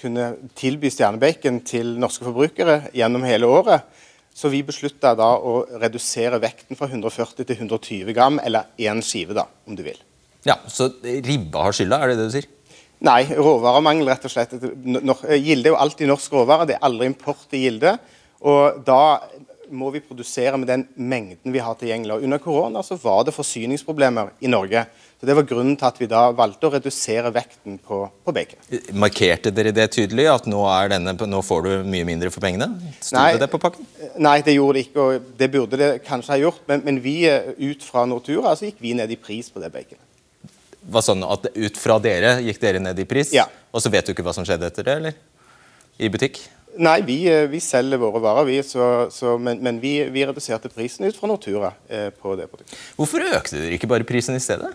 kunne 0.01 0.25
tilby 0.59 0.91
stjernebacon 0.91 1.61
til 1.63 1.93
norske 1.95 2.27
forbrukere 2.27 2.91
gjennom 2.91 3.23
hele 3.23 3.47
året. 3.47 3.87
Så 4.35 4.51
vi 4.51 4.65
beslutta 4.67 5.15
da 5.15 5.31
å 5.39 5.61
redusere 5.79 6.43
vekten 6.43 6.75
fra 6.75 6.91
140 6.91 7.47
til 7.47 7.55
120 7.55 8.11
gram, 8.11 8.43
eller 8.43 8.75
én 8.83 8.99
skive, 8.99 9.39
da, 9.39 9.47
om 9.63 9.79
du 9.79 9.87
vil. 9.87 10.03
Ja, 10.47 10.57
Så 10.69 10.89
ribba 11.03 11.67
har 11.67 11.77
skylda, 11.77 12.01
er 12.01 12.13
det 12.13 12.19
det 12.21 12.31
du 12.31 12.35
sier? 12.39 12.49
Nei, 13.01 13.23
råvaremangel, 13.33 14.09
rett 14.13 14.25
og 14.29 14.33
slett. 14.33 14.57
Gilde 14.61 15.71
er 15.71 15.73
jo 15.73 15.79
alltid 15.81 16.11
norsk 16.11 16.35
råvare, 16.37 16.67
det 16.69 16.77
er 16.77 16.85
aldri 16.85 17.09
import 17.09 17.57
i 17.57 17.63
Gilde. 17.65 17.95
Og 18.45 18.83
da 18.85 19.21
må 19.71 19.91
vi 19.95 20.03
produsere 20.03 20.59
med 20.59 20.69
den 20.69 20.83
mengden 20.97 21.55
vi 21.55 21.63
har 21.63 21.77
tilgjengelig. 21.79 22.17
Og 22.17 22.27
under 22.27 22.41
korona 22.43 22.83
så 22.85 22.99
var 23.01 23.23
det 23.25 23.35
forsyningsproblemer 23.37 24.35
i 24.43 24.51
Norge. 24.51 24.85
Så 25.21 25.27
Det 25.27 25.37
var 25.37 25.45
grunnen 25.45 25.77
til 25.77 25.87
at 25.87 26.01
vi 26.01 26.09
da 26.09 26.23
valgte 26.33 26.67
å 26.67 26.73
redusere 26.73 27.31
vekten 27.33 27.79
på, 27.79 28.03
på 28.25 28.33
bacon. 28.33 28.61
Markerte 28.97 29.53
dere 29.53 29.73
det 29.77 29.91
tydelig, 29.93 30.27
at 30.33 30.49
nå, 30.49 30.61
denne, 30.91 31.15
nå 31.15 31.43
får 31.45 31.67
du 31.67 31.73
mye 31.93 32.09
mindre 32.09 32.33
for 32.33 32.43
pengene? 32.43 32.71
Sto 33.01 33.21
det 33.29 33.43
det 33.45 33.51
på 33.53 33.61
pakken? 33.61 33.87
Nei, 34.17 34.41
det 34.45 34.57
gjorde 34.57 34.79
det 34.79 34.87
ikke. 34.89 35.01
og 35.01 35.33
Det 35.39 35.51
burde 35.53 35.81
det 35.81 35.91
kanskje 36.09 36.35
ha 36.35 36.41
gjort. 36.41 36.65
Men, 36.69 36.85
men 36.85 37.03
vi 37.05 37.19
eh, 37.29 37.53
ut 37.61 37.85
fra 37.85 38.07
Nortura 38.09 38.57
så 38.57 38.71
gikk 38.71 38.81
vi 38.81 38.97
ned 38.97 39.13
i 39.13 39.21
pris 39.21 39.53
på 39.53 39.63
det 39.63 39.73
baconet 39.73 40.10
var 40.83 41.05
sånn 41.05 41.25
at 41.27 41.51
ut 41.55 41.77
fra 41.79 41.99
dere 42.03 42.39
gikk 42.45 42.61
dere 42.63 42.81
ned 42.83 42.99
i 42.99 43.09
pris, 43.09 43.35
ja. 43.37 43.47
og 43.71 43.83
så 43.85 43.93
vet 43.93 44.07
du 44.07 44.15
ikke 44.15 44.25
hva 44.27 44.35
som 44.37 44.47
skjedde 44.49 44.71
etter 44.71 44.87
det, 44.87 44.97
eller? 45.03 45.19
I 46.01 46.09
butikk? 46.13 46.41
Nei, 46.81 47.01
vi, 47.03 47.17
eh, 47.29 47.49
vi 47.51 47.59
selger 47.61 47.99
våre 48.01 48.21
varer, 48.23 48.47
vi. 48.47 48.61
Så, 48.65 48.85
så, 49.13 49.35
men, 49.43 49.59
men 49.65 49.81
vi, 49.83 49.97
vi, 50.13 50.23
reduserte 50.27 50.71
prisen 50.73 51.09
ut 51.09 51.19
fra 51.19 51.29
Nortura 51.29 51.73
eh, 51.89 52.09
på 52.15 52.37
det 52.39 52.47
produktet. 52.51 52.79
Hvorfor 52.97 53.25
økte 53.27 53.59
dere 53.59 53.77
ikke 53.77 53.91
bare 53.91 54.07
prisen 54.07 54.39
i 54.39 54.43
stedet? 54.43 54.71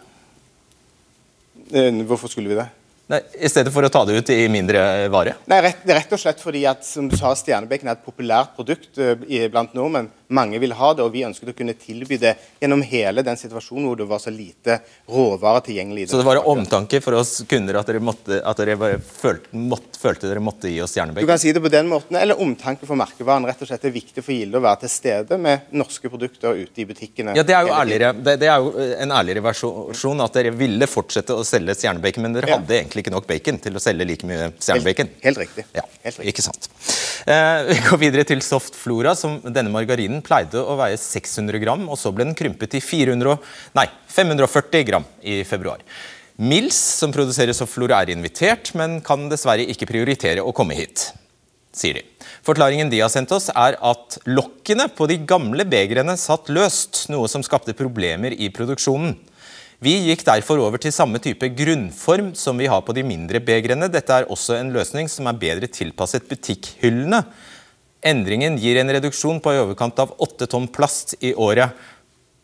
Eh, 1.72 2.04
hvorfor 2.06 2.32
skulle 2.32 2.52
vi 2.52 2.60
det? 2.60 2.68
Nei, 3.08 3.20
I 3.38 3.50
stedet 3.52 3.70
for 3.70 3.86
å 3.86 3.90
ta 3.94 4.02
det 4.08 4.16
ut 4.18 4.30
i 4.34 4.48
mindre 4.50 4.82
vare? 5.14 5.36
Nei, 5.52 5.60
rett, 5.62 5.84
rett 5.86 6.14
og 6.16 6.22
slett 6.22 6.40
fordi 6.42 6.64
at 6.66 6.82
som 6.88 7.06
du 7.10 7.14
sa, 7.18 7.36
stjernebacon 7.38 7.92
er 7.92 8.00
et 8.00 8.06
populært 8.06 8.56
produkt 8.58 8.98
uh, 8.98 9.14
blant 9.54 9.76
nordmenn. 9.78 10.10
Mange 10.34 10.58
vil 10.58 10.74
ha 10.74 10.88
det, 10.98 11.04
og 11.06 11.12
vi 11.14 11.22
ønsket 11.28 11.52
å 11.52 11.54
kunne 11.54 11.76
tilby 11.78 12.18
det 12.18 12.32
gjennom 12.58 12.82
hele 12.82 13.22
den 13.22 13.38
situasjonen 13.38 13.86
hvor 13.86 14.00
det 14.00 14.08
var 14.10 14.22
så 14.24 14.34
lite 14.34 14.80
råvarer 15.06 15.62
tilgjengelig. 15.68 16.08
Så 16.10 16.18
det 16.18 16.26
var 16.26 16.40
omtanke 16.50 16.98
for 17.06 17.20
oss 17.20 17.36
kunder 17.50 17.78
at 17.78 17.92
dere, 17.92 18.02
måtte, 18.02 18.40
at 18.42 18.58
dere 18.58 18.98
følte, 19.06 19.54
måtte, 19.54 20.00
følte 20.02 20.32
dere 20.32 20.42
måtte 20.42 20.72
gi 20.72 20.82
oss 20.82 20.96
stjernebacon? 20.96 21.28
Du 21.28 21.30
kan 21.30 21.42
si 21.44 21.54
det 21.54 21.62
på 21.62 21.70
den 21.70 21.92
måten, 21.92 22.18
eller 22.18 22.42
omtanke 22.42 22.90
for 22.90 22.98
merkevaren. 22.98 23.46
Rett 23.46 23.62
og 23.62 23.70
slett 23.70 23.86
Det 23.86 23.92
er 23.92 23.96
viktig 24.00 24.26
for 24.26 24.34
Gilde 24.34 24.58
å 24.58 24.66
være 24.66 24.82
til 24.88 24.94
stede 24.96 25.38
med 25.46 25.70
norske 25.78 26.10
produkter 26.10 26.58
ute 26.58 26.82
i 26.82 26.88
butikkene. 26.90 27.38
Ja, 27.38 27.46
Det 27.46 27.54
er 27.54 27.70
jo, 27.70 27.78
ærligere, 27.78 28.12
det, 28.18 28.38
det 28.42 28.50
er 28.50 28.66
jo 28.66 28.90
en 29.06 29.14
ærligere 29.14 29.46
versjon 29.46 30.26
at 30.26 30.42
dere 30.42 30.56
ville 30.58 30.90
fortsette 30.90 31.38
å 31.38 31.46
selge 31.46 31.78
stjernebacon, 31.78 32.26
men 32.26 32.40
dere 32.40 32.50
ja. 32.50 32.58
hadde 32.58 32.82
egentlig 32.96 33.06
ikke 33.06 33.16
nok 33.16 33.28
bacon 33.30 33.60
til 33.62 33.76
å 33.76 33.82
selge 33.84 34.08
like 34.08 34.28
mye 34.28 34.50
stjernebacon. 34.56 35.10
Helt, 35.12 35.26
helt, 35.26 35.42
riktig. 35.44 35.66
Ja, 35.76 35.84
helt 36.06 36.20
riktig. 36.20 36.32
Ikke 36.32 36.46
sant. 36.46 36.70
Eh, 37.26 37.68
vi 37.72 37.78
går 37.90 38.02
videre 38.02 38.26
til 38.28 38.42
Soft 38.46 38.78
Flora, 38.80 39.16
som 39.18 39.40
denne 39.44 39.72
margarinen 39.74 40.24
pleide 40.26 40.62
å 40.62 40.78
veie 40.80 40.98
600 41.00 41.62
gram, 41.64 41.88
og 41.90 42.00
så 42.00 42.14
ble 42.16 42.28
den 42.30 42.38
krympet 42.38 42.76
til 42.76 42.84
400, 42.84 43.38
nei, 43.76 43.88
540 44.16 44.88
gram 44.88 45.08
i 45.24 45.42
februar. 45.48 45.84
Mills, 46.38 46.78
som 47.00 47.14
produserer 47.16 47.56
Soft 47.56 47.76
Flora, 47.76 48.02
er 48.02 48.16
invitert, 48.16 48.74
men 48.76 49.00
kan 49.04 49.30
dessverre 49.32 49.68
ikke 49.72 49.88
prioritere 49.90 50.44
å 50.44 50.56
komme 50.56 50.76
hit, 50.78 51.10
sier 51.76 52.00
de. 52.00 52.04
Forklaringen 52.46 52.92
de 52.92 53.00
har 53.02 53.12
sendt 53.12 53.32
oss, 53.36 53.48
er 53.50 53.78
at 53.80 54.20
lokkene 54.28 54.90
på 54.94 55.08
de 55.10 55.18
gamle 55.28 55.66
begrene 55.68 56.18
satt 56.20 56.52
løst, 56.54 57.08
noe 57.10 57.30
som 57.32 57.44
skapte 57.46 57.76
problemer 57.78 58.36
i 58.36 58.52
produksjonen. 58.54 59.16
Vi 59.86 60.00
gikk 60.08 60.24
derfor 60.26 60.58
over 60.64 60.82
til 60.82 60.94
samme 60.96 61.20
type 61.22 61.46
grunnform 61.54 62.32
som 62.38 62.58
vi 62.58 62.66
har 62.72 62.82
på 62.82 62.94
de 62.98 63.04
mindre 63.06 63.38
begrene. 63.44 63.86
Dette 63.92 64.16
er 64.16 64.30
også 64.34 64.56
en 64.58 64.72
løsning 64.74 65.10
som 65.12 65.28
er 65.30 65.38
bedre 65.38 65.70
tilpasset 65.70 66.26
butikkhyllene. 66.26 67.20
Endringen 68.06 68.58
gir 68.62 68.80
en 68.82 68.90
reduksjon 68.96 69.42
på 69.44 69.54
i 69.54 69.60
overkant 69.62 70.02
av 70.02 70.16
8 70.26 70.48
tonn 70.50 70.66
plast 70.74 71.14
i 71.22 71.36
året, 71.38 71.78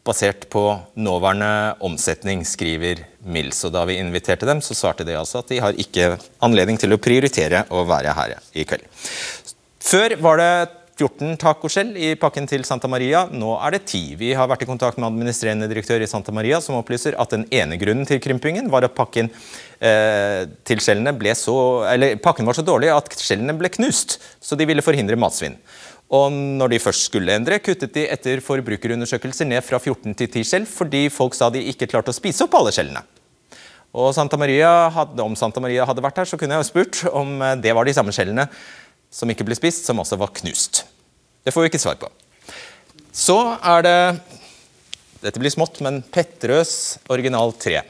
basert 0.05 0.47
på 0.53 0.63
nåværende 1.01 1.81
omsetning, 1.85 2.43
skriver 2.45 3.01
Mills. 3.25 3.63
Og 3.65 3.73
da 3.73 3.87
vi 3.89 3.97
inviterte 4.01 4.45
dem, 4.49 4.61
så 4.61 4.77
svarte 4.77 5.05
de 5.07 5.17
altså 5.17 5.41
at 5.41 5.49
de 5.49 5.61
har 5.65 5.81
ikke 5.81 6.15
anledning 6.45 6.77
til 6.81 6.93
å 6.93 7.01
prioritere 7.01 7.63
å 7.73 7.85
være 7.89 8.13
her 8.17 8.35
i 8.53 8.67
kveld. 8.69 8.85
Før 9.81 10.17
var 10.21 10.41
det 10.41 10.53
14 11.01 11.37
tacoskjell 11.41 11.95
i 11.97 12.11
pakken 12.19 12.45
til 12.49 12.63
Santa 12.67 12.89
Maria. 12.91 13.23
Nå 13.33 13.55
er 13.65 13.75
det 13.75 13.81
10. 13.87 14.15
Vi 14.19 14.31
har 14.37 14.49
vært 14.51 14.65
i 14.65 14.69
kontakt 14.69 14.99
med 15.01 15.07
administrerende 15.09 15.69
direktør 15.71 16.03
i 16.03 16.09
Santa 16.09 16.33
Maria, 16.35 16.59
som 16.61 16.77
opplyser 16.77 17.17
at 17.21 17.33
den 17.33 17.47
ene 17.49 17.79
grunnen 17.81 18.05
til 18.09 18.21
krympingen 18.21 18.69
var 18.71 18.85
at 18.85 18.97
pakken 18.97 19.31
eh, 19.81 20.45
så 21.41 21.55
Eller 21.89 22.19
pakken 22.21 22.45
var 22.45 22.57
så 22.57 22.65
dårlig 22.65 22.91
at 22.93 23.15
skjellene 23.17 23.57
ble 23.57 23.71
knust, 23.73 24.19
så 24.39 24.55
de 24.55 24.67
ville 24.69 24.85
forhindre 24.85 25.17
matsvinn. 25.17 25.57
Og 26.11 26.31
når 26.31 26.73
de 26.73 26.83
først 26.83 27.07
skulle 27.07 27.33
endre, 27.33 27.61
kuttet 27.63 27.93
de 27.95 28.05
etter 28.11 28.43
forbrukerundersøkelser 28.43 29.47
ned 29.47 29.63
fra 29.63 29.79
14 29.79 30.13
til 30.13 30.27
10 30.27 30.43
skjell, 30.43 30.67
fordi 30.67 31.07
folk 31.09 31.37
sa 31.37 31.49
de 31.49 31.63
ikke 31.71 31.87
klarte 31.87 32.11
å 32.11 32.17
spise 32.17 32.45
opp 32.45 32.59
alle 32.59 32.73
skjellene. 32.75 33.05
Og 33.91 34.13
Santa 34.15 34.37
Maria 34.39 34.87
Om 35.19 35.33
Santa 35.35 35.59
Maria 35.59 35.83
hadde 35.87 36.03
vært 36.03 36.21
her, 36.21 36.29
så 36.29 36.37
kunne 36.39 36.55
jeg 36.55 36.63
jo 36.63 36.69
spurt 36.69 37.01
om 37.11 37.41
eh, 37.41 37.57
det 37.59 37.73
var 37.75 37.87
de 37.87 37.95
samme 37.95 38.13
skjellene 38.15 38.47
som 39.11 39.29
ikke 39.31 39.45
ble 39.47 39.57
spist, 39.57 39.85
som 39.85 39.99
også 40.01 40.17
var 40.19 40.33
knust. 40.41 40.85
Det 41.43 41.53
får 41.53 41.65
vi 41.65 41.71
ikke 41.71 41.83
svar 41.83 41.99
på. 42.01 42.09
Så 43.11 43.37
er 43.59 43.87
det 43.87 43.97
Dette 45.21 45.37
blir 45.37 45.53
smått, 45.53 45.77
men 45.85 45.99
Petterøes 46.01 46.97
original 47.13 47.51
3. 47.53 47.83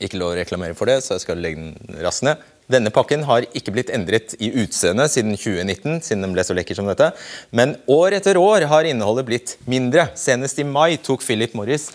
Ikke 0.00 0.16
lov 0.16 0.32
å 0.32 0.36
reklamere 0.38 0.76
for 0.78 0.88
det, 0.88 1.02
så 1.04 1.16
jeg 1.16 1.26
skal 1.26 1.42
legge 1.44 1.60
den 1.60 1.98
raskt 2.00 2.24
ned. 2.24 2.40
Denne 2.72 2.90
pakken 2.90 3.26
har 3.28 3.44
ikke 3.54 3.74
blitt 3.74 3.92
endret 3.94 4.32
i 4.42 4.48
utseende 4.62 5.04
siden 5.12 5.36
2019, 5.36 6.00
siden 6.02 6.24
den 6.24 6.32
ble 6.34 6.42
så 6.46 6.56
lekker 6.56 6.78
som 6.78 6.88
dette. 6.88 7.10
Men 7.54 7.76
år 7.92 8.16
etter 8.16 8.40
år 8.40 8.66
har 8.72 8.88
innholdet 8.88 9.28
blitt 9.28 9.52
mindre. 9.70 10.08
Senest 10.18 10.58
i 10.58 10.66
mai 10.66 10.96
tok 10.96 11.22
Philip 11.22 11.54
Morris 11.58 11.90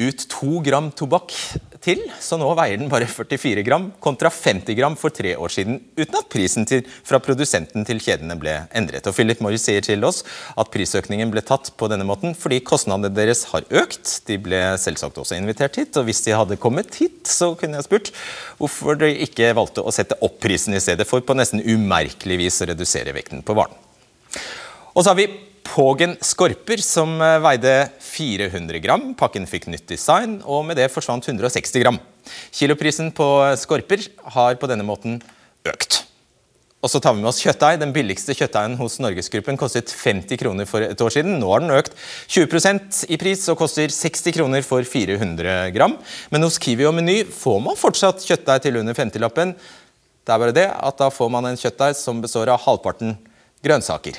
ut 0.00 0.24
to 0.32 0.62
gram 0.64 0.88
tobakk 0.96 1.36
til, 1.82 2.00
så 2.22 2.38
nå 2.40 2.48
veier 2.58 2.78
den 2.80 2.90
bare 2.92 3.08
44 3.10 3.64
gram, 3.66 3.88
kontra 4.02 4.30
50 4.32 4.76
gram 4.78 4.96
for 4.98 5.14
tre 5.14 5.34
år 5.36 5.52
siden, 5.52 5.80
uten 5.98 6.18
at 6.18 6.28
prisen 6.32 6.66
til, 6.68 6.84
fra 7.06 7.20
produsenten 7.22 7.86
til 7.88 8.00
kjedene 8.02 8.36
ble 8.40 8.54
endret. 8.78 9.06
Og 9.10 9.16
Philip 9.16 9.42
Morris 9.44 9.66
sier 9.68 9.84
til 9.84 10.04
oss 10.06 10.22
at 10.56 10.72
prisøkningen 10.72 11.32
ble 11.32 11.44
tatt 11.46 11.72
på 11.78 11.90
denne 11.90 12.06
måten 12.08 12.36
fordi 12.38 12.62
kostnadene 12.66 13.12
deres 13.14 13.44
har 13.52 13.66
økt. 13.82 14.14
De 14.28 14.38
ble 14.42 14.62
selvsagt 14.80 15.20
også 15.20 15.38
invitert 15.38 15.78
hit, 15.80 15.96
og 15.98 16.08
hvis 16.08 16.24
de 16.26 16.36
hadde 16.38 16.60
kommet 16.62 16.94
hit, 17.02 17.22
så 17.28 17.52
kunne 17.58 17.80
jeg 17.80 17.88
spurt 17.88 18.12
hvorfor 18.60 18.98
de 19.02 19.12
ikke 19.26 19.52
valgte 19.58 19.84
å 19.84 19.94
sette 19.94 20.18
opp 20.22 20.40
prisen 20.42 20.76
i 20.76 20.82
stedet 20.82 21.08
for 21.08 21.24
på 21.24 21.36
nesten 21.38 21.62
umerkelig 21.62 22.40
vis 22.46 22.62
å 22.62 22.70
redusere 22.72 23.14
vekten 23.16 23.42
på 23.46 23.56
varen. 23.58 23.74
Og 24.92 25.02
så 25.02 25.12
har 25.12 25.18
vi 25.18 25.30
Pågen 25.72 26.18
skorper, 26.20 26.82
som 26.84 27.14
eh, 27.24 27.38
veide 27.40 27.72
400 28.04 28.80
gram. 28.84 29.12
Pakken 29.16 29.46
fikk 29.48 29.70
nytt 29.72 29.86
design, 29.88 30.42
og 30.44 30.66
med 30.68 30.76
det 30.76 30.90
forsvant 30.92 31.24
160 31.24 31.80
gram. 31.80 31.96
Kiloprisen 32.52 33.08
på 33.16 33.28
skorper 33.56 34.04
har 34.34 34.58
på 34.60 34.68
denne 34.68 34.84
måten 34.84 35.16
økt. 35.64 36.02
Og 36.82 36.90
så 36.90 36.98
tar 37.00 37.14
vi 37.14 37.22
med 37.22 37.30
oss 37.30 37.40
kjøttdeig. 37.40 37.78
Den 37.80 37.94
billigste 37.94 38.34
kjøttdeigen 38.36 38.74
hos 38.80 38.98
Norgesgruppen 39.00 39.56
kostet 39.56 39.94
50 39.94 40.40
kroner 40.42 40.68
for 40.68 40.84
et 40.84 41.04
år 41.06 41.14
siden. 41.14 41.38
Nå 41.40 41.48
har 41.54 41.62
den 41.62 41.72
økt 41.72 41.94
20% 42.34 43.04
i 43.14 43.18
pris 43.22 43.46
og 43.48 43.60
koster 43.62 43.88
60 43.94 44.34
kroner 44.36 44.66
for 44.66 44.84
400 44.84 45.70
gram. 45.72 45.94
Men 46.34 46.44
hos 46.44 46.58
Kiwi 46.60 46.84
og 46.90 46.98
Meny 46.98 47.22
får 47.30 47.62
man 47.64 47.78
fortsatt 47.80 48.26
kjøttdeig 48.26 48.66
til 48.66 48.80
under 48.82 48.98
50-lappen. 48.98 49.54
Det 50.26 50.36
er 50.36 50.44
bare 50.44 50.58
det 50.58 50.68
at 50.74 51.00
da 51.00 51.08
får 51.14 51.32
man 51.32 51.48
en 51.48 51.62
kjøttdeig 51.64 51.96
som 52.02 52.20
består 52.20 52.50
av 52.50 52.60
halvparten 52.66 53.16
grønnsaker. 53.62 54.18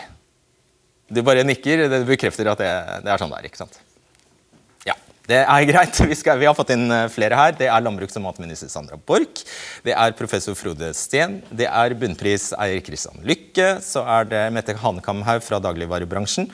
Du 1.11 1.23
bare 1.25 1.43
nikker. 1.47 1.87
Det 1.91 2.03
bekrefter 2.07 2.51
at 2.51 2.61
det, 2.61 2.69
det 3.05 3.11
er 3.11 3.21
sånn 3.21 3.33
det 3.33 3.41
er. 3.41 3.49
ikke 3.49 3.59
sant? 3.63 3.79
Ja, 4.87 4.95
det 5.29 5.39
er 5.41 5.65
greit. 5.67 5.99
Vi, 6.09 6.15
skal, 6.19 6.39
vi, 6.41 6.47
har 6.47 6.55
fått 6.57 6.73
inn 6.75 6.87
eh, 6.91 7.09
flere 7.11 7.37
her. 7.37 7.55
Det 7.59 7.67
er 7.67 7.83
landbruks- 7.83 8.17
og 8.19 8.25
matminister 8.25 8.71
Sandra 8.71 8.97
Borch. 8.99 9.43
Det 9.85 9.95
er 9.95 10.15
professor 10.17 10.55
Frode 10.59 10.93
Steen. 10.97 11.41
Det 11.51 11.67
er 11.69 11.95
bunnpriseier 11.99 12.83
Kristian 12.85 13.23
Lykke. 13.27 13.77
Så 13.83 14.03
er 14.03 14.29
det 14.31 14.43
Mette 14.55 14.77
Hanekam-haug 14.79 15.43
fra 15.45 15.59
dagligvarebransjen. 15.63 16.47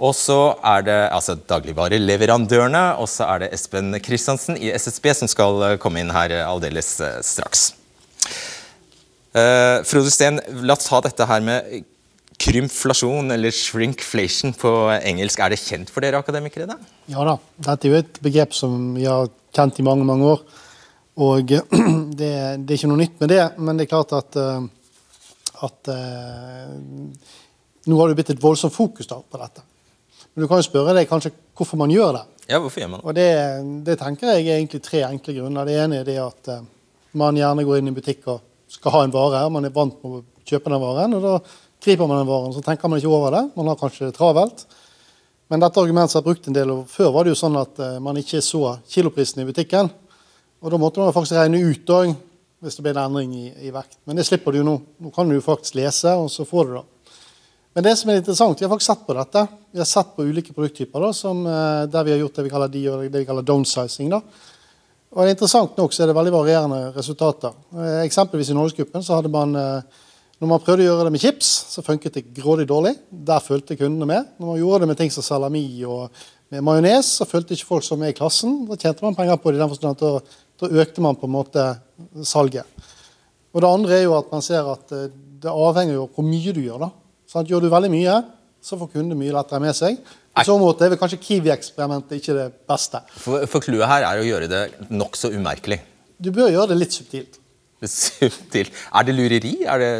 Og 0.00 0.14
så 0.16 0.38
er 0.64 0.86
det 0.86 1.00
altså 1.12 1.36
dagligvareleverandørene, 1.36 2.84
og 2.96 3.08
så 3.12 3.26
er 3.34 3.44
det 3.44 3.52
Espen 3.56 3.92
Kristiansen 4.00 4.56
i 4.56 4.72
SSB 4.72 5.12
som 5.18 5.28
skal 5.28 5.66
eh, 5.66 5.76
komme 5.82 6.00
inn 6.00 6.14
her 6.14 6.40
aldeles 6.46 6.96
eh, 7.04 7.20
straks. 7.26 7.74
Uh, 9.30 9.84
Frode 9.86 10.10
Steen, 10.10 10.40
la 10.66 10.74
oss 10.74 10.88
ta 10.88 10.98
dette 11.04 11.22
her 11.30 11.42
med 11.46 11.84
krymflasjon, 12.40 13.30
eller 13.34 13.52
shrinkflation 13.54 14.54
på 14.56 14.72
engelsk. 14.96 15.42
Er 15.42 15.52
det 15.52 15.60
kjent 15.60 15.92
for 15.92 16.04
dere 16.04 16.22
akademikere? 16.22 16.68
da? 16.70 16.78
Ja 17.10 17.26
da, 17.26 17.36
dette 17.68 17.88
er 17.88 17.94
jo 17.94 18.00
et 18.00 18.20
begrep 18.24 18.56
som 18.56 18.94
vi 18.96 19.06
har 19.08 19.28
kjent 19.56 19.80
i 19.82 19.86
mange 19.86 20.06
mange 20.08 20.34
år. 20.34 20.44
Og 21.20 21.52
det, 22.20 22.32
det 22.64 22.72
er 22.72 22.78
ikke 22.78 22.90
noe 22.92 23.02
nytt 23.02 23.20
med 23.20 23.34
det, 23.34 23.42
men 23.60 23.76
det 23.76 23.86
er 23.86 23.92
klart 23.92 24.14
at, 24.16 24.38
at 25.68 25.92
nå 27.90 28.00
har 28.00 28.10
det 28.10 28.18
blitt 28.18 28.32
et 28.34 28.42
voldsomt 28.42 28.74
fokus 28.74 29.10
da, 29.10 29.20
på 29.20 29.40
dette. 29.40 29.64
Men 30.32 30.44
du 30.44 30.48
kan 30.50 30.60
jo 30.60 30.68
spørre 30.68 30.94
deg 30.96 31.08
kanskje 31.10 31.32
hvorfor 31.58 31.80
man 31.80 31.92
gjør 31.92 32.14
det. 32.16 32.26
Ja, 32.50 32.58
hvorfor 32.58 32.82
gjør 32.82 32.92
man 32.92 33.00
det? 33.00 33.06
Og 33.06 33.16
det, 33.16 33.30
det 33.86 33.96
tenker 34.00 34.32
jeg 34.32 34.46
er 34.46 34.58
egentlig 34.58 34.82
tre 34.84 35.02
enkle 35.06 35.34
grunner. 35.36 35.66
Det 35.68 35.80
ene 35.82 36.00
er 36.00 36.06
det 36.06 36.18
at 36.22 36.52
uh, 36.54 36.62
man 37.20 37.38
gjerne 37.38 37.66
går 37.66 37.80
inn 37.80 37.90
i 37.90 37.96
butikk 37.96 38.28
og 38.30 38.46
skal 38.70 38.94
ha 38.94 39.02
en 39.06 39.14
vare. 39.14 39.42
Man 39.52 39.66
er 39.66 39.74
vant 39.74 39.98
med 40.02 40.20
å 40.20 40.22
kjøpe 40.46 40.70
den 40.72 40.82
varen, 40.82 41.16
og 41.18 41.26
da 41.26 41.34
griper 41.82 42.06
man 42.06 42.20
den 42.20 42.28
varen. 42.28 42.54
Så 42.54 42.62
tenker 42.64 42.88
man 42.88 43.00
ikke 43.00 43.12
over 43.12 43.34
det. 43.34 43.42
Man 43.56 43.70
har 43.70 43.78
kanskje 43.80 44.10
det 44.10 44.16
travelt. 44.18 44.66
Men 45.50 45.62
dette 45.64 45.82
argumentet 45.82 46.14
har 46.14 46.22
brukt 46.22 46.46
en 46.46 46.54
del, 46.54 46.70
og 46.70 46.90
før 46.90 47.10
var 47.10 47.26
det 47.26 47.32
jo 47.32 47.40
sånn 47.40 47.56
at 47.58 47.80
uh, 47.82 47.96
man 48.02 48.18
ikke 48.20 48.38
så 48.44 48.76
kiloprisen 48.86 49.42
i 49.42 49.46
butikken. 49.48 49.88
Og 50.62 50.70
da 50.70 50.78
måtte 50.78 51.02
man 51.02 51.14
faktisk 51.16 51.34
regne 51.40 51.62
ut 51.64 51.90
òg 51.90 52.12
hvis 52.60 52.76
det 52.76 52.84
ble 52.84 52.92
en 52.92 53.00
endring 53.06 53.32
i, 53.34 53.46
i, 53.66 53.72
vekt. 53.72 53.96
Men 54.04 54.20
det 54.20 54.26
slipper 54.28 54.54
du 54.54 54.60
nå. 54.62 54.76
Nå 55.00 55.10
kan 55.14 55.26
du 55.26 55.34
jo 55.34 55.42
faktisk 55.42 55.78
lese, 55.80 56.12
og 56.12 56.28
så 56.30 56.44
får 56.46 56.68
du 56.68 56.74
det. 56.76 56.84
Men 57.74 57.86
det 57.86 57.94
som 57.96 58.10
er 58.12 58.20
interessant, 58.20 58.60
vi 58.60 58.66
har 58.66 58.72
faktisk 58.72 58.90
sett 58.90 59.06
på 59.06 59.16
dette. 59.16 59.42
Vi 59.72 59.80
har 59.80 59.88
sett 59.88 60.12
på 60.14 60.26
ulike 60.28 60.52
produkttyper 60.52 61.06
da, 61.06 61.10
som, 61.16 61.40
eh, 61.46 61.86
der 61.88 62.04
vi 62.04 62.12
har 62.12 62.20
gjort 62.20 62.36
det 62.36 62.44
vi 62.44 62.52
kaller, 62.52 62.70
de, 62.70 62.82
det 63.08 63.22
vi 63.22 63.28
kaller 63.28 63.46
downsizing. 63.46 64.10
Da. 64.12 64.20
Og 65.10 65.22
det 65.24 65.30
er 65.30 65.34
Interessant 65.38 65.78
nok 65.78 65.94
så 65.94 66.04
er 66.04 66.10
det 66.10 66.18
veldig 66.18 66.34
varierende 66.34 66.80
resultater. 66.94 67.54
Eh, 67.74 68.02
eksempelvis 68.04 68.52
i 68.52 68.58
Norgesgruppen 68.58 69.06
så 69.06 69.16
hadde 69.18 69.32
man 69.32 69.56
eh, 69.56 70.02
når 70.40 70.48
man 70.48 70.62
prøvde 70.64 70.86
å 70.86 70.88
gjøre 70.88 71.04
det 71.04 71.12
med 71.12 71.20
chips, 71.20 71.48
så 71.68 71.82
funket 71.84 72.14
det 72.16 72.22
grådig 72.38 72.64
dårlig. 72.68 72.94
Der 73.12 73.42
fulgte 73.44 73.76
kundene 73.76 74.06
med. 74.08 74.28
Når 74.40 74.48
man 74.48 74.60
gjorde 74.60 74.78
det 74.82 74.88
med 74.88 74.98
ting 75.00 75.10
som 75.12 75.24
salami 75.24 75.64
og 75.84 76.22
med 76.50 76.64
majones, 76.64 77.10
så 77.18 77.26
fulgte 77.28 77.52
ikke 77.54 77.68
folk 77.68 77.84
som 77.84 78.00
er 78.00 78.14
i 78.14 78.16
klassen. 78.16 78.62
Da 78.70 78.78
tjente 78.80 79.04
man 79.04 79.18
penger 79.18 79.36
på 79.36 79.52
det. 79.52 79.58
i 79.58 79.62
den 79.62 79.72
forstand 79.72 80.00
at 80.00 80.30
da, 80.62 80.70
økte 80.80 81.04
man 81.04 81.18
på 81.20 81.28
en 81.28 81.34
måte 81.34 81.66
salget. 82.24 82.64
Og 83.52 83.60
Det 83.60 83.68
andre 83.68 83.98
er 83.98 84.06
jo 84.06 84.16
at 84.16 84.32
man 84.32 84.42
ser 84.46 84.64
at 84.72 84.94
det 85.40 85.52
avhenger 85.52 85.98
jo 85.98 86.06
av 86.06 86.16
hvor 86.16 86.24
mye 86.24 86.54
du 86.56 86.62
gjør. 86.62 86.86
da. 86.86 86.90
Sånn, 87.28 87.46
gjør 87.46 87.66
du 87.66 87.68
veldig 87.72 87.90
mye, 87.92 88.16
så 88.64 88.78
får 88.80 88.92
kunden 88.94 89.20
mye 89.20 89.34
lettere 89.36 89.60
med 89.60 89.76
seg. 89.76 89.98
I 90.40 90.46
så 90.46 90.56
måte 90.56 90.86
er 90.86 90.94
vel 90.94 91.00
kanskje 91.00 91.20
Kiwi-eksperimentet 91.20 92.16
ikke 92.16 92.36
det 92.38 92.48
beste. 92.70 93.02
For, 93.18 93.44
for 93.50 93.64
clouet 93.64 93.88
her 93.90 94.08
er 94.08 94.22
å 94.22 94.24
gjøre 94.24 94.48
det 94.48 94.62
nokså 94.88 95.32
umerkelig. 95.36 95.82
Du 96.16 96.30
bør 96.32 96.48
gjøre 96.52 96.72
det 96.72 96.80
litt 96.80 96.96
subtilt. 96.96 97.39
Subtilt. 97.88 98.72
Er 98.94 99.06
det 99.08 99.14
lureri? 99.16 99.54
Er 99.64 99.80
det, 99.80 99.90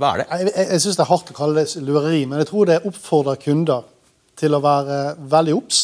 hva 0.00 0.12
er 0.12 0.22
det? 0.22 0.26
Jeg, 0.30 0.52
jeg, 0.56 0.68
jeg 0.74 0.84
syns 0.84 0.98
det 0.98 1.04
er 1.04 1.10
hardt 1.12 1.32
å 1.32 1.36
kalle 1.36 1.62
det 1.62 1.82
lureri, 1.86 2.24
men 2.26 2.42
jeg 2.42 2.50
tror 2.50 2.68
det 2.70 2.82
oppfordrer 2.88 3.40
kunder 3.42 3.86
til 4.38 4.56
å 4.56 4.62
være 4.64 5.00
veldig 5.30 5.54
obs. 5.54 5.82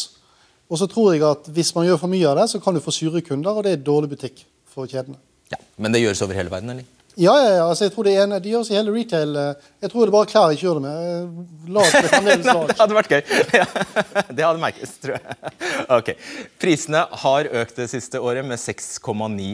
Og 0.69 0.77
så 0.81 0.85
tror 0.89 1.13
jeg 1.15 1.25
at 1.25 1.47
hvis 1.55 1.71
man 1.77 1.87
gjør 1.87 2.01
for 2.01 2.11
mye 2.11 2.27
av 2.29 2.37
det, 2.41 2.49
så 2.51 2.61
kan 2.61 2.75
du 2.75 2.83
få 2.83 2.93
sure 2.93 3.23
kunder, 3.25 3.55
og 3.55 3.65
det 3.65 3.73
er 3.73 3.83
dårlig 3.85 4.11
butikk 4.11 4.43
for 4.69 4.89
kjedene. 4.89 5.17
Ja, 5.49 5.57
Men 5.81 5.95
det 5.95 6.03
gjøres 6.03 6.21
over 6.21 6.37
hele 6.37 6.51
verden, 6.53 6.75
eller? 6.75 6.98
Ja, 7.17 7.33
ja, 7.41 7.49
ja. 7.57 7.63
Altså, 7.67 7.87
jeg 7.87 7.93
tror 7.93 8.05
det 8.07 8.13
er 8.15 8.21
en, 8.23 8.35
de 8.39 8.51
gjør 8.51 8.61
også 8.61 8.75
hele 8.77 8.91
retail. 8.93 9.33
Eh, 9.35 9.69
jeg 9.83 9.91
tror 9.91 10.05
det 10.05 10.11
er 10.11 10.13
bare 10.13 10.29
klær 10.29 10.51
jeg 10.53 10.59
kjører 10.61 10.83
med. 10.83 11.07
Eh, 11.09 11.71
lag, 11.75 11.87
det, 11.95 12.35
det 12.45 12.75
hadde 12.79 12.97
vært 12.97 13.13
gøy. 13.13 13.21
Det 14.39 14.45
hadde 14.45 14.61
merkes, 14.61 14.93
tror 15.01 15.15
jeg. 15.17 15.53
Ok. 15.97 16.11
Prisene 16.61 17.01
har 17.23 17.49
økt 17.61 17.79
det 17.81 17.87
siste 17.91 18.21
året 18.21 18.45
med 18.45 18.61
6,9 18.61 19.47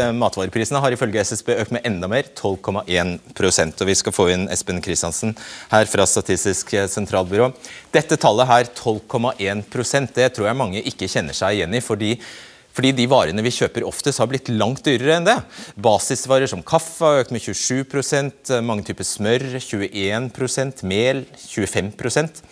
eh, 0.00 0.08
Matvareprisene 0.16 0.80
har 0.82 0.96
ifølge 0.96 1.22
SSB 1.28 1.52
økt 1.58 1.74
med 1.76 1.86
enda 1.86 2.08
mer, 2.10 2.30
12,1% 2.32 3.84
Og 3.84 3.90
Vi 3.90 3.96
skal 4.00 4.16
få 4.16 4.28
inn 4.32 4.48
Espen 4.52 4.80
Kristiansen 4.84 5.36
her 5.70 5.86
fra 5.90 6.08
Statistisk 6.08 6.74
sentralbyrå. 6.90 7.52
Dette 7.94 8.18
tallet 8.20 8.50
her, 8.50 8.72
12,1% 8.72 10.16
det 10.16 10.32
tror 10.34 10.48
jeg 10.48 10.58
mange 10.58 10.82
ikke 10.82 11.10
kjenner 11.12 11.36
seg 11.36 11.60
igjen 11.60 11.76
i. 11.76 11.84
fordi 11.84 12.16
fordi 12.74 12.90
de 12.96 13.06
varene 13.10 13.42
vi 13.44 13.52
kjøper 13.54 13.86
oftest 13.86 14.18
har 14.18 14.28
blitt 14.30 14.50
langt 14.50 14.82
dyrere 14.86 15.18
enn 15.18 15.28
det. 15.28 15.36
Basisvarer 15.78 16.50
som 16.50 16.64
kaffe 16.66 17.06
har 17.06 17.22
økt 17.22 17.34
med 17.34 17.44
27% 17.44 18.54
mange 18.66 18.86
typer 18.88 19.06
smør 19.06 19.46
21% 19.60 20.82
mel 20.90 21.22
25% 21.38 22.42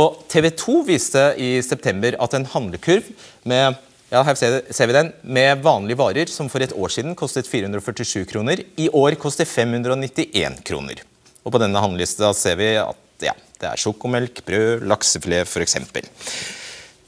Og 0.00 0.20
TV 0.30 0.50
2 0.52 0.76
viste 0.88 1.22
i 1.40 1.52
september 1.64 2.18
at 2.20 2.36
en 2.36 2.48
handlekurv 2.52 3.08
med 3.48 3.78
ja, 4.10 4.24
her 4.26 4.34
ser 4.34 4.90
vi 4.90 4.94
den, 4.96 5.12
med 5.22 5.62
vanlige 5.62 6.00
varer 6.00 6.30
som 6.32 6.48
for 6.50 6.62
et 6.64 6.74
år 6.74 6.90
siden 6.90 7.14
kostet 7.14 7.46
447 7.46 8.24
kroner, 8.26 8.58
i 8.74 8.88
år 8.90 9.14
koster 9.22 9.46
591 9.46 10.64
kroner. 10.66 11.04
Og 11.46 11.54
På 11.54 11.60
denne 11.62 11.78
handlelista 11.78 12.32
ser 12.34 12.58
vi 12.58 12.72
at 12.80 13.22
ja, 13.22 13.36
det 13.62 13.68
er 13.70 13.78
sjokomelk, 13.78 14.42
brød, 14.46 14.82
laksefilet 14.90 15.46
f.eks. 15.46 15.78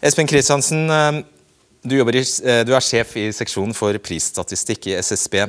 Espen 0.02 0.30
Kristiansen, 0.30 0.86
du, 1.82 1.96
i, 1.98 2.22
eh, 2.46 2.62
du, 2.66 2.72
er 2.76 2.84
sjef 2.84 3.16
i 3.18 3.26
seksjonen 3.34 3.74
for 3.74 3.96
prisstatistikk 4.02 4.86
i 4.90 4.98
SSB. 5.02 5.40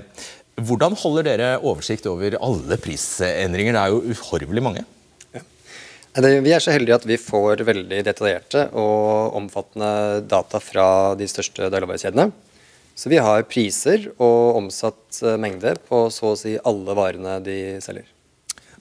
Hvordan 0.65 0.96
holder 0.98 1.28
dere 1.28 1.52
oversikt 1.62 2.08
over 2.10 2.38
alle 2.41 2.78
prisendringer? 2.82 3.76
Det 3.76 3.84
er 3.84 3.93
jo 3.93 4.15
uhorvelig 4.15 4.63
mange. 4.65 4.86
Ja. 5.34 5.43
Vi 6.17 6.54
er 6.54 6.62
så 6.62 6.74
heldige 6.74 6.98
at 6.98 7.06
vi 7.10 7.19
får 7.22 7.63
veldig 7.65 8.02
detaljerte 8.06 8.67
og 8.78 9.38
omfattende 9.38 10.24
data 10.30 10.62
fra 10.62 10.88
de 11.17 11.30
største 11.30 11.69
dagligvarekjedene. 11.74 12.32
Så 12.93 13.10
vi 13.10 13.22
har 13.22 13.46
priser 13.50 14.12
og 14.22 14.60
omsatt 14.60 15.22
eh, 15.22 15.38
mengde 15.41 15.78
på 15.86 16.08
så 16.13 16.34
å 16.34 16.38
si 16.38 16.58
alle 16.58 16.98
varene 16.98 17.39
de 17.46 17.60
selger. 17.82 18.10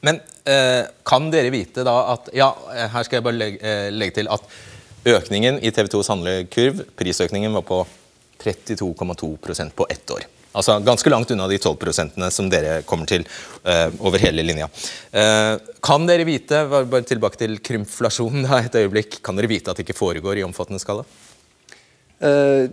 Men 0.05 0.19
eh, 0.49 0.89
kan 1.07 1.29
dere 1.33 1.53
vite 1.55 1.85
da 1.87 1.95
at 2.17 2.33
Ja, 2.35 2.51
her 2.93 3.05
skal 3.07 3.21
jeg 3.21 3.29
bare 3.29 3.39
legge, 3.39 3.77
legge 3.95 4.23
til 4.23 4.33
at 4.33 4.49
Økningen 5.03 5.59
i 5.59 5.71
TV 5.75 5.89
2s 5.91 6.13
handlekurv, 6.13 6.85
prisøkningen 6.95 7.51
var 7.57 7.65
på 7.67 7.81
32,2% 8.43 9.75
på 9.75 9.87
ett 9.91 10.11
år. 10.15 10.29
Altså 10.53 10.77
Ganske 10.85 11.11
langt 11.11 11.31
unna 11.35 11.49
de 11.51 11.57
12% 11.59 12.21
som 12.31 12.51
dere 12.53 12.83
kommer 12.87 13.09
til 13.11 13.25
uh, 13.65 13.89
over 14.05 14.23
hele 14.23 14.45
linja. 14.45 14.69
Uh, 15.11 15.57
kan 15.83 16.07
dere 16.07 16.27
vite 16.29 16.61
bare 16.71 17.03
tilbake 17.09 17.41
til 17.41 17.59
krymflasjonen 17.65 18.47
da, 18.47 18.61
et 18.63 18.79
øyeblikk, 18.79 19.19
kan 19.25 19.39
dere 19.39 19.51
vite 19.51 19.73
at 19.73 19.81
det 19.81 19.89
ikke 19.89 19.99
foregår 19.99 20.39
i 20.39 20.47
omfattende 20.47 20.83
skala? 20.83 21.07
Uh, 22.23 22.69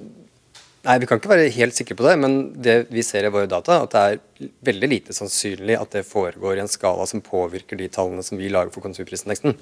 nei, 0.85 0.99
Vi 1.01 1.09
kan 1.09 1.21
ikke 1.23 1.33
være 1.33 1.49
helt 1.55 1.79
sikre 1.79 1.97
på 1.97 2.05
det, 2.05 2.17
men 2.21 2.37
det 2.61 2.77
vi 2.93 3.05
ser 3.05 3.25
i 3.25 3.33
våre 3.33 3.49
data, 3.49 3.81
at 3.87 3.95
det 3.95 4.05
er 4.05 4.53
veldig 4.69 4.91
lite 4.93 5.17
sannsynlig 5.17 5.79
at 5.79 5.97
det 5.97 6.05
foregår 6.05 6.59
i 6.59 6.65
en 6.67 6.69
skala 6.69 7.09
som 7.09 7.25
påvirker 7.25 7.79
de 7.79 7.89
tallene 7.89 8.27
som 8.27 8.37
vi 8.37 8.53
lager 8.53 8.75
for 8.75 8.85
konsumprisindeksen. 8.85 9.57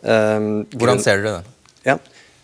Hvordan 0.00 1.02
ser 1.04 1.20
dere 1.20 1.38
det? 1.38 1.59
Ja, 1.86 1.96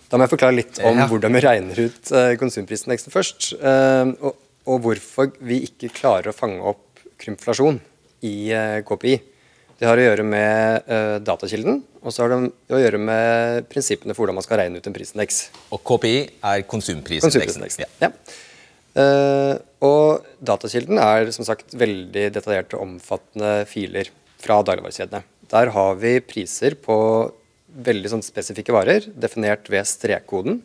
Da 0.07 0.18
må 0.18 0.27
jeg 0.27 0.33
forklare 0.37 0.55
litt 0.55 0.79
om 0.87 1.01
ja. 1.01 1.07
hvordan 1.11 1.35
vi 1.35 1.42
regner 1.42 1.79
ut 1.88 2.11
uh, 2.14 2.33
konsumprisindeksen 2.38 3.12
først. 3.14 3.53
Uh, 3.59 4.12
og, 4.20 4.37
og, 4.66 4.77
hvorfor 4.85 5.33
vi 5.44 5.64
ikke 5.66 5.90
klarer 5.94 6.31
å 6.31 6.37
fange 6.37 6.62
opp 6.62 7.03
krymflasjon 7.18 7.81
i 8.27 8.51
eh, 8.53 8.83
KPI. 8.85 9.14
Det 9.77 9.87
har 9.88 9.96
å 10.01 10.03
gjøre 10.05 10.25
med 10.25 10.88
datakilden, 11.25 11.79
og 12.01 12.12
så 12.12 12.25
har 12.25 12.33
det 12.33 12.38
å 12.75 12.81
gjøre 12.81 12.99
med 13.01 13.66
prinsippene 13.70 14.12
for 14.16 14.25
hvordan 14.25 14.37
man 14.38 14.44
skal 14.44 14.61
regne 14.61 14.81
ut 14.81 14.88
en 14.88 14.96
prisindeks. 14.96 15.38
Og 15.72 15.81
KPI 15.87 16.16
er 16.51 16.64
konsumprisindeksen. 16.68 17.64
Ja. 17.81 17.88
ja. 18.05 18.11
og 19.87 20.27
datakilden 20.44 21.01
er 21.01 21.33
som 21.37 21.49
sagt 21.49 21.77
veldig 21.77 22.27
detaljerte 22.37 22.77
og 22.77 22.85
omfattende 22.88 23.53
filer 23.70 24.11
fra 24.42 24.61
dagligvarekjedene. 24.66 25.22
Der 25.53 25.72
har 25.77 26.01
vi 26.03 26.16
priser 26.25 26.77
på 26.81 26.99
veldig 27.77 28.12
sånn 28.12 28.25
spesifikke 28.25 28.75
varer, 28.75 29.07
definert 29.15 29.69
ved 29.73 29.87
strekkoden. 29.89 30.61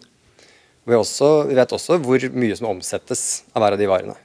Vi, 0.88 0.98
også, 0.98 1.48
vi, 1.50 1.58
vet 1.58 1.74
også 1.76 2.00
hvor 2.02 2.24
mye 2.34 2.58
som 2.58 2.72
omsettes 2.72 3.44
av 3.54 3.64
hver 3.64 3.76
av 3.76 3.82
de 3.82 3.90
varene. 3.90 4.18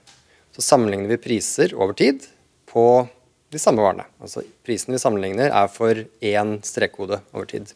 Så 0.57 0.65
sammenligner 0.65 1.11
vi 1.13 1.21
priser 1.21 1.75
over 1.77 1.97
tid 1.99 2.25
på 2.71 3.07
de 3.53 3.61
samme 3.61 3.85
varene. 3.85 4.07
Altså 4.23 4.43
Prisen 4.67 4.95
vi 4.95 5.01
sammenligner, 5.03 5.53
er 5.53 5.69
for 5.73 6.07
én 6.25 6.57
strekkode 6.67 7.21
over 7.35 7.49
tid. 7.51 7.75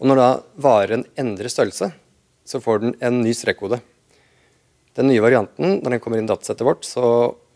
Og 0.00 0.08
når 0.08 0.20
da 0.20 0.28
varen 0.64 1.04
endrer 1.20 1.52
størrelse, 1.52 1.90
så 2.48 2.60
får 2.62 2.82
den 2.82 2.94
en 3.04 3.20
ny 3.20 3.34
strekkode. 3.36 3.82
Den 4.98 5.06
nye 5.06 5.22
varianten, 5.22 5.76
når 5.78 5.94
den 5.94 6.00
kommer 6.02 6.18
inn 6.18 6.26
i 6.26 6.32
datasettet 6.32 6.66
vårt, 6.66 6.86
så 6.88 7.04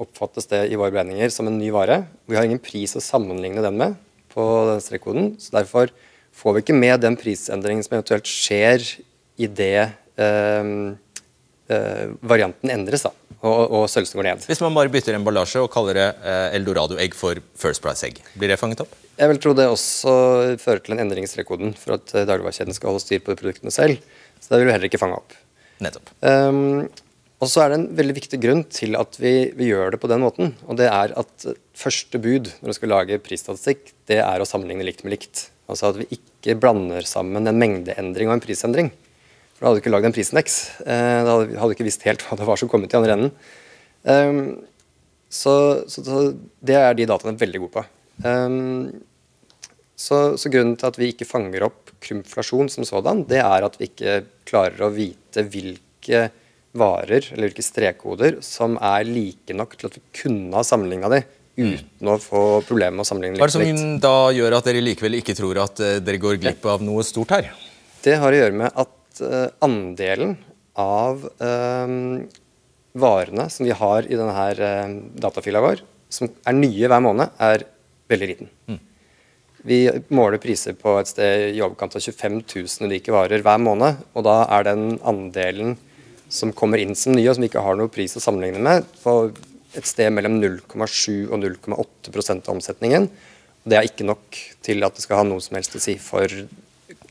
oppfattes 0.00 0.46
det 0.52 0.66
i 0.70 0.76
våre 0.78 0.92
beregninger 0.94 1.32
som 1.34 1.48
en 1.50 1.56
ny 1.58 1.72
vare. 1.74 2.04
Vi 2.30 2.36
har 2.36 2.46
ingen 2.46 2.62
pris 2.62 2.94
å 2.94 3.02
sammenligne 3.02 3.64
den 3.64 3.80
med 3.80 3.96
på 4.34 4.44
den 4.68 4.82
strekkoden, 4.84 5.32
så 5.42 5.56
derfor 5.56 5.90
får 6.34 6.56
vi 6.56 6.64
ikke 6.64 6.76
med 6.76 7.02
den 7.04 7.18
prisendringen 7.20 7.84
som 7.86 7.98
eventuelt 7.98 8.28
skjer 8.28 8.84
idet 9.40 9.94
eh, 10.20 10.72
eh, 11.72 12.04
varianten 12.22 12.72
endres 12.74 13.06
da, 13.06 13.12
og, 13.40 13.60
og 13.64 13.86
størrelsen 13.90 14.20
går 14.20 14.28
ned. 14.28 14.48
Hvis 14.50 14.62
man 14.64 14.76
bare 14.76 14.92
bytter 14.92 15.16
emballasje 15.18 15.62
og 15.64 15.70
kaller 15.74 16.00
det 16.00 16.10
eh, 16.22 16.58
eldorado-egg 16.58 17.16
for 17.18 17.40
First 17.58 17.84
Price-egg, 17.84 18.20
blir 18.38 18.52
det 18.52 18.60
fanget 18.60 18.84
opp? 18.84 18.94
Jeg 19.14 19.30
vil 19.30 19.38
tro 19.38 19.54
det 19.54 19.68
også 19.70 20.12
fører 20.58 20.82
til 20.82 20.96
en 20.96 21.04
endring 21.04 21.26
i 21.26 21.30
strekkoden 21.30 21.74
for 21.78 21.98
at 21.98 22.14
eh, 22.14 22.26
dagligvarekjeden 22.26 22.76
skal 22.76 22.90
holde 22.90 23.04
styr 23.04 23.22
på 23.22 23.38
produktene 23.38 23.74
selv. 23.74 24.02
Så 24.42 24.50
det 24.50 24.60
vil 24.60 24.68
vi 24.68 24.74
heller 24.74 24.90
ikke 24.90 25.00
fange 25.00 25.18
opp. 25.20 25.36
Nettopp. 25.82 26.10
Um, 26.22 26.86
og 27.42 27.50
så 27.50 27.64
er 27.64 27.70
det 27.70 27.78
en 27.78 27.88
veldig 27.98 28.16
viktig 28.16 28.38
grunn 28.40 28.62
til 28.72 28.96
at 28.98 29.16
vi, 29.20 29.32
vi, 29.56 29.68
gjør 29.70 29.94
det 29.94 30.00
på 30.02 30.10
den 30.10 30.22
måten. 30.24 30.54
Og 30.66 30.78
det 30.80 30.88
er 30.90 31.14
at 31.18 31.46
første 31.76 32.20
bud 32.22 32.50
når 32.60 32.72
du 32.72 32.76
skal 32.78 32.92
lage 32.94 33.20
prisstatistikk, 33.22 33.92
det 34.10 34.20
er 34.24 34.42
å 34.42 34.48
sammenligne 34.48 34.86
likt 34.86 35.04
med 35.04 35.16
likt. 35.16 35.48
Altså 35.70 35.90
at 35.90 36.00
vi 36.02 36.08
ikke 36.18 36.58
blander 36.60 37.06
sammen 37.08 37.48
en 37.48 37.60
mengdeendring 37.60 38.30
og 38.30 38.36
en 38.36 38.44
prisendring. 38.44 38.90
For 39.54 39.62
da 39.62 39.70
hadde 39.70 39.78
du 39.78 39.84
ikke 39.84 39.94
lagd 39.94 40.08
en 40.10 40.16
prisindeks. 40.16 40.58
Eh, 40.84 41.20
da 41.24 41.38
hadde 41.40 41.70
du 41.70 41.76
ikke 41.76 41.86
visst 41.86 42.04
helt 42.08 42.24
hva 42.26 42.38
det 42.38 42.48
var 42.48 42.60
som 42.60 42.70
kom 42.70 42.84
ut 42.84 42.92
i 42.92 42.98
andre 42.98 43.16
enden. 43.16 43.34
Um, 44.04 44.40
så, 45.32 45.54
så, 45.88 46.04
så, 46.04 46.20
det 46.60 46.76
er 46.76 46.96
de 46.96 47.08
dataene 47.08 47.40
veldig 47.40 47.62
gode 47.62 47.74
på. 47.78 47.84
Um, 48.26 48.90
så, 49.96 50.36
så, 50.36 50.50
grunnen 50.52 50.76
til 50.78 50.90
at 50.90 50.98
vi 51.00 51.12
ikke 51.14 51.28
fanger 51.28 51.64
opp 51.70 51.94
krymflasjon 52.04 52.68
som 52.72 52.86
sådan, 52.86 53.24
det 53.30 53.40
er 53.40 53.64
at 53.64 53.78
vi 53.80 53.88
ikke 53.88 54.18
klarer 54.44 54.84
å 54.84 54.92
vite 54.92 55.46
hvilke 55.48 56.26
varer 56.74 57.30
eller 57.30 57.48
hvilke 57.48 57.64
strekkoder 57.64 58.40
som 58.44 58.76
er 58.82 59.06
like 59.06 59.54
nok 59.56 59.78
til 59.78 59.88
at 59.88 59.96
vi 59.96 60.02
kunne 60.18 60.58
ha 60.58 60.64
sammenligna 60.66 61.10
de 61.12 61.22
uten 61.56 62.10
å 62.10 62.16
få 62.22 62.44
problemer 62.66 62.96
med 62.98 63.04
å 63.04 63.08
sammenligne 63.08 63.36
litt. 63.36 63.42
Hva 63.42 63.48
er 63.48 63.68
det 63.70 63.80
som 63.80 63.98
da 64.02 64.16
gjør 64.34 64.56
at 64.58 64.68
dere 64.68 64.82
likevel 64.84 65.18
ikke 65.20 65.36
tror 65.38 65.60
at 65.64 65.82
uh, 65.82 65.96
dere 66.04 66.22
går 66.22 66.40
glipp 66.42 66.66
av 66.70 66.82
noe 66.84 67.04
stort 67.06 67.34
her? 67.36 67.50
Det 68.04 68.16
har 68.20 68.34
å 68.34 68.40
gjøre 68.40 68.58
med 68.64 68.80
at 68.84 69.22
uh, 69.22 69.46
andelen 69.64 70.36
av 70.80 71.22
uh, 71.42 71.94
varene 72.98 73.46
som 73.50 73.66
vi 73.66 73.76
har 73.76 74.06
i 74.06 74.18
denne 74.18 74.34
her, 74.34 74.64
datafila 75.18 75.62
vår, 75.64 75.82
som 76.12 76.30
er 76.46 76.58
nye 76.58 76.90
hver 76.90 77.02
måned, 77.02 77.32
er 77.42 77.66
veldig 78.10 78.28
liten. 78.30 78.50
Mm. 78.70 78.82
Vi 79.64 79.78
måler 80.12 80.42
priser 80.42 80.76
på 80.76 80.92
et 81.00 81.08
sted 81.08 81.54
i 81.54 81.62
overkant 81.64 81.96
av 81.96 82.02
25 82.04 82.36
000 82.42 82.84
unike 82.90 83.14
varer 83.14 83.42
hver 83.42 83.62
måned. 83.64 84.02
Og 84.12 84.26
da 84.26 84.42
er 84.58 84.66
den 84.68 84.98
andelen 85.08 85.78
som 86.28 86.52
kommer 86.52 86.82
inn 86.82 86.92
som 86.98 87.14
nye, 87.16 87.30
og 87.30 87.38
som 87.38 87.44
vi 87.44 87.48
ikke 87.48 87.64
har 87.64 87.78
noe 87.78 87.92
pris 87.92 88.16
å 88.18 88.22
sammenligne 88.22 88.60
med, 88.60 88.84
på 89.00 89.14
et 89.78 89.88
sted 89.88 90.12
mellom 90.14 90.38
0,7 90.42 91.30
og 91.30 91.38
0,8 91.42 92.36
av 92.36 92.52
omsetningen. 92.54 93.08
Det 93.64 93.78
er 93.78 93.88
ikke 93.88 94.06
nok 94.06 94.38
til 94.64 94.84
at 94.84 94.96
det 94.96 95.04
skal 95.04 95.22
ha 95.22 95.26
noe 95.28 95.42
som 95.42 95.56
helst 95.56 95.76
å 95.76 95.82
si 95.82 95.96
for 96.02 96.28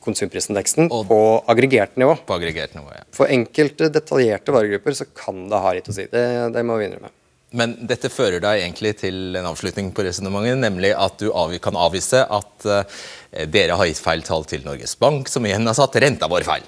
konsumprisindeksen 0.03 0.89
og 0.91 1.07
på 1.09 1.19
aggregert 1.49 1.97
nivå. 1.99 2.15
På 2.27 2.37
aggregert 2.37 2.75
nivå, 2.77 2.91
ja. 2.93 3.03
For 3.15 3.31
enkelte 3.31 3.89
detaljerte 3.93 4.53
varegrupper 4.53 4.97
så 4.99 5.07
kan 5.15 5.45
det 5.51 5.61
ha 5.63 5.73
litt 5.75 5.89
å 5.89 5.95
si. 5.95 6.07
Det, 6.11 6.23
det 6.53 6.63
må 6.67 6.77
vi 6.79 6.89
innrømme. 6.89 7.11
Men 7.53 7.75
dette 7.85 8.09
fører 8.09 8.41
deg 8.41 8.63
egentlig 8.63 8.95
til 9.03 9.37
en 9.37 9.47
avslutning 9.51 9.91
på 9.93 10.05
resonnementet, 10.07 10.57
nemlig 10.63 10.89
at 10.97 11.21
du 11.21 11.29
kan 11.61 11.77
avvise 11.77 12.23
at 12.25 12.65
uh, 12.65 13.03
dere 13.45 13.77
har 13.77 13.89
gitt 13.89 14.01
feil 14.01 14.25
tall 14.25 14.47
til 14.49 14.65
Norges 14.65 14.95
Bank, 14.97 15.29
som 15.29 15.45
igjen 15.45 15.69
har 15.69 15.77
satt 15.77 15.99
renta 16.01 16.29
vår 16.31 16.47
feil. 16.47 16.65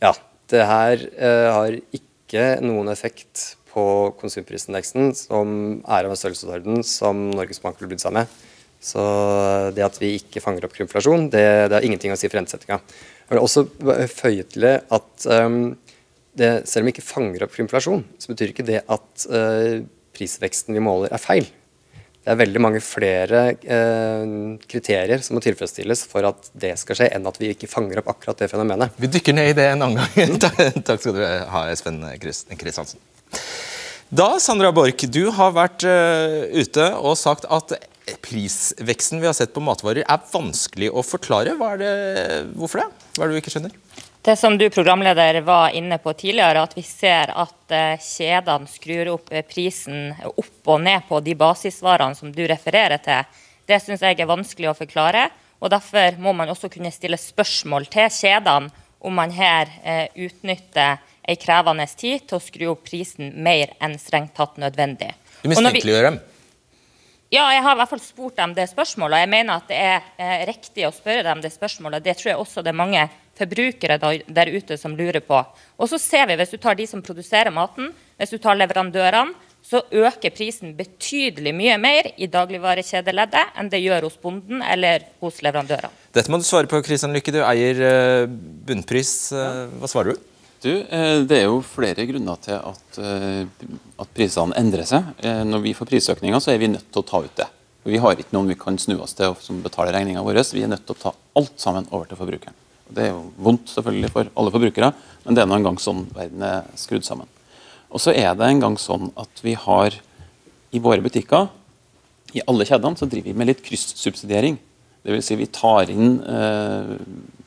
Ja, 0.00 0.14
det 0.52 0.64
her 0.70 1.04
uh, 1.20 1.48
har 1.58 1.76
ikke 1.76 2.13
noen 2.64 2.90
effekt 2.92 3.54
på 3.74 3.84
konsumprisindeksen 4.20 5.12
som 5.18 5.54
er 5.82 6.06
av 6.06 6.12
en 6.14 6.18
størrelsesorden 6.18 6.84
som 6.86 7.30
Norges 7.34 7.62
Bank 7.62 7.80
vil 7.80 7.90
brydd 7.90 8.04
seg 8.04 8.14
med. 8.16 8.30
Så 8.84 9.00
det 9.74 9.84
at 9.86 9.96
vi 10.00 10.14
ikke 10.18 10.42
fanger 10.44 10.66
opp 10.66 10.74
krympflasjon, 10.76 11.30
det, 11.32 11.44
det 11.70 11.78
har 11.78 11.86
ingenting 11.86 12.12
å 12.12 12.18
si 12.20 12.28
for 12.28 12.38
rentesettinga. 12.38 12.80
Jeg 13.24 13.32
vil 13.32 13.40
også 13.40 13.64
føye 14.12 14.44
til 14.52 14.68
at 14.68 15.26
um, 15.32 15.60
det, 16.36 16.50
selv 16.68 16.84
om 16.84 16.90
vi 16.90 16.92
ikke 16.92 17.06
fanger 17.06 17.46
opp 17.46 17.54
krympflasjon, 17.54 18.04
så 18.20 18.32
betyr 18.32 18.52
ikke 18.52 18.66
det 18.68 18.82
at 18.84 19.26
uh, 19.32 19.80
prisveksten 20.14 20.76
vi 20.76 20.84
måler, 20.84 21.14
er 21.14 21.22
feil. 21.22 21.48
Det 22.24 22.32
er 22.32 22.38
veldig 22.40 22.60
mange 22.64 22.80
flere 22.80 23.40
eh, 23.52 24.22
kriterier 24.64 25.20
som 25.20 25.36
må 25.36 25.42
tilfredsstilles 25.44 26.06
for 26.08 26.24
at 26.24 26.46
det 26.56 26.72
skal 26.80 26.96
skje, 26.96 27.08
enn 27.12 27.28
at 27.28 27.36
vi 27.36 27.50
ikke 27.52 27.68
fanger 27.68 28.00
opp 28.00 28.08
akkurat 28.14 28.40
det 28.40 28.48
fenomenet. 28.48 28.96
Vi 28.96 29.10
dykker 29.12 29.36
ned 29.36 29.50
i 29.52 29.56
det 29.58 29.66
en 29.74 29.84
annen 29.84 30.00
gang. 30.00 30.38
Takk 30.88 31.02
skal 31.02 31.18
du 31.18 31.20
ha, 31.20 31.66
Espen 31.68 32.00
Kristiansen. 32.16 33.02
Da, 34.08 34.38
Sandra 34.40 34.72
Borch, 34.72 35.04
du 35.12 35.26
har 35.36 35.52
vært 35.52 35.84
uh, 35.84 36.48
ute 36.56 36.88
og 36.96 37.18
sagt 37.20 37.44
at 37.52 37.76
prisveksten 38.24 39.20
vi 39.20 39.28
har 39.28 39.36
sett 39.36 39.52
på 39.52 39.60
matvarer 39.64 40.04
er 40.08 40.26
vanskelig 40.32 40.88
å 40.96 41.04
forklare. 41.04 41.58
Det, 41.80 41.92
hvorfor 42.56 42.84
det? 42.84 42.88
Hva 43.18 43.26
er 43.26 43.32
det 43.32 43.36
du 43.36 43.42
ikke 43.44 43.52
skjønner? 43.52 43.76
Det 44.24 44.36
som 44.36 44.58
du 44.58 44.70
programleder 44.70 45.40
var 45.40 45.68
inne 45.68 45.98
på 45.98 46.12
tidligere, 46.12 46.62
at 46.62 46.72
vi 46.76 46.82
ser 46.82 47.28
at 47.36 47.72
eh, 47.76 47.98
kjedene 48.00 48.70
skrur 48.72 49.10
opp 49.12 49.28
eh, 49.28 49.44
prisen 49.44 50.14
opp 50.24 50.70
og 50.72 50.80
ned 50.80 51.04
på 51.10 51.18
de 51.20 51.34
basisvarene 51.36 52.16
som 52.16 52.30
du 52.32 52.40
refererer 52.48 53.02
til, 53.04 53.42
det 53.68 53.82
syns 53.84 54.00
jeg 54.00 54.16
er 54.16 54.30
vanskelig 54.30 54.70
å 54.70 54.76
forklare. 54.78 55.26
og 55.60 55.68
Derfor 55.74 56.16
må 56.24 56.32
man 56.32 56.48
også 56.48 56.72
kunne 56.72 56.94
stille 56.94 57.20
spørsmål 57.20 57.84
til 57.92 58.08
kjedene 58.16 58.72
om 59.04 59.12
man 59.20 59.34
her 59.36 59.68
eh, 59.84 60.06
utnytter 60.16 61.04
en 61.20 61.40
krevende 61.44 61.84
tid 61.92 62.24
til 62.24 62.40
å 62.40 62.44
skru 62.48 62.70
opp 62.72 62.88
prisen 62.88 63.34
mer 63.44 63.76
enn 63.76 63.98
strengt 64.00 64.32
tatt 64.40 64.56
nødvendig. 64.56 65.12
Du 65.42 65.52
mistenkeliggjør 65.52 66.08
dem? 66.08 66.22
Ja, 67.34 67.48
jeg 67.50 67.64
har 67.64 67.74
i 67.74 67.78
hvert 67.80 67.90
fall 67.90 68.02
spurt 68.02 68.36
dem 68.38 68.52
det 68.54 68.68
spørsmålet. 68.70 69.24
Jeg 69.24 69.30
mener 69.32 69.58
at 69.58 69.70
det 69.70 69.78
er 69.80 70.04
eh, 70.22 70.42
riktig 70.52 70.84
å 70.86 70.92
spørre 70.94 71.24
dem 71.26 71.40
det 71.42 71.50
spørsmålet. 71.50 72.04
Det 72.04 72.14
tror 72.20 72.30
jeg 72.30 72.38
også 72.38 72.62
det 72.62 72.70
er 72.70 72.78
mange 72.78 73.06
forbrukere 73.34 73.96
der 73.98 74.50
ute 74.54 74.76
som 74.78 74.94
lurer 74.94 75.24
på. 75.24 75.40
Og 75.74 75.90
så 75.90 75.98
ser 75.98 76.28
vi, 76.30 76.36
Hvis 76.38 76.54
du 76.54 76.60
tar 76.62 76.78
de 76.78 76.86
som 76.86 77.02
produserer 77.02 77.50
maten, 77.50 77.90
hvis 78.20 78.30
du 78.30 78.38
tar 78.38 78.54
leverandørene, 78.60 79.34
så 79.64 79.80
øker 79.80 80.30
prisen 80.30 80.74
betydelig 80.76 81.54
mye 81.56 81.78
mer 81.80 82.10
i 82.20 82.28
dagligvarekjedeleddet 82.28 83.56
enn 83.56 83.70
det 83.72 83.80
gjør 83.80 84.10
hos 84.10 84.18
bonden 84.20 84.60
eller 84.60 85.06
hos 85.24 85.40
leverandørene. 85.40 85.88
Dette 86.14 86.30
må 86.30 86.38
du 86.38 86.44
svare 86.44 86.68
på, 86.68 86.82
Kristian 86.84 87.16
Lykke. 87.16 87.32
Du 87.32 87.40
eier 87.40 87.80
eh, 87.88 88.28
bunnpris. 88.68 89.14
Eh, 89.32 89.64
hva 89.80 89.90
svarer 89.90 90.14
du? 90.14 90.33
Du, 90.64 90.70
eh, 90.80 91.20
Det 91.28 91.42
er 91.42 91.44
jo 91.44 91.58
flere 91.60 92.06
grunner 92.08 92.40
til 92.40 92.56
at, 92.56 92.98
at 94.00 94.14
prisene 94.16 94.56
endrer 94.56 94.88
seg. 94.88 95.12
Når 95.44 95.60
vi 95.60 95.74
får 95.76 95.90
prisøkninger, 95.90 96.40
så 96.40 96.54
er 96.54 96.62
vi 96.62 96.72
nødt 96.72 96.88
til 96.88 97.02
å 97.02 97.06
ta 97.06 97.20
ut 97.20 97.36
det. 97.36 97.50
Vi 97.84 98.00
har 98.00 98.16
ikke 98.16 98.32
noen 98.32 98.48
vi 98.48 98.56
kan 98.56 98.78
snu 98.80 98.96
oss 99.04 99.12
til 99.12 99.34
som 99.44 99.60
betaler 99.60 99.92
regninga 99.92 100.22
vår. 100.24 100.40
Vi 100.56 100.62
er 100.64 100.70
nødt 100.72 100.86
til 100.88 100.96
å 100.96 101.02
ta 101.02 101.12
alt 101.36 101.58
sammen 101.60 101.84
over 101.90 102.08
til 102.08 102.16
forbrukeren. 102.16 102.56
Det 102.88 103.04
er 103.04 103.10
jo 103.12 103.26
vondt 103.44 103.68
selvfølgelig 103.74 104.10
for 104.12 104.30
alle 104.40 104.52
forbrukere, 104.54 104.90
men 105.24 105.36
det 105.36 105.42
er 105.42 105.48
nå 105.50 105.58
engang 105.58 105.76
sånn 105.80 106.04
verden 106.16 106.44
er 106.48 106.64
skrudd 106.80 107.04
sammen. 107.04 107.28
Og 107.92 108.00
så 108.00 108.14
er 108.16 108.32
det 108.36 108.48
en 108.48 108.62
gang 108.64 108.76
sånn 108.80 109.10
at 109.20 109.44
vi 109.44 109.52
har 109.58 109.96
i 110.74 110.80
våre 110.82 111.04
butikker, 111.04 111.50
i 112.34 112.42
alle 112.48 112.66
kjedene, 112.66 112.98
så 112.98 113.06
driver 113.06 113.30
vi 113.30 113.38
med 113.38 113.52
litt 113.52 113.60
kryssubsidiering. 113.64 114.56
Dvs. 115.04 115.28
Si 115.28 115.36
vi 115.38 115.46
tar 115.52 115.92
inn, 115.92 116.16
eh, 116.24 116.94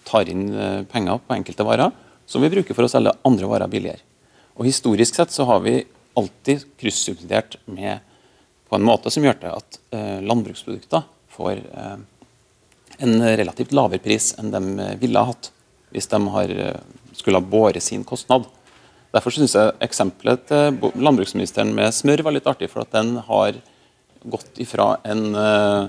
tar 0.08 0.30
inn 0.30 0.46
eh, 0.54 0.84
penger 0.88 1.18
på 1.26 1.36
enkelte 1.36 1.66
varer 1.66 1.92
som 2.28 2.44
vi 2.44 2.52
bruker 2.52 2.76
for 2.76 2.86
å 2.86 2.92
selge 2.92 3.16
andre 3.28 3.50
varer 3.50 3.72
billigere. 3.72 4.04
Og 4.58 4.68
Historisk 4.68 5.16
sett 5.16 5.34
så 5.34 5.46
har 5.48 5.64
vi 5.64 5.80
alltid 6.18 6.66
kryssubsidiert 6.82 7.60
med 7.66 8.04
på 8.68 8.76
en 8.76 8.86
måte 8.86 9.12
som 9.14 9.24
gjør 9.24 9.38
det 9.42 9.54
at 9.54 9.80
eh, 9.96 10.18
landbruksprodukter 10.28 11.06
får 11.32 11.62
eh, 11.62 11.98
en 13.06 13.14
relativt 13.40 13.76
lavere 13.78 14.02
pris 14.04 14.34
enn 14.40 14.52
de 14.52 14.90
ville 15.00 15.22
ha 15.22 15.30
hatt 15.30 15.52
hvis 15.94 16.10
de 16.12 16.20
har, 16.34 16.50
eh, 16.50 16.80
skulle 17.16 17.40
ha 17.40 17.52
båret 17.54 17.84
sin 17.84 18.04
kostnad. 18.04 18.48
Derfor 19.14 19.32
synes 19.34 19.56
jeg 19.56 19.76
eksempelet 19.82 20.44
til 20.50 20.92
landbruksministeren 21.00 21.72
med 21.76 21.96
smør 21.96 22.26
var 22.28 22.36
litt 22.36 22.50
artig, 22.50 22.70
for 22.70 22.84
at 22.84 22.92
den 22.92 23.16
har 23.30 23.56
gått 24.28 24.60
ifra 24.60 24.98
en 25.08 25.24
eh, 25.36 25.88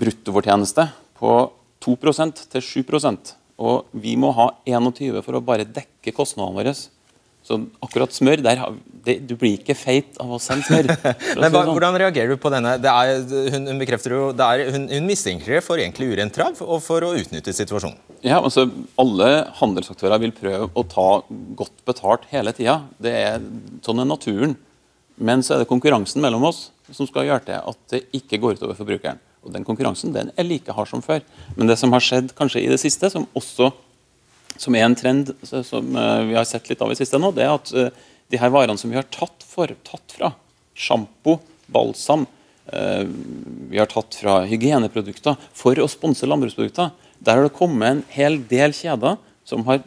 bruttofortjeneste 0.00 0.88
på 1.20 1.36
2% 1.84 2.42
til 2.52 2.64
7 2.64 2.82
Og 3.60 3.90
vi 3.92 4.16
må 4.16 4.32
ha 4.36 4.48
21 4.68 5.20
for 5.24 5.36
å 5.36 5.44
bare 5.44 5.68
dekke 5.68 6.14
kostnadene 6.16 6.56
våre. 6.56 6.74
Så 7.40 7.56
akkurat 7.80 8.12
smør, 8.12 8.42
der, 8.44 8.60
det, 9.04 9.14
du 9.24 9.32
blir 9.40 9.56
ikke 9.56 9.74
feit 9.76 10.18
av 10.20 10.34
å 10.36 10.38
sende 10.42 10.66
smør. 10.66 10.90
Men 11.40 11.46
hva, 11.48 11.62
sånn. 11.62 11.70
Hvordan 11.72 11.96
reagerer 12.02 12.34
du 12.34 12.40
på 12.40 12.52
denne? 12.52 12.74
Er, 12.76 13.12
hun, 13.54 13.68
hun, 13.70 13.80
bekrefter 13.80 14.12
jo, 14.12 14.26
er, 14.34 14.66
hun, 14.74 14.84
hun 14.92 15.08
mistenker 15.08 15.56
det 15.56 15.62
for 15.64 15.80
egentlig 15.80 16.10
urent 16.12 16.36
trav 16.36 16.60
og 16.66 16.82
for 16.84 17.06
å 17.06 17.14
utnytte 17.16 17.54
situasjonen. 17.56 17.96
Ja, 18.20 18.42
altså 18.42 18.66
Alle 19.00 19.30
handelsaktører 19.56 20.20
vil 20.20 20.36
prøve 20.36 20.68
å 20.68 20.84
ta 20.88 21.08
godt 21.56 21.80
betalt 21.88 22.28
hele 22.32 22.52
tida. 22.56 22.82
Sånn 23.86 24.04
er 24.04 24.08
naturen. 24.08 24.58
Men 25.20 25.44
så 25.44 25.56
er 25.56 25.62
det 25.62 25.72
konkurransen 25.72 26.20
mellom 26.24 26.44
oss 26.48 26.68
som 26.92 27.08
skal 27.08 27.28
gjøre 27.28 27.44
til 27.48 27.72
at 27.72 27.82
det 27.92 28.04
ikke 28.16 28.40
går 28.40 28.60
utover 28.60 28.76
forbrukeren. 28.76 29.20
Og 29.44 29.52
Den 29.54 29.64
konkurransen 29.64 30.12
den 30.12 30.32
er 30.36 30.46
like 30.46 30.72
hard 30.76 30.90
som 30.90 31.02
før. 31.04 31.22
Men 31.56 31.70
det 31.70 31.78
som 31.80 31.92
har 31.94 32.04
skjedd 32.04 32.34
kanskje 32.36 32.64
i 32.64 32.70
det 32.70 32.80
siste, 32.82 33.10
som 33.12 33.28
også 33.36 33.70
som 34.60 34.76
er 34.76 34.84
en 34.84 34.96
trend 34.98 35.32
som 35.46 35.96
eh, 35.96 36.24
vi 36.28 36.36
har 36.36 36.48
sett 36.48 36.68
litt 36.68 36.82
av 36.84 36.92
i 36.92 36.98
siste 36.98 37.20
nå, 37.20 37.32
det 37.36 37.46
er 37.46 37.54
at 37.54 37.70
eh, 37.72 37.94
de 38.30 38.40
her 38.40 38.52
varene 38.52 38.78
som 38.78 38.92
vi 38.92 38.98
har 38.98 39.08
tatt, 39.12 39.44
for, 39.46 39.70
tatt 39.86 40.16
fra, 40.16 40.32
sjampo, 40.76 41.38
balsam, 41.72 42.26
eh, 42.72 43.06
vi 43.70 43.80
har 43.80 43.88
tatt 43.90 44.18
fra 44.20 44.40
hygieneprodukter 44.50 45.38
for 45.56 45.80
å 45.80 45.88
sponse 45.90 46.28
landbruksprodukter, 46.28 46.92
Der 47.20 47.36
har 47.36 47.44
det 47.44 47.52
kommet 47.52 47.84
en 47.88 48.04
hel 48.08 48.38
del 48.48 48.72
kjeder 48.72 49.18
som 49.44 49.64
har 49.66 49.82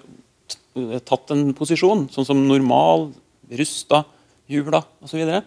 tatt 1.02 1.32
en 1.34 1.48
posisjon, 1.58 2.04
sånn 2.14 2.28
som 2.28 2.44
Normal, 2.46 3.08
Rusta, 3.50 4.04
Jula 4.46 4.84
osv. 5.02 5.42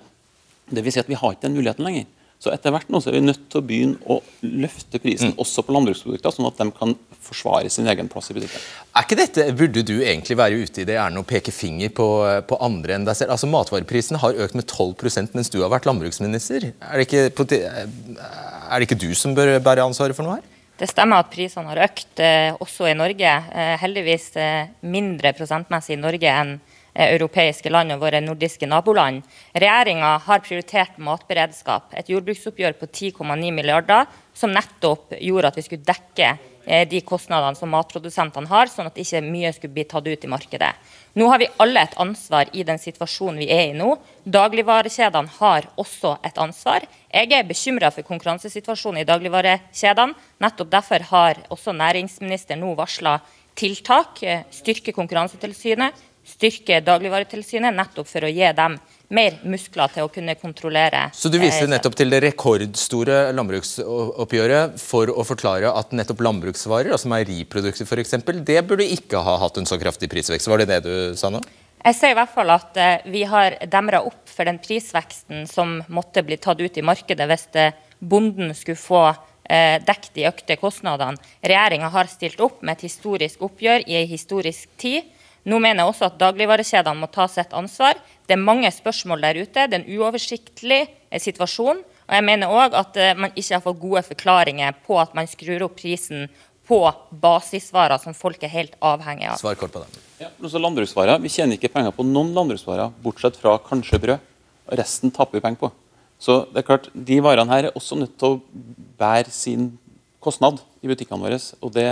Det 0.67 0.83
vil 0.83 0.95
si 0.95 0.99
at 0.99 1.07
vi 1.07 1.15
har 1.15 1.35
ikke 1.35 1.47
den 1.47 1.55
muligheten 1.55 1.87
lenger. 1.87 2.09
Så 2.47 2.53
etter 2.55 2.71
hvert 2.71 2.91
nå 2.93 3.01
så 3.03 3.11
er 3.11 3.17
vi 3.17 3.25
nødt 3.25 3.49
til 3.51 3.59
å 3.59 3.67
begynne 3.67 3.99
å 4.07 4.21
løfte 4.47 5.01
prisen 5.03 5.33
mm. 5.33 5.41
også 5.43 5.65
på 5.67 5.75
landbruksprodukter, 5.75 6.31
sånn 6.31 6.47
at 6.47 6.61
de 6.61 6.67
kan 6.77 6.93
forsvare 7.27 7.73
sin 7.75 7.89
egen 7.91 8.07
plass 8.13 8.31
i 8.31 8.37
butikken. 8.37 8.63
Er 8.95 9.03
ikke 9.03 9.19
dette, 9.19 9.47
Burde 9.59 9.83
du 9.83 9.97
egentlig 9.97 10.37
være 10.39 10.61
ute 10.63 10.85
i 10.85 10.87
det 10.87 10.95
ærend 10.95 11.19
og 11.19 11.27
peke 11.27 11.51
finger 11.51 11.91
på, 11.97 12.07
på, 12.47 12.59
andre 12.63 12.95
enn 12.95 13.09
deg 13.09 13.19
selv? 13.19 13.35
Altså 13.35 13.51
Matvareprisen 13.51 14.21
har 14.23 14.39
økt 14.47 14.55
med 14.55 14.69
12% 14.69 15.35
mens 15.35 15.51
du 15.51 15.59
har 15.65 15.73
vært 15.75 15.91
landbruksminister. 15.91 16.69
Er 16.71 17.03
det, 17.03 17.09
ikke, 17.09 17.59
er 17.59 18.77
det 18.77 18.87
ikke 18.87 19.03
du 19.03 19.11
som 19.19 19.35
bør 19.35 19.57
bære 19.59 19.89
ansvaret 19.91 20.15
for 20.15 20.29
noe 20.29 20.39
her? 20.39 20.53
Det 20.79 20.87
stemmer 20.93 21.25
at 21.25 21.33
prisene 21.33 21.73
har 21.73 21.83
økt, 21.89 22.21
eh, 22.21 22.55
også 22.63 22.87
i 22.93 22.95
Norge. 22.95 23.33
Eh, 23.59 23.75
heldigvis 23.81 24.29
eh, 24.39 24.73
mindre 24.87 25.35
prosentmessig 25.35 25.97
i 25.97 26.03
Norge 26.03 26.31
enn 26.31 26.59
europeiske 26.97 27.71
land 27.71 27.93
og 27.95 28.03
våre 28.05 28.23
nordiske 28.25 28.69
naboland. 28.69 29.23
Regjeringa 29.55 30.17
har 30.27 30.45
prioritert 30.45 30.99
matberedskap. 31.03 31.93
Et 31.97 32.09
jordbruksoppgjør 32.11 32.77
på 32.81 32.89
10,9 32.89 33.53
milliarder, 33.53 34.07
som 34.37 34.53
nettopp 34.53 35.17
gjorde 35.21 35.53
at 35.53 35.59
vi 35.59 35.65
skulle 35.67 35.87
dekke 35.87 36.31
eh, 36.33 36.85
de 36.89 37.01
kostnadene 37.05 37.59
som 37.59 37.73
matprodusentene 37.73 38.51
har, 38.51 38.73
sånn 38.73 38.91
at 38.91 39.01
ikke 39.01 39.25
mye 39.25 39.53
skulle 39.57 39.77
bli 39.77 39.87
tatt 39.89 40.09
ut 40.09 40.25
i 40.25 40.33
markedet. 40.33 40.73
Nå 41.17 41.31
har 41.33 41.41
vi 41.41 41.53
alle 41.63 41.87
et 41.87 41.97
ansvar 42.03 42.51
i 42.53 42.65
den 42.69 42.81
situasjonen 42.81 43.41
vi 43.41 43.49
er 43.53 43.71
i 43.71 43.77
nå. 43.77 43.95
Dagligvarekjedene 44.25 45.33
har 45.39 45.71
også 45.81 46.19
et 46.27 46.37
ansvar. 46.43 46.85
Jeg 47.09 47.33
er 47.33 47.49
bekymra 47.49 47.93
for 47.95 48.05
konkurransesituasjonen 48.05 49.01
i 49.01 49.09
dagligvarekjedene. 49.09 50.17
Nettopp 50.45 50.73
derfor 50.75 51.09
har 51.13 51.41
også 51.49 51.73
næringsministeren 51.77 52.61
nå 52.61 52.75
varsla 52.77 53.21
tiltak. 53.57 54.23
Eh, 54.23 54.45
styrke 54.53 54.93
Konkurransetilsynet, 54.93 55.95
styrke 56.27 56.81
Dagligvaretilsynet, 56.85 57.75
nettopp 57.77 58.09
for 58.11 58.27
å 58.27 58.31
gi 58.31 58.49
dem 58.57 58.77
mer 59.15 59.37
muskler 59.47 59.93
til 59.95 60.07
å 60.07 60.11
kunne 60.13 60.35
kontrollere. 60.39 61.07
Så 61.15 61.31
du 61.31 61.39
viser 61.39 61.67
eh, 61.67 61.71
nettopp 61.71 61.95
til 61.99 62.11
det 62.11 62.23
rekordstore 62.25 63.19
landbruksoppgjøret 63.37 64.81
for 64.83 65.13
å 65.13 65.27
forklare 65.27 65.71
at 65.71 65.95
nettopp 65.95 66.25
landbruksvarer, 66.27 66.91
altså 66.95 67.13
meieriprodukter 67.13 67.87
f.eks., 67.87 68.17
det 68.47 68.59
burde 68.67 68.89
ikke 68.97 69.23
ha 69.23 69.37
hatt 69.45 69.61
en 69.61 69.69
så 69.69 69.79
kraftig 69.81 70.11
prisvekst. 70.13 70.51
Var 70.51 70.65
det 70.65 70.71
det 70.73 70.81
du 70.89 70.97
sa 71.19 71.31
nå? 71.33 71.43
Jeg 71.87 71.95
ser 71.95 72.15
i 72.15 72.19
hvert 72.19 72.35
fall 72.35 72.51
at 72.51 72.79
eh, 72.83 73.07
vi 73.15 73.23
har 73.31 73.61
demra 73.71 74.03
opp 74.09 74.27
for 74.33 74.49
den 74.49 74.59
prisveksten 74.63 75.47
som 75.51 75.79
måtte 75.87 76.27
bli 76.27 76.41
tatt 76.43 76.61
ut 76.61 76.79
i 76.81 76.87
markedet 76.87 77.31
hvis 77.31 77.49
eh, 77.55 77.83
bonden 78.01 78.55
skulle 78.59 78.81
få 78.81 79.07
dekket 79.47 80.17
de 80.17 80.25
økte 80.27 80.57
kostnadene. 80.59 81.21
Regjeringa 81.39 81.87
har 81.95 82.09
stilt 82.11 82.41
opp 82.43 82.65
med 82.67 82.73
et 82.73 82.89
historisk 82.89 83.45
oppgjør 83.47 83.85
i 83.87 83.95
en 84.01 84.09
historisk 84.11 84.73
tid. 84.83 85.07
Nå 85.47 85.61
mener 85.63 85.85
jeg 85.85 85.93
også 85.93 86.09
at 86.09 86.19
dagligvarekjedene 86.19 86.99
må 86.99 87.09
ta 87.13 87.29
sitt 87.31 87.53
ansvar. 87.55 87.99
Det 88.27 88.35
er 88.35 88.43
mange 88.43 88.71
spørsmål 88.75 89.23
der 89.23 89.39
ute. 89.45 89.67
Det 89.69 89.77
er 89.77 89.83
en 89.83 90.01
uoversiktlig 90.01 90.81
eh, 90.83 91.21
situasjon. 91.23 91.85
Og 92.07 92.15
jeg 92.19 92.27
mener 92.27 92.51
òg 92.51 92.75
at 92.79 92.99
eh, 92.99 93.15
man 93.19 93.35
ikke 93.35 93.55
har 93.55 93.63
fått 93.63 93.79
gode 93.83 94.03
forklaringer 94.09 94.75
på 94.87 94.99
at 94.99 95.15
man 95.15 95.31
skrur 95.31 95.69
opp 95.69 95.79
prisen 95.79 96.27
på 96.67 96.81
basisvarer 97.23 98.03
som 98.03 98.15
folk 98.19 98.43
er 98.43 98.51
helt 98.51 98.75
avhengig 98.83 99.29
av. 99.31 99.39
Svar 99.39 99.59
kort 99.59 99.75
på 99.75 99.85
det. 99.85 100.03
Ja, 100.19 100.33
også 100.43 100.59
landbruksvarer. 100.59 101.23
Vi 101.23 101.31
tjener 101.31 101.61
ikke 101.61 101.71
penger 101.71 101.95
på 101.95 102.07
noen 102.07 102.33
landbruksvarer, 102.35 102.91
bortsett 103.05 103.39
fra 103.39 103.55
kanskje 103.63 104.03
brød. 104.03 104.33
Og 104.67 104.81
resten 104.81 105.15
taper 105.15 105.39
vi 105.39 105.45
penger 105.45 105.63
på. 105.63 105.71
Så 106.19 106.41
det 106.51 106.63
er 106.63 106.67
klart, 106.67 106.89
de 106.91 107.21
varene 107.23 107.53
her 107.53 107.69
er 107.69 107.79
også 107.79 107.99
nødt 108.01 108.17
til 108.19 108.35
å 108.35 108.63
bære 108.99 109.31
sin 109.31 109.75
kostnad 110.19 110.59
i 110.83 110.91
butikkene 110.91 111.23
våre. 111.23 111.39
og 111.61 111.71
det 111.77 111.87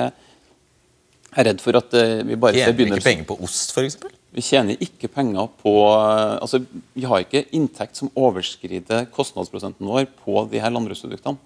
jeg 1.35 1.43
er 1.43 1.49
redd 1.51 1.63
for 1.63 1.79
at 1.79 1.95
eh, 1.99 2.21
vi 2.27 2.37
bare 2.39 2.55
Tjener 2.55 2.77
vi 2.79 2.87
ikke 2.87 3.05
penger 3.09 3.27
på 3.27 3.37
ost, 3.43 3.73
f.eks.? 3.75 3.99
Vi 4.35 4.43
tjener 4.43 4.83
ikke 4.83 5.11
penger 5.11 5.49
på 5.61 5.73
eh, 5.91 6.37
altså 6.39 6.61
Vi 6.95 7.07
har 7.11 7.25
ikke 7.25 7.45
inntekt 7.59 7.99
som 7.99 8.11
overskrider 8.15 9.09
kostnadsprosenten 9.15 9.89
vår 9.91 10.07
på 10.23 10.45
de 10.53 10.63
her 10.63 10.75
landbruksproduktene. 10.75 11.41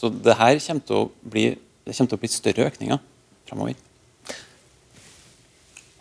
Så 0.00 0.08
det 0.08 0.38
her 0.40 0.56
kommer 0.64 0.86
til 0.88 1.02
å 1.02 1.08
bli, 1.20 1.50
det 1.84 1.96
kommer 1.96 2.14
til 2.14 2.18
å 2.18 2.22
bli 2.24 2.32
større 2.32 2.70
økninger 2.70 3.02
fremover. 3.48 3.76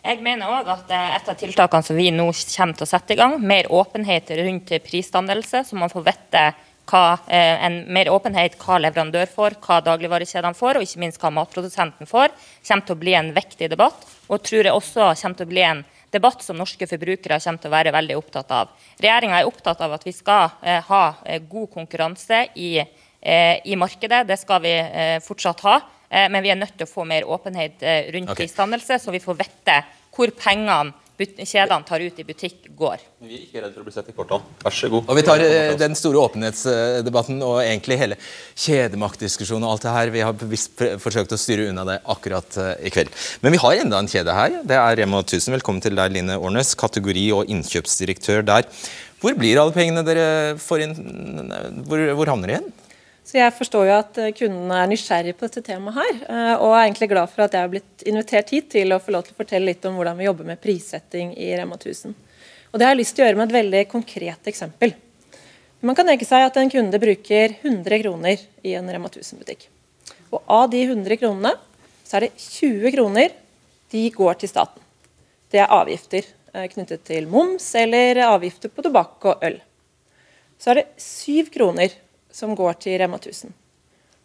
Jeg 0.04 0.20
mener 0.24 0.52
òg 0.52 0.68
at 0.72 0.90
et 0.92 1.30
av 1.32 1.38
tiltakene 1.40 1.86
som 1.88 1.96
vi 2.00 2.10
nå 2.12 2.26
kommer 2.32 2.80
til 2.80 2.88
å 2.88 2.90
sette 2.90 3.16
i 3.16 3.20
gang, 3.20 3.38
mer 3.40 3.70
åpenhet 3.72 4.34
rundt 4.40 4.74
prisdannelse, 4.84 5.64
så 5.68 5.80
man 5.80 5.92
får 5.92 6.08
vite 6.10 6.42
hva, 6.90 7.20
eh, 7.28 7.66
en 7.66 7.86
mer 7.94 8.10
åpenhet 8.12 8.58
hva 8.60 8.80
leverandør 8.82 9.30
får, 9.32 9.56
hva 9.64 9.80
dagligvarekjedene 9.86 10.58
får, 10.58 10.78
og 10.78 10.86
ikke 10.86 11.02
minst 11.04 11.22
hva 11.22 11.32
matprodusenten 11.32 12.10
får, 12.10 12.34
kommer 12.68 12.86
til 12.88 12.96
å 12.96 13.00
bli 13.00 13.14
en 13.18 13.32
viktig 13.36 13.70
debatt. 13.72 14.06
Og 14.30 14.44
tror 14.44 14.64
jeg 14.64 14.74
også 14.74 15.14
kommer 15.22 15.38
til 15.38 15.48
å 15.48 15.54
bli 15.54 15.64
en 15.64 15.84
debatt 16.14 16.44
som 16.44 16.58
norske 16.58 16.88
forbrukere 16.88 17.40
kommer 17.40 17.62
til 17.62 17.72
å 17.72 17.78
være 17.78 17.96
veldig 17.96 18.18
opptatt 18.20 18.52
av. 18.52 18.70
Regjeringa 19.02 19.40
er 19.40 19.50
opptatt 19.50 19.82
av 19.82 19.94
at 19.94 20.06
vi 20.06 20.14
skal 20.14 20.52
eh, 20.62 20.82
ha 20.90 21.04
eh, 21.26 21.42
god 21.42 21.72
konkurranse 21.74 22.48
i, 22.56 22.76
i 23.24 23.76
markedet. 23.80 24.26
Det 24.28 24.36
skal 24.36 24.60
vi 24.60 24.72
fortsatt 25.24 25.62
ha. 25.64 25.78
Men 26.12 26.44
vi 26.44 26.50
er 26.52 26.58
nødt 26.60 26.74
til 26.76 26.84
å 26.84 26.92
få 26.92 27.06
mer 27.08 27.24
åpenhet 27.24 27.80
rundt 28.12 28.34
okay. 28.34 28.42
prisdannelse, 28.42 28.98
så 29.00 29.14
vi 29.16 29.22
får 29.24 29.38
vite 29.40 29.78
hvor 30.12 30.34
pengene 30.36 30.92
kjedene 31.20 31.86
tar 31.86 32.02
ut 32.02 32.20
i 32.20 32.24
butikk, 32.26 32.70
går. 32.78 33.02
Men 33.22 33.30
vi 33.30 33.36
er 33.38 33.44
ikke 33.46 33.62
redd 33.62 33.76
for 33.76 33.84
å 33.84 33.86
bli 33.86 33.94
sett 33.94 34.10
i 34.10 34.16
kortene. 34.18 34.56
Vær 34.64 34.74
så 34.74 34.90
god. 34.90 35.06
Og 35.08 35.18
Vi 35.20 35.24
tar 35.28 35.44
eh, 35.46 35.76
den 35.78 35.96
store 35.96 36.24
åpenhetsdebatten 36.26 37.44
og 37.46 37.60
egentlig 37.62 38.00
hele 38.02 38.18
kjedemaktdiskusjonen 38.66 39.68
og 39.68 39.76
alt 39.76 39.86
det 39.86 39.94
her. 39.94 40.14
Vi 40.16 40.26
har 40.26 40.34
bevisst 40.34 40.84
forsøkt 41.04 41.36
å 41.36 41.40
styre 41.40 41.70
unna 41.70 41.86
det 41.86 42.00
akkurat 42.10 42.58
eh, 42.58 42.74
i 42.90 42.94
kveld. 42.94 43.14
Men 43.46 43.54
vi 43.54 43.62
har 43.62 43.84
enda 43.84 44.02
en 44.02 44.10
kjede 44.10 44.34
her. 44.36 44.60
Det 44.66 44.80
er 44.80 45.00
Rema 45.04 45.22
1000. 45.22 45.54
Velkommen 45.60 45.86
til 45.86 45.98
deg, 46.00 46.18
Line 46.18 46.40
Årnes, 46.40 46.74
kategori- 46.80 47.30
og 47.38 47.52
innkjøpsdirektør 47.54 48.42
der. 48.50 48.68
Hvor 49.24 49.38
blir 49.40 49.62
alle 49.62 49.72
pengene 49.72 50.02
dere 50.04 50.26
får 50.60 50.88
inn? 50.88 50.98
Hvor, 51.88 52.02
hvor 52.18 52.34
havner 52.34 52.50
de 52.50 52.58
igjen? 52.58 52.72
Så 53.24 53.38
jeg 53.38 53.56
forstår 53.56 53.88
jo 53.88 53.96
at 53.96 54.18
eh, 54.20 54.34
kundene 54.36 54.82
er 54.82 54.90
nysgjerrige 54.92 55.38
på 55.40 55.48
dette 55.48 55.64
temaet 55.64 55.96
her, 55.96 56.18
eh, 56.28 56.56
og 56.58 56.74
er 56.74 56.82
egentlig 56.84 57.08
glad 57.14 57.32
for 57.32 57.46
at 57.46 57.56
jeg 57.56 57.64
har 57.64 57.72
blitt 57.72 58.04
invitert 58.10 58.52
hit 58.52 58.68
til 58.74 58.92
å 58.92 59.00
få 59.00 59.16
lov 59.16 59.24
til 59.28 59.36
å 59.36 59.40
fortelle 59.40 59.70
litt 59.72 59.88
om 59.88 59.96
hvordan 59.96 60.20
vi 60.20 60.28
jobber 60.28 60.50
med 60.50 60.60
prissetting 60.64 61.32
i 61.40 61.54
Rema 61.56 61.80
1000. 61.80 62.18
Og 62.74 62.80
Det 62.80 62.88
har 62.88 62.96
jeg 62.96 63.00
lyst 63.00 63.16
til 63.16 63.24
å 63.24 63.30
gjøre 63.30 63.40
med 63.40 63.48
et 63.48 63.58
veldig 63.60 63.84
konkret 63.94 64.52
eksempel. 64.52 64.96
Man 65.84 65.96
kan 65.96 66.08
tenke 66.08 66.28
seg 66.28 66.46
at 66.46 66.60
en 66.60 66.72
kunde 66.72 67.00
bruker 67.00 67.56
100 67.62 68.02
kroner 68.04 68.44
i 68.64 68.76
en 68.80 68.92
Rema 68.92 69.12
1000-butikk. 69.12 69.68
Og 70.34 70.40
Av 70.52 70.70
de 70.72 70.84
100 70.84 71.20
kronene 71.22 71.56
så 72.04 72.18
er 72.18 72.28
det 72.28 72.34
20 72.40 72.96
kroner 72.96 73.36
de 73.94 74.06
går 74.12 74.40
til 74.42 74.52
staten. 74.52 74.82
Det 75.54 75.62
er 75.62 75.72
avgifter 75.72 76.26
eh, 76.26 76.68
knyttet 76.72 77.06
til 77.08 77.28
moms 77.32 77.70
eller 77.80 78.24
avgifter 78.26 78.74
på 78.74 78.84
tobakk 78.84 79.30
og 79.32 79.46
øl. 79.48 79.62
Så 80.60 80.74
er 80.74 80.82
det 80.82 80.88
7 81.00 81.54
kroner 81.54 81.94
som 82.34 82.56
går 82.58 82.80
til 82.82 82.98
Rema 83.02 83.20
1000. 83.22 83.54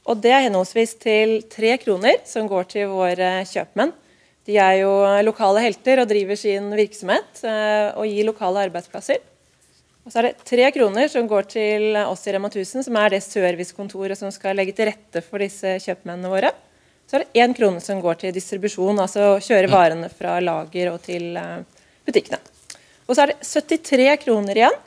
Og 0.08 0.20
det 0.24 0.32
er 0.32 0.46
henholdsvis 0.46 0.94
til 1.02 1.40
tre 1.52 1.74
kroner, 1.82 2.22
som 2.24 2.48
går 2.48 2.68
til 2.72 2.92
våre 2.92 3.42
kjøpmenn. 3.48 3.92
De 4.48 4.56
er 4.56 4.78
jo 4.80 4.92
lokale 5.26 5.60
helter 5.66 6.00
og 6.00 6.08
driver 6.08 6.38
sin 6.40 6.70
virksomhet 6.72 7.42
eh, 7.44 7.90
og 7.92 8.08
gir 8.08 8.24
lokale 8.24 8.62
arbeidsplasser. 8.70 9.20
Og 10.08 10.12
så 10.14 10.22
er 10.22 10.30
det 10.30 10.46
tre 10.48 10.70
kroner 10.72 11.10
som 11.12 11.28
går 11.28 11.50
til 11.52 11.98
oss 12.00 12.24
i 12.24 12.32
Rema 12.32 12.48
1000, 12.48 12.86
som 12.86 12.96
er 12.96 13.12
det 13.12 13.20
servicekontoret 13.26 14.16
som 14.16 14.32
skal 14.32 14.56
legge 14.56 14.72
til 14.72 14.88
rette 14.88 15.20
for 15.26 15.44
disse 15.44 15.74
kjøpmennene 15.84 16.32
våre. 16.32 16.54
Så 17.08 17.18
er 17.18 17.26
det 17.26 17.42
én 17.44 17.52
krone 17.56 17.80
som 17.84 18.00
går 18.00 18.22
til 18.22 18.32
distribusjon, 18.36 19.00
altså 19.04 19.34
kjøre 19.44 19.68
varene 19.72 20.08
fra 20.12 20.38
lager 20.40 20.94
og 20.94 21.02
til 21.04 21.36
eh, 21.36 21.84
butikkene. 22.08 22.40
Og 23.04 23.12
så 23.12 23.26
er 23.26 23.34
det 23.34 23.42
73 23.44 24.16
kroner 24.24 24.62
igjen 24.62 24.80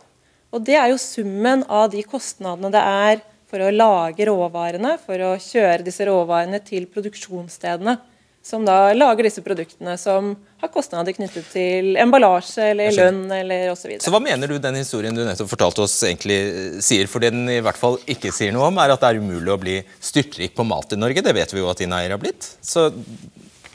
og 0.52 0.64
Det 0.68 0.76
er 0.76 0.92
jo 0.92 1.00
summen 1.00 1.66
av 1.72 1.90
de 1.94 2.04
kostnadene 2.04 2.72
det 2.74 2.82
er 2.84 3.22
for 3.52 3.64
å 3.64 3.74
lage 3.74 4.28
råvarene, 4.28 4.96
for 5.04 5.20
å 5.24 5.34
kjøre 5.40 5.84
disse 5.84 6.08
råvarene 6.08 6.62
til 6.64 6.88
produksjonsstedene, 6.92 7.98
som 8.42 8.64
da 8.66 8.90
lager 8.96 9.28
disse 9.28 9.44
produktene 9.46 9.94
som 10.02 10.32
har 10.62 10.72
kostnader 10.74 11.14
knyttet 11.14 11.46
til 11.52 11.98
emballasje 12.00 12.72
eller 12.72 12.96
lønn 12.96 13.26
eller 13.36 13.70
osv. 13.74 13.92
Så, 14.00 14.08
så 14.08 14.14
hva 14.14 14.22
mener 14.24 14.50
du 14.50 14.56
den 14.62 14.80
historien 14.80 15.16
du 15.16 15.22
nettopp 15.28 15.52
fortalte 15.52 15.84
oss 15.86 16.00
egentlig 16.08 16.40
sier? 16.82 17.10
For 17.12 17.22
det 17.22 17.36
den 17.36 17.52
i 17.54 17.60
hvert 17.62 17.78
fall 17.78 18.00
ikke 18.10 18.34
sier 18.34 18.56
noe 18.56 18.72
om, 18.72 18.82
er 18.82 18.96
at 18.96 19.04
det 19.04 19.12
er 19.12 19.22
umulig 19.22 19.54
å 19.54 19.60
bli 19.62 19.78
styrtrik 20.02 20.56
på 20.58 20.66
mat 20.66 20.96
i 20.96 21.00
Norge. 21.00 21.22
Det 21.22 21.36
vet 21.38 21.54
vi 21.54 21.62
jo 21.62 21.70
at 21.70 21.84
eiere 21.86 22.18
har 22.18 22.24
blitt. 22.24 22.50
Så 22.66 22.90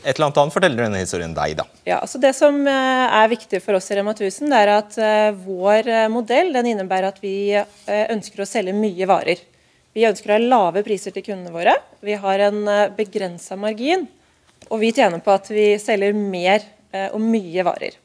et 0.07 0.15
eller 0.15 0.29
annet 0.29 0.39
annet 0.39 0.55
forteller 0.55 0.85
denne 0.87 1.01
historien 1.03 1.35
deg, 1.35 1.57
da? 1.59 1.67
Ja, 1.89 1.99
altså 1.99 2.21
Det 2.23 2.31
som 2.39 2.61
eh, 2.71 3.17
er 3.19 3.33
viktig 3.33 3.59
for 3.65 3.79
oss 3.79 3.91
i 3.91 3.97
Rema 3.99 4.15
1000, 4.15 4.53
det 4.53 4.61
er 4.63 4.71
at 4.77 4.99
uh, 5.03 5.41
vår 5.43 5.91
eh, 5.91 6.07
modell 6.13 6.53
den 6.55 6.71
innebærer 6.71 7.11
at 7.11 7.19
vi 7.23 7.37
ønsker 7.87 8.45
å 8.45 8.49
selge 8.49 8.75
mye 8.77 9.09
varer. 9.11 9.43
Vi 9.97 10.07
ønsker 10.07 10.31
å 10.31 10.37
ha 10.37 10.45
lave 10.45 10.85
priser 10.87 11.15
til 11.15 11.25
kundene 11.27 11.55
våre. 11.55 11.75
Vi 12.05 12.15
har 12.21 12.45
en 12.47 12.59
begrensa 12.95 13.57
margin. 13.59 14.05
Og 14.69 14.83
vi 14.83 14.91
tjener 14.93 15.23
på 15.25 15.33
at 15.33 15.49
vi 15.49 15.71
selger 15.81 16.13
mer 16.17 16.65
og 17.15 17.23
mye 17.23 17.65
varer. 17.65 17.97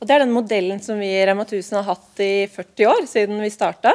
Og 0.00 0.08
Det 0.08 0.16
er 0.16 0.24
den 0.24 0.34
modellen 0.34 0.80
som 0.82 0.98
vi 0.98 1.12
i 1.14 1.22
Rema 1.28 1.46
1000 1.46 1.78
har 1.78 1.86
hatt 1.92 2.22
i 2.24 2.48
40 2.50 2.90
år, 2.90 3.06
siden 3.06 3.38
vi 3.44 3.52
starta. 3.54 3.94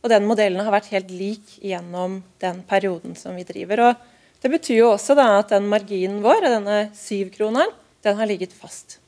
Og 0.00 0.10
den 0.10 0.24
modellen 0.26 0.62
har 0.64 0.72
vært 0.72 0.90
helt 0.94 1.12
lik 1.12 1.58
gjennom 1.60 2.22
den 2.42 2.62
perioden 2.66 3.16
som 3.18 3.36
vi 3.36 3.44
driver. 3.44 3.90
Og 3.90 4.15
Det 4.42 4.50
betyr 4.52 4.82
jo 4.82 4.90
også 4.92 5.16
da 5.18 5.26
at 5.40 5.48
den 5.54 5.68
marginen 5.70 6.20
vår, 6.24 6.44
denne 6.44 6.78
syvkroneren, 6.96 7.72
den 8.06 8.18
har 8.18 8.26
ligget 8.28 8.52
fast. 8.54 8.98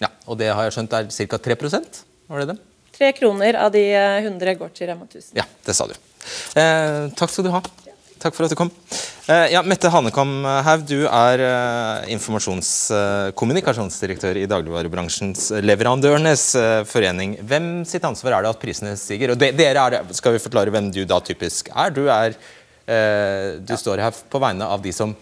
Ja, 0.00 0.08
Og 0.26 0.38
det 0.40 0.48
har 0.52 0.62
jeg 0.66 0.72
skjønt 0.76 0.96
er 0.96 1.08
ca. 1.10 1.38
3% 1.50 2.02
var 2.26 2.42
det 2.42 2.54
det? 2.54 2.58
Tre 2.96 3.10
kroner 3.12 3.54
av 3.60 3.72
de 3.74 3.82
100 3.92 4.54
går 4.58 4.70
til 4.74 4.88
Rema 4.90 5.04
1000. 5.04 5.36
Ja, 5.36 5.44
det 5.66 5.74
sa 5.76 5.86
du. 5.86 5.92
Eh, 6.58 7.10
takk 7.18 7.30
skal 7.30 7.44
du 7.46 7.50
ha. 7.54 7.60
Takk 8.16 8.34
for 8.34 8.44
at 8.46 8.50
du 8.50 8.56
kom. 8.56 8.70
Eh, 9.28 9.52
ja, 9.52 9.60
Mette 9.66 9.90
Hanekam 9.92 10.44
Haug, 10.64 10.86
du 10.88 11.04
er 11.04 11.40
eh, 11.44 12.06
informasjonskommunikasjonsdirektør 12.14 14.36
i 14.40 14.46
dagligvarebransjens 14.48 15.50
Leverandørenes 15.60 16.44
eh, 16.56 16.84
forening. 16.88 17.36
Hvem 17.44 17.84
sitt 17.88 18.04
ansvar 18.08 18.32
er 18.38 18.42
det 18.46 18.52
at 18.54 18.62
prisene 18.62 18.96
stiger? 18.98 19.30
Og 19.34 19.38
de, 19.42 19.52
dere 19.54 19.84
er, 19.84 19.92
Skal 20.16 20.32
vi 20.38 20.44
forklare 20.46 20.72
hvem 20.72 20.86
du 20.94 21.02
da 21.04 21.18
typisk 21.20 21.68
er? 21.74 21.88
Du, 21.92 22.08
er, 22.08 22.32
eh, 22.86 23.58
du 23.60 23.76
står 23.76 23.98
her 23.98 24.12
på 24.30 24.40
vegne 24.42 24.66
av 24.66 24.82
de 24.82 24.92
som 24.92 25.14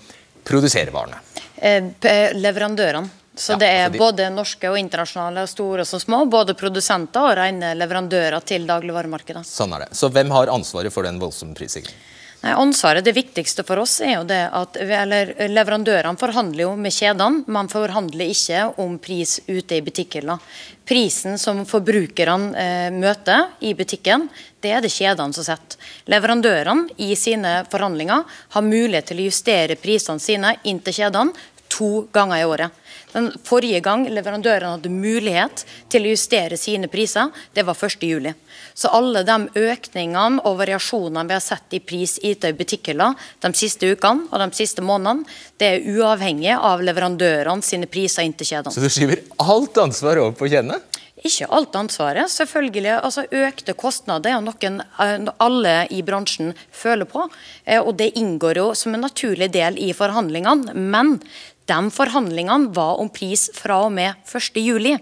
produserer 0.45 0.93
varene. 0.93 1.21
Eh, 1.59 2.33
leverandørene. 2.37 3.09
Så 3.37 3.53
Ja, 3.53 3.59
det 3.59 3.67
er 3.69 3.89
altså 3.89 3.93
de- 3.93 3.99
både 3.99 4.31
norske 4.31 4.71
og 4.71 4.77
internasjonale, 4.79 5.49
store 5.49 5.81
og 5.81 5.87
små. 6.01 6.31
Både 6.31 6.55
produsenter 6.55 7.21
og 7.21 7.37
rene 7.37 7.75
leverandører 7.75 8.45
til 8.45 8.67
dagligvaremarkedet. 8.67 9.43
Sånn 9.45 9.75
er 9.75 9.79
det. 9.81 9.89
Så 9.97 10.09
hvem 10.09 10.31
har 10.31 10.47
ansvaret 10.47 10.93
for 10.93 11.03
den 11.03 11.19
voldsomme 11.19 11.55
prisstigningen? 11.55 11.99
Nei, 12.45 12.53
ansvaret, 12.53 13.05
Det 13.05 13.13
viktigste 13.13 13.65
for 13.65 13.81
oss 13.81 14.03
er 14.05 14.19
jo 14.19 14.25
det 14.29 14.43
at 14.53 14.77
eller 14.77 15.31
leverandørene 15.49 16.21
forhandler 16.21 16.67
jo 16.67 16.75
med 16.77 16.93
kjedene. 16.93 17.41
Man 17.49 17.71
forhandler 17.73 18.29
ikke 18.35 18.67
om 18.85 18.99
pris 19.01 19.39
ute 19.47 19.79
i 19.79 19.81
butikkhylla. 19.87 20.37
Prisen 20.85 21.39
som 21.41 21.63
forbrukerne 21.65 22.51
eh, 22.61 22.91
møter 22.93 23.49
i 23.65 23.73
butikken, 23.73 24.29
det 24.61 24.75
er 24.77 24.85
det 24.85 24.93
kjedene 24.93 25.33
som 25.33 25.47
setter. 25.47 25.81
Leverandørene 26.13 26.93
i 27.01 27.15
sine 27.17 27.63
forhandlinger 27.73 28.29
har 28.29 28.69
mulighet 28.69 29.09
til 29.09 29.25
å 29.25 29.29
justere 29.31 29.81
prisene 29.81 30.21
sine 30.21 30.53
inn 30.69 30.85
til 30.85 30.99
kjedene 31.01 31.33
to 31.73 32.05
ganger 32.13 32.43
i 32.43 32.45
året. 32.45 32.84
Den 33.15 33.31
forrige 33.47 33.81
gang 33.85 34.09
leverandørene 34.11 34.75
hadde 34.77 34.91
mulighet 34.91 35.62
til 35.93 36.07
å 36.07 36.15
justere 36.15 36.59
sine 36.59 36.91
priser, 36.91 37.31
det 37.55 37.62
var 37.67 37.79
1. 37.79 38.03
juli. 38.03 38.35
Så 38.75 38.91
alle 38.91 39.23
de 39.27 39.37
økningene 39.71 40.43
og 40.43 40.59
variasjonene 40.59 41.29
vi 41.29 41.37
har 41.37 41.45
sett 41.45 41.77
i 41.79 41.83
pris 41.83 42.17
i 42.27 42.35
butikkhylla 42.35 43.12
de 43.45 43.53
siste 43.55 43.87
ukene 43.95 44.27
og 44.31 44.43
de 44.43 44.49
siste 44.59 44.83
månedene, 44.83 45.29
det 45.59 45.71
er 45.71 45.87
uavhengig 45.95 46.57
av 46.59 46.83
leverandørene 46.83 47.62
sine 47.62 47.87
priser 47.87 48.27
inn 48.27 48.35
til 48.35 48.51
kjedene. 48.51 48.75
Så 48.75 48.83
du 48.83 48.91
skyver 48.91 49.23
alt 49.39 49.79
ansvar 49.79 50.19
over 50.25 50.35
på 50.39 50.51
kjedene? 50.51 50.81
Ikke 51.25 51.49
alt 51.49 51.77
ansvaret. 51.81 52.29
selvfølgelig. 52.29 53.01
altså 53.03 53.25
Økte 53.33 53.72
kostnader 53.72 54.35
er 54.35 54.43
noen 54.45 54.81
eh, 55.01 55.33
alle 55.41 55.87
i 55.91 56.03
bransjen 56.03 56.53
føler 56.70 57.09
på. 57.09 57.29
eh, 57.64 57.81
Og 57.81 57.97
det 57.97 58.12
inngår 58.16 58.57
jo 58.61 58.75
som 58.75 58.95
en 58.95 59.01
naturlig 59.01 59.51
del 59.53 59.79
i 59.79 59.93
forhandlingene. 59.93 60.75
Men 60.75 61.20
de 61.66 61.91
forhandlingene 61.91 62.75
var 62.77 63.01
om 63.01 63.09
pris 63.09 63.49
fra 63.57 63.87
og 63.87 63.93
med 63.93 64.14
1.7. 64.29 64.99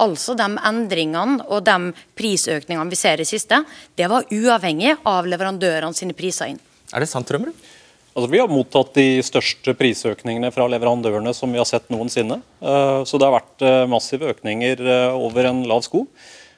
Altså 0.00 0.34
de 0.36 0.48
endringene 0.64 1.44
og 1.44 1.64
de 1.64 1.92
prisøkningene 2.16 2.90
vi 2.90 2.96
ser 2.96 3.20
i 3.20 3.28
siste, 3.28 3.62
det 3.96 4.08
var 4.08 4.24
uavhengig 4.32 4.96
av 5.04 5.28
leverandørene 5.28 5.96
sine 5.96 6.16
priser 6.16 6.52
inn. 6.52 6.60
Er 6.92 7.00
det 7.00 7.08
sant, 7.08 7.28
Rømmerud? 7.28 7.54
Altså, 8.16 8.30
vi 8.32 8.40
har 8.40 8.48
mottatt 8.48 8.94
de 8.96 9.20
største 9.20 9.74
prisøkningene 9.76 10.48
fra 10.54 10.64
leverandørene 10.72 11.34
som 11.36 11.52
vi 11.52 11.60
har 11.60 11.68
sett 11.68 11.90
noensinne. 11.92 12.40
Eh, 12.64 13.04
Så 13.04 13.20
det 13.20 13.28
har 13.28 13.36
vært 13.36 13.64
eh, 13.66 13.84
massive 13.92 14.30
økninger 14.32 14.80
eh, 14.80 15.16
over 15.20 15.50
en 15.50 15.60
lav 15.68 15.84
sko. 15.84 16.06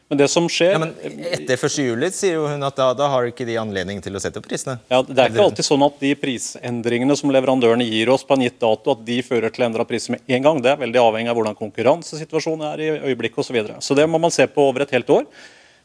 Men 0.08 0.20
det 0.22 0.28
som 0.32 0.46
skjer 0.48 0.70
Ja, 0.72 0.78
men 0.80 0.94
Etter 1.34 1.58
1. 1.58 1.74
juli 1.84 2.08
sier 2.14 2.38
jo 2.38 2.46
hun 2.48 2.62
at 2.64 2.78
da, 2.78 2.86
da 2.96 3.10
har 3.12 3.26
ikke 3.28 3.44
de 3.44 3.58
anledning 3.60 3.98
til 4.00 4.14
å 4.16 4.22
sette 4.22 4.40
opp 4.40 4.46
prisene. 4.46 4.78
Ja, 4.88 5.02
Det 5.02 5.18
er 5.18 5.34
ikke 5.34 5.48
alltid 5.50 5.66
sånn 5.66 5.84
at 5.84 5.98
de 6.00 6.14
prisendringene 6.16 7.18
som 7.18 7.34
leverandørene 7.34 7.84
gir 7.84 8.14
oss 8.14 8.24
på 8.24 8.38
en 8.38 8.46
gitt 8.46 8.56
dato, 8.62 8.94
at 8.94 9.04
de 9.04 9.18
fører 9.26 9.52
til 9.52 9.66
endra 9.66 9.84
priser 9.84 10.14
med 10.14 10.24
en 10.38 10.46
gang. 10.46 10.62
Det 10.64 10.72
er 10.72 10.80
veldig 10.80 11.02
avhengig 11.02 11.34
av 11.34 11.36
hvordan 11.36 11.58
konkurransesituasjonen 11.58 12.64
er 12.70 12.84
i 12.86 12.90
øyeblikket 13.10 13.42
osv. 13.42 13.50
Så, 13.50 13.58
videre. 13.58 13.82
så 13.84 13.98
det 13.98 14.06
må 14.08 14.22
man 14.22 14.32
se 14.32 14.46
på 14.48 14.70
over 14.70 14.86
et 14.86 14.94
helt 14.96 15.10
år. 15.18 15.28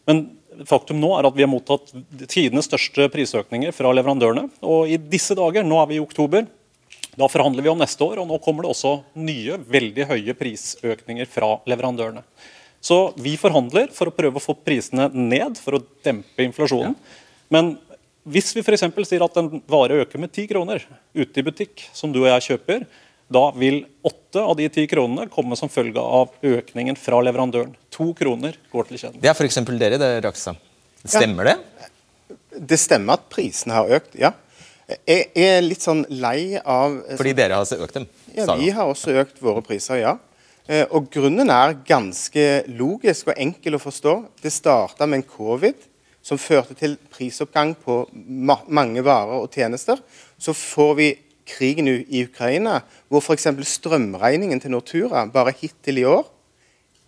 Men 0.08 0.24
faktum 0.70 1.00
nå 1.02 1.12
er 1.18 1.28
at 1.28 1.36
vi 1.38 1.46
har 1.46 1.52
mottatt 1.52 1.92
tidenes 2.32 2.70
største 2.70 3.08
prisøkninger 3.14 3.74
fra 3.76 3.92
leverandørene. 3.96 4.48
Og 4.66 4.92
i 4.92 4.98
disse 4.98 5.36
dager, 5.38 5.66
nå 5.68 5.80
er 5.82 5.90
vi 5.92 6.00
i 6.00 6.04
oktober, 6.04 6.48
da 7.14 7.30
forhandler 7.30 7.66
vi 7.66 7.72
om 7.72 7.82
neste 7.82 8.06
år, 8.06 8.22
og 8.22 8.30
nå 8.30 8.40
kommer 8.42 8.66
det 8.66 8.74
også 8.74 8.96
nye, 9.22 9.60
veldig 9.70 10.08
høye 10.10 10.36
prisøkninger 10.38 11.30
fra 11.30 11.56
leverandørene. 11.70 12.24
Så 12.84 13.14
vi 13.22 13.38
forhandler 13.40 13.94
for 13.96 14.10
å 14.10 14.16
prøve 14.16 14.40
å 14.40 14.44
få 14.44 14.58
prisene 14.60 15.08
ned, 15.14 15.60
for 15.62 15.78
å 15.78 15.84
dempe 16.04 16.44
inflasjonen. 16.44 16.98
Men 17.54 17.76
hvis 18.28 18.54
vi 18.56 18.64
f.eks. 18.64 18.86
sier 19.08 19.24
at 19.24 19.38
en 19.40 19.62
vare 19.70 20.02
øker 20.04 20.20
med 20.20 20.32
10 20.34 20.50
kroner 20.52 20.84
ute 21.14 21.40
i 21.40 21.46
butikk, 21.46 21.86
som 21.96 22.12
du 22.12 22.22
og 22.24 22.30
jeg 22.32 22.48
kjøper, 22.50 22.86
da 23.34 23.48
vil 23.58 23.82
åtte 24.06 24.42
av 24.42 24.56
de 24.58 24.68
ti 24.74 24.86
kronene 24.90 25.28
komme 25.34 25.58
som 25.60 25.72
følge 25.72 26.02
av 26.02 26.34
økningen 26.46 26.98
fra 27.00 27.20
leverandøren. 27.26 27.74
To 27.94 28.12
kroner 28.18 28.58
går 28.74 28.90
til 28.90 29.02
kjeden. 29.02 29.20
Det 29.24 29.32
er 29.32 29.38
f.eks. 29.38 29.60
dere, 29.82 30.00
det, 30.02 30.12
Rakstad. 30.26 30.62
Stemmer 31.04 31.52
det? 31.52 31.58
Det 32.54 32.80
stemmer 32.80 33.18
at 33.18 33.28
prisene 33.34 33.76
har 33.76 33.92
økt, 34.00 34.16
ja. 34.20 34.34
Jeg 35.08 35.30
er 35.40 35.62
litt 35.64 35.82
sånn 35.82 36.04
lei 36.12 36.60
av 36.60 36.98
Fordi 37.18 37.32
dere 37.38 37.58
har 37.62 37.86
økt 37.86 37.98
dem? 37.98 38.06
Ja, 38.36 38.46
vi 38.60 38.70
har 38.76 38.90
også 38.92 39.16
økt 39.24 39.40
våre 39.42 39.64
priser, 39.66 40.02
ja. 40.02 40.18
Eh, 40.68 40.86
Og 40.92 41.10
grunnen 41.12 41.50
er 41.50 41.78
ganske 41.88 42.46
logisk 42.72 43.32
og 43.32 43.40
enkel 43.40 43.78
å 43.78 43.82
forstå. 43.82 44.16
Det 44.44 44.52
starta 44.54 45.08
med 45.08 45.22
en 45.22 45.28
covid 45.28 45.90
som 46.24 46.40
førte 46.40 46.76
til 46.80 46.96
prisoppgang 47.12 47.74
på 47.76 48.04
mange 48.14 49.04
varer 49.04 49.44
og 49.44 49.52
tjenester. 49.52 50.00
Så 50.40 50.56
får 50.56 50.94
vi 51.00 51.10
krigen 51.48 51.88
i 51.92 52.24
Ukraina, 52.26 52.80
hvor 53.12 53.22
f.eks. 53.24 53.48
strømregningen 53.68 54.62
til 54.64 54.72
Nortura 54.72 55.26
bare 55.32 55.54
hittil 55.60 56.00
i 56.04 56.06
år 56.10 56.30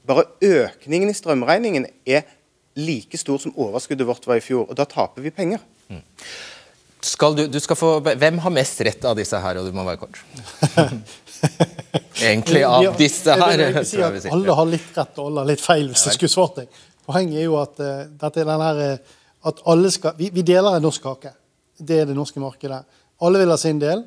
Bare 0.05 0.27
økningen 0.45 1.09
i 1.09 1.13
strømregningen 1.17 1.87
er 2.05 2.27
like 2.77 3.17
stor 3.17 3.39
som 3.41 3.55
overskuddet 3.57 4.05
vårt 4.05 4.27
var 4.29 4.37
i 4.37 4.43
fjor. 4.45 4.67
Og 4.69 4.77
da 4.77 4.85
taper 4.85 5.23
vi 5.25 5.31
penger. 5.33 5.63
Skal 7.01 7.33
du, 7.33 7.47
du 7.49 7.57
skal 7.63 7.77
få, 7.79 7.89
hvem 8.05 8.37
har 8.43 8.53
mest 8.53 8.83
rett 8.85 9.01
av 9.09 9.15
disse 9.17 9.39
her, 9.41 9.57
og 9.57 9.65
du 9.65 9.73
må 9.73 9.81
være 9.87 9.97
kort? 10.03 10.19
Egentlig 12.21 12.61
av 12.65 12.83
Ja, 12.85 12.93
disse 12.97 13.33
jeg 13.33 13.57
vil 13.57 13.75
her. 13.75 13.83
si 13.87 14.01
at 14.01 14.13
vi. 14.15 14.29
Alle 14.33 14.55
har 14.57 14.69
litt 14.69 14.93
rett 14.97 15.17
og 15.19 15.29
alle 15.31 15.43
har 15.43 15.49
litt 15.51 15.63
feil, 15.63 15.89
hvis 15.91 16.05
jeg 16.07 16.17
skulle 16.19 16.33
svart 16.35 16.61
deg. 16.61 16.79
Poenget 17.05 17.41
er 17.41 17.47
jo 17.47 17.57
at 17.61 17.81
uh, 17.81 17.91
dette 18.21 18.41
er 18.45 18.51
her, 18.65 18.81
eh, 18.85 19.17
at 19.45 19.59
alle 19.73 19.91
skal, 19.93 20.15
vi, 20.17 20.29
vi 20.33 20.45
deler 20.47 20.77
en 20.79 20.85
norsk 20.85 21.03
kake. 21.05 21.33
Det 21.77 21.99
er 22.01 22.07
det 22.09 22.15
norske 22.17 22.41
markedet. 22.41 22.81
Alle 23.25 23.41
vil 23.41 23.51
ha 23.53 23.57
sin 23.61 23.81
del. 23.81 24.05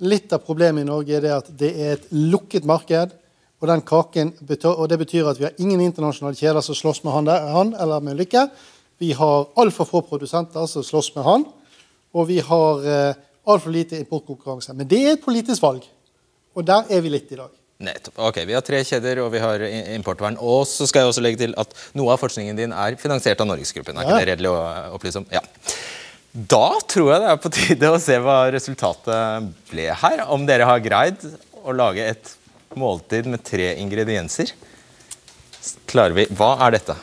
Litt 0.00 0.32
av 0.32 0.40
problemet 0.46 0.82
i 0.84 0.88
Norge 0.88 1.16
er 1.18 1.24
det 1.24 1.32
at 1.34 1.48
det 1.60 1.70
er 1.76 1.96
et 1.98 2.06
lukket 2.14 2.64
marked. 2.68 3.12
Og, 3.60 3.66
den 3.68 3.82
kaken 3.84 4.30
og 4.64 4.86
det 4.88 4.98
betyr 5.02 5.26
at 5.28 5.36
vi 5.36 5.44
har 5.44 5.58
ingen 5.60 5.82
internasjonale 5.84 6.38
kjeder 6.38 6.64
som 6.64 6.74
slåss 6.78 7.02
med 7.04 7.12
han, 7.12 7.26
der, 7.28 7.48
han 7.52 7.74
eller 7.76 8.00
med 8.00 8.16
Lykke. 8.16 8.46
Vi 9.00 9.12
har 9.16 9.50
altfor 9.60 9.88
få 9.88 10.00
produsenter 10.08 10.64
som 10.68 10.84
slåss 10.84 11.12
med 11.18 11.26
han. 11.26 11.44
Og 12.16 12.26
vi 12.30 12.38
har 12.40 12.86
eh, 12.88 13.20
altfor 13.44 13.74
lite 13.74 14.00
importkonkurranse. 14.00 14.72
Men 14.76 14.88
det 14.88 15.02
er 15.04 15.12
et 15.18 15.24
politisk 15.24 15.62
valg. 15.62 15.84
Og 16.56 16.64
der 16.66 16.88
er 16.88 17.04
vi 17.04 17.12
litt 17.12 17.28
i 17.32 17.38
dag. 17.38 17.52
Nettopp. 17.80 18.18
Ok, 18.28 18.42
Vi 18.44 18.52
har 18.52 18.60
tre 18.64 18.82
kjeder, 18.84 19.22
og 19.24 19.30
vi 19.32 19.40
har 19.40 19.62
importvern. 19.94 20.36
Og 20.40 20.66
så 20.68 20.88
skal 20.88 21.04
jeg 21.04 21.12
også 21.12 21.22
legge 21.24 21.40
til 21.46 21.54
at 21.60 21.70
noe 21.96 22.12
av 22.12 22.20
forskningen 22.20 22.58
din 22.58 22.74
er 22.76 22.96
finansiert 23.00 23.40
av 23.40 23.48
Norgesgruppen. 23.48 23.96
Er 23.96 24.04
ikke 24.04 24.18
Ja. 24.18 24.24
det 24.24 24.32
redelig 24.34 24.50
å 24.52 24.58
opplyse 24.96 25.22
om? 25.22 25.26
Ja. 25.32 25.40
Da 26.30 26.78
tror 26.86 27.08
jeg 27.10 27.22
det 27.24 27.30
er 27.32 27.38
på 27.42 27.50
tide 27.50 27.88
å 27.90 27.98
se 27.98 28.16
hva 28.22 28.44
resultatet 28.54 29.48
ble 29.70 29.88
her. 30.02 30.20
Om 30.30 30.44
dere 30.46 30.68
har 30.68 30.82
greid 30.82 31.24
å 31.66 31.74
lage 31.74 32.04
et 32.06 32.34
måltid 32.78 33.26
med 33.26 33.42
tre 33.42 33.72
ingredienser. 33.82 34.52
Klarer 35.90 36.14
vi 36.16 36.28
Hva 36.30 36.54
er 36.66 36.76
dette? 36.78 36.94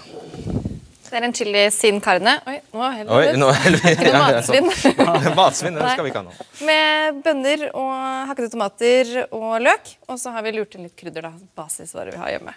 Det 1.08 1.16
er 1.20 1.26
en 1.28 1.36
chili 1.36 1.62
sin 1.72 2.00
carne. 2.04 2.34
Oi, 2.48 2.58
nå 2.72 3.52
heller 3.52 3.80
vi 3.84 3.92
ut. 3.94 4.00
Ikke 4.00 4.14
noe 4.16 4.32
matsvinn. 4.32 4.72
Matsvinn 5.40 5.80
det 5.80 5.92
skal 5.92 6.04
vi 6.04 6.12
ikke 6.12 6.24
ha 6.24 6.28
nå. 6.28 6.48
Med 6.68 7.22
bønner 7.24 7.68
og 7.72 7.94
hakkede 8.32 8.52
tomater 8.52 9.14
og 9.28 9.60
løk. 9.64 9.94
Og 10.12 10.20
så 10.20 10.36
har 10.36 10.44
vi 10.48 10.56
lurt 10.56 10.76
inn 10.76 10.88
litt 10.88 10.98
krydder. 11.00 11.30
da, 11.30 11.34
Basisvarer 11.56 12.16
vi 12.16 12.20
har 12.24 12.36
hjemme. 12.36 12.56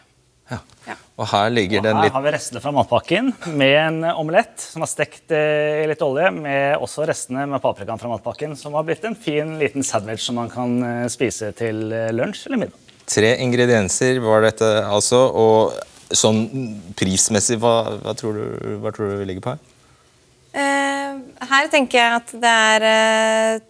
Og 1.20 1.26
her 1.28 1.50
ligger 1.52 1.82
den 1.84 1.98
Her 1.98 2.06
litt 2.06 2.14
har 2.14 2.24
vi 2.24 2.32
restene 2.32 2.62
fra 2.64 2.72
matpakken 2.72 3.28
med 3.60 3.74
en 3.76 4.04
omelett 4.14 4.62
som 4.62 4.84
er 4.84 4.88
stekt 4.90 5.34
eh, 5.36 5.82
i 5.82 5.88
litt 5.90 6.00
olje, 6.04 6.30
med 6.32 6.80
også 6.80 7.04
restene 7.08 7.44
med 7.50 7.60
paprikaen 7.62 8.00
fra 8.00 8.08
matpakken, 8.14 8.56
som 8.56 8.74
har 8.78 8.86
blitt 8.88 9.04
en 9.04 9.16
fin 9.18 9.52
liten 9.60 9.84
sandwich 9.86 10.24
som 10.24 10.40
man 10.40 10.48
kan 10.52 10.78
eh, 10.86 11.04
spise 11.12 11.52
til 11.58 11.92
eh, 11.92 12.08
lunsj 12.16 12.46
eller 12.48 12.64
middag. 12.64 12.86
Tre 13.10 13.34
ingredienser 13.44 14.22
var 14.24 14.46
dette 14.46 14.70
altså. 14.86 15.20
Og 15.28 16.16
sånn 16.16 16.40
prismessig, 16.98 17.58
hva, 17.62 17.98
hva, 18.00 18.14
tror, 18.18 18.38
du, 18.38 18.78
hva 18.82 18.94
tror 18.94 19.12
du 19.12 19.20
vi 19.20 19.28
ligger 19.30 19.44
på 19.44 19.54
her? 19.54 19.60
Uh, 20.50 21.20
her 21.46 21.68
tenker 21.70 22.00
jeg 22.00 22.16
at 22.16 22.32
det 22.42 22.54
er 22.74 22.86
uh, 23.60 23.66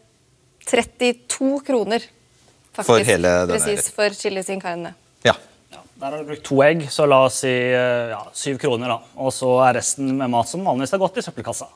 32 0.71 1.51
kroner. 1.67 2.07
Faktisk. 2.71 2.89
For 2.89 3.05
hele 3.05 3.33
denne 3.51 3.59
Presis 3.59 3.91
for 3.93 4.17
chili 4.17 4.45
sin 4.47 4.63
carne. 4.63 4.95
Der 6.01 6.15
har 6.15 6.23
du 6.23 6.31
brukt 6.31 6.47
to 6.49 6.63
egg, 6.65 6.87
så 6.89 7.05
la 7.05 7.19
oss 7.27 7.43
si 7.43 7.51
eh, 7.53 8.09
ja, 8.15 8.23
syv 8.33 8.57
kroner. 8.63 8.89
da. 8.89 8.99
Og 9.21 9.35
så 9.37 9.51
er 9.67 9.77
resten 9.83 10.15
med 10.17 10.33
mat 10.33 10.49
som 10.49 10.65
vanligvis 10.65 10.95
har 10.97 11.03
gått 11.03 11.21
i 11.21 11.25
søppelkassa. 11.27 11.69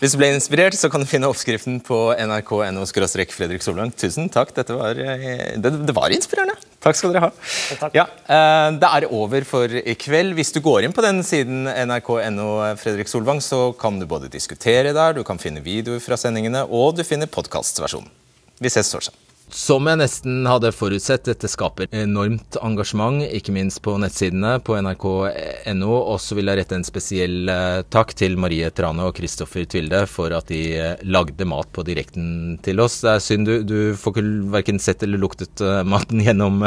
Hvis 0.00 0.16
du 0.16 0.18
ble 0.18 0.30
inspirert, 0.32 0.74
så 0.74 0.88
kan 0.90 1.04
du 1.04 1.06
finne 1.06 1.28
oppskriften 1.28 1.76
på 1.84 1.98
nrk.no 2.16 2.86
Fredrik 2.88 3.62
Solvang. 3.62 3.92
Tusen 3.94 4.26
takk, 4.32 4.50
dette 4.56 4.74
var, 4.74 4.98
eh, 4.98 5.54
det, 5.60 5.74
det 5.86 5.94
var 5.94 6.10
inspirerende. 6.10 6.56
Takk 6.82 6.98
skal 6.98 7.14
dere 7.14 7.28
ha. 7.28 7.90
Ja, 7.94 8.08
eh, 8.08 8.66
det 8.80 8.90
er 8.90 9.08
over 9.12 9.46
for 9.46 9.70
i 9.70 9.94
kveld. 9.94 10.34
Hvis 10.34 10.50
du 10.56 10.58
går 10.64 10.88
inn 10.88 10.96
på 10.96 11.06
den 11.06 11.22
siden 11.22 11.70
nrk.no 11.70 12.50
Fredrik 12.80 13.12
Solvang, 13.12 13.44
så 13.44 13.68
kan 13.78 14.02
du 14.02 14.08
både 14.10 14.32
diskutere 14.32 14.96
der, 14.96 15.14
du 15.14 15.22
kan 15.22 15.38
finne 15.38 15.62
videoer 15.62 16.02
fra 16.02 16.18
sendingene, 16.18 16.66
og 16.66 16.96
du 16.98 17.06
finner 17.06 17.30
podkastversjonen. 17.30 18.10
Vi 18.58 18.72
ses 18.72 18.90
torsdag. 18.90 19.29
Som 19.50 19.88
jeg 19.90 19.98
nesten 19.98 20.44
hadde 20.46 20.70
forutsett, 20.70 21.24
dette 21.26 21.48
skaper 21.50 21.88
enormt 21.96 22.54
engasjement, 22.62 23.24
ikke 23.34 23.54
minst 23.54 23.80
på 23.82 23.96
nettsidene 23.98 24.52
på 24.62 24.76
nrk.no. 24.78 25.90
Og 25.90 26.18
så 26.22 26.38
vil 26.38 26.50
jeg 26.50 26.60
rette 26.60 26.78
en 26.78 26.86
spesiell 26.86 27.50
eh, 27.50 27.80
takk 27.90 28.14
til 28.18 28.38
Marie 28.38 28.70
Trane 28.70 29.08
og 29.08 29.16
Kristoffer 29.18 29.66
Tvilde 29.66 30.04
for 30.10 30.36
at 30.36 30.52
de 30.52 30.62
eh, 30.78 31.02
lagde 31.02 31.48
mat 31.50 31.70
på 31.74 31.82
direkten 31.88 32.60
til 32.62 32.82
oss. 32.84 33.00
Det 33.02 33.16
er 33.16 33.26
synd 33.26 33.50
du, 33.50 33.54
du 33.66 33.78
får 33.98 34.14
ikke 34.14 34.54
verken 34.54 34.78
sett 34.82 35.02
eller 35.02 35.18
luktet 35.18 35.62
uh, 35.64 35.82
maten 35.82 36.22
gjennom 36.26 36.62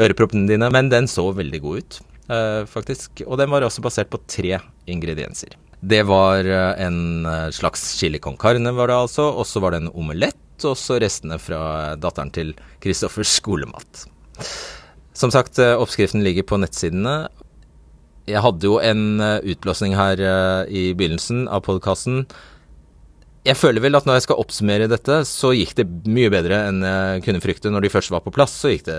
øreproppene 0.00 0.48
dine, 0.48 0.72
men 0.72 0.88
den 0.92 1.10
så 1.10 1.28
veldig 1.36 1.60
god 1.60 1.80
ut, 1.80 2.02
faktisk. 2.70 3.24
Og 3.26 3.36
den 3.40 3.50
var 3.52 3.66
også 3.66 3.82
basert 3.84 4.10
på 4.12 4.22
tre 4.30 4.60
ingredienser. 4.90 5.56
Det 5.80 6.04
var 6.06 6.46
en 6.46 7.26
slags 7.52 7.82
chili 7.98 8.20
con 8.22 8.36
carne, 8.38 8.72
var 8.76 8.92
det 8.92 9.00
altså, 9.06 9.26
og 9.32 9.48
så 9.48 9.62
var 9.64 9.74
det 9.74 9.82
en 9.82 9.92
omelett 9.92 10.38
og 10.68 10.76
så 10.78 10.98
restene 11.02 11.38
fra 11.40 11.96
datteren 12.00 12.32
til 12.34 12.52
Kristoffers 12.82 13.32
skolemat. 13.40 14.04
Som 15.16 15.32
sagt, 15.34 15.58
eh, 15.58 15.76
oppskriften 15.76 16.22
ligger 16.24 16.46
på 16.48 16.60
nettsidene. 16.60 17.28
Jeg 18.30 18.40
hadde 18.44 18.64
jo 18.64 18.78
en 18.78 19.20
eh, 19.20 19.42
utblåsning 19.52 19.96
her 19.98 20.22
eh, 20.22 20.70
i 20.70 20.84
begynnelsen 20.96 21.44
av 21.50 21.64
podkasten. 21.66 22.24
Jeg 23.44 23.56
føler 23.56 23.80
vel 23.80 23.96
at 23.96 24.04
når 24.04 24.18
jeg 24.18 24.26
skal 24.28 24.40
oppsummere 24.42 24.88
dette, 24.92 25.22
så 25.24 25.54
gikk 25.56 25.74
det 25.78 25.86
mye 26.12 26.28
bedre 26.32 26.58
enn 26.68 26.82
jeg 26.84 27.22
kunne 27.24 27.40
frykte. 27.40 27.72
Når 27.72 27.86
de 27.86 27.92
først 27.92 28.12
var 28.12 28.20
på 28.24 28.32
plass, 28.36 28.52
så 28.52 28.72
gikk 28.72 28.84
det 28.88 28.98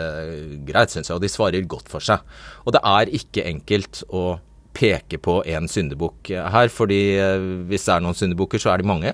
greit, 0.66 0.94
syns 0.94 1.12
jeg, 1.12 1.18
og 1.18 1.22
de 1.22 1.30
svarer 1.30 1.68
godt 1.70 1.92
for 1.94 2.02
seg. 2.02 2.26
Og 2.66 2.74
det 2.74 2.82
er 2.82 3.14
ikke 3.22 3.46
enkelt 3.54 4.02
å 4.10 4.40
peke 4.78 5.20
på 5.22 5.42
en 5.52 5.68
syndebukk 5.68 6.32
her, 6.32 6.72
fordi 6.72 7.02
hvis 7.68 7.88
det 7.88 7.96
er 7.96 8.06
noen 8.06 8.18
syndebukker, 8.18 8.62
så 8.62 8.72
er 8.72 8.82
de 8.82 8.88
mange. 8.88 9.12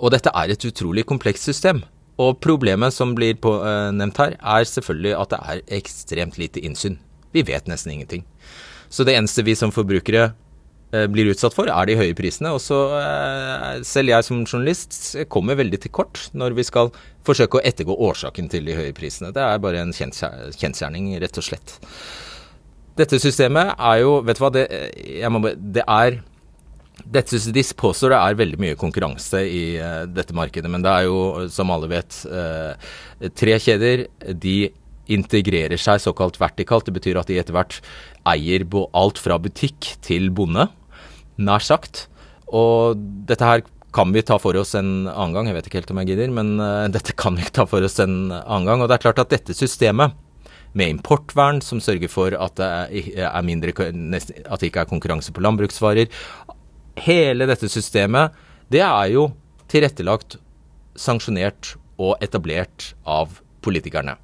Og 0.00 0.12
dette 0.14 0.32
er 0.36 0.52
et 0.52 0.66
utrolig 0.68 1.06
komplekst 1.08 1.48
system. 1.48 1.82
Og 2.20 2.36
problemet 2.42 2.92
som 2.94 3.14
blir 3.16 3.38
på, 3.40 3.54
uh, 3.62 3.88
nevnt 3.94 4.20
her, 4.20 4.36
er 4.36 4.68
selvfølgelig 4.68 5.16
at 5.16 5.32
det 5.32 5.40
er 5.40 5.64
ekstremt 5.80 6.38
lite 6.40 6.60
innsyn. 6.60 6.98
Vi 7.32 7.44
vet 7.46 7.70
nesten 7.70 7.94
ingenting. 7.94 8.26
Så 8.90 9.06
det 9.06 9.14
eneste 9.16 9.46
vi 9.46 9.54
som 9.56 9.72
forbrukere 9.72 10.30
uh, 10.32 11.06
blir 11.12 11.30
utsatt 11.32 11.56
for, 11.56 11.70
er 11.72 11.88
de 11.88 11.96
høye 11.96 12.16
prisene. 12.18 12.52
Og 12.52 12.60
så 12.64 12.80
uh, 12.92 13.80
selv 13.86 14.12
jeg 14.12 14.26
som 14.26 14.42
journalist 14.44 14.98
kommer 15.32 15.56
veldig 15.60 15.80
til 15.86 15.94
kort 15.96 16.26
når 16.36 16.58
vi 16.58 16.66
skal 16.68 16.92
forsøke 17.26 17.60
å 17.60 17.64
ettergå 17.64 17.96
årsaken 18.10 18.50
til 18.52 18.68
de 18.68 18.76
høye 18.76 18.96
prisene. 18.96 19.32
Det 19.36 19.44
er 19.44 19.62
bare 19.62 19.84
en 19.86 19.94
kjensgjerning, 19.96 21.14
rett 21.22 21.40
og 21.40 21.46
slett. 21.46 21.78
Dette 22.98 23.20
systemet 23.22 23.74
er 23.76 24.02
jo 24.02 24.18
Vet 24.26 24.38
du 24.38 24.42
hva, 24.42 24.50
det, 24.54 24.66
må, 25.30 25.52
det 25.54 25.84
er 25.86 26.20
dette 27.10 27.38
de 27.54 27.62
påstår 27.78 28.12
det 28.12 28.18
er 28.18 28.38
veldig 28.38 28.58
mye 28.60 28.78
konkurranse 28.78 29.40
i 29.46 29.62
uh, 29.80 30.04
dette 30.10 30.36
markedet, 30.36 30.70
men 30.70 30.84
det 30.84 30.90
er 30.92 31.06
jo, 31.08 31.48
som 31.52 31.72
alle 31.72 31.88
vet, 31.90 32.18
uh, 32.28 32.76
tre 33.36 33.56
kjeder. 33.62 34.04
De 34.36 34.70
integrerer 35.10 35.80
seg 35.80 36.02
såkalt 36.02 36.38
vertikalt. 36.40 36.86
Det 36.86 36.94
betyr 36.98 37.20
at 37.20 37.30
de 37.30 37.40
etter 37.40 37.56
hvert 37.56 37.80
eier 38.28 38.66
alt 38.92 39.18
fra 39.18 39.40
butikk 39.40 39.94
til 40.04 40.30
bonde, 40.30 40.68
nær 41.40 41.64
sagt. 41.64 42.06
Og 42.46 43.00
dette 43.26 43.46
her 43.46 43.64
kan 43.94 44.12
vi 44.14 44.22
ta 44.22 44.36
for 44.38 44.54
oss 44.58 44.76
en 44.78 45.08
annen 45.08 45.34
gang. 45.34 45.48
Jeg 45.48 45.56
vet 45.56 45.70
ikke 45.70 45.80
helt 45.80 45.90
om 45.94 46.02
jeg 46.02 46.12
gidder, 46.12 46.34
men 46.36 46.56
uh, 46.60 46.86
dette 46.92 47.16
kan 47.18 47.38
vi 47.38 47.48
ta 47.48 47.66
for 47.70 47.82
oss 47.86 47.98
en 48.02 48.28
annen 48.30 48.68
gang. 48.68 48.82
Og 48.82 48.90
det 48.90 48.98
er 48.98 49.06
klart 49.08 49.24
at 49.24 49.32
dette 49.32 49.56
systemet 49.56 50.14
med 50.72 50.94
importvern 50.96 51.60
som 51.64 51.80
sørger 51.82 52.10
for 52.12 52.36
at 52.36 52.60
det, 52.60 53.16
er 53.18 53.46
mindre, 53.46 53.74
at 53.74 54.60
det 54.60 54.70
ikke 54.70 54.84
er 54.84 54.90
konkurranse 54.90 55.34
på 55.34 55.42
landbruksvarer, 55.42 56.10
hele 57.00 57.48
dette 57.50 57.70
systemet, 57.70 58.36
det 58.70 58.82
er 58.86 59.10
jo 59.14 59.30
tilrettelagt, 59.70 60.38
sanksjonert 60.98 61.74
og 62.00 62.16
etablert 62.24 62.92
av 63.08 63.38
politikerne. 63.64 64.16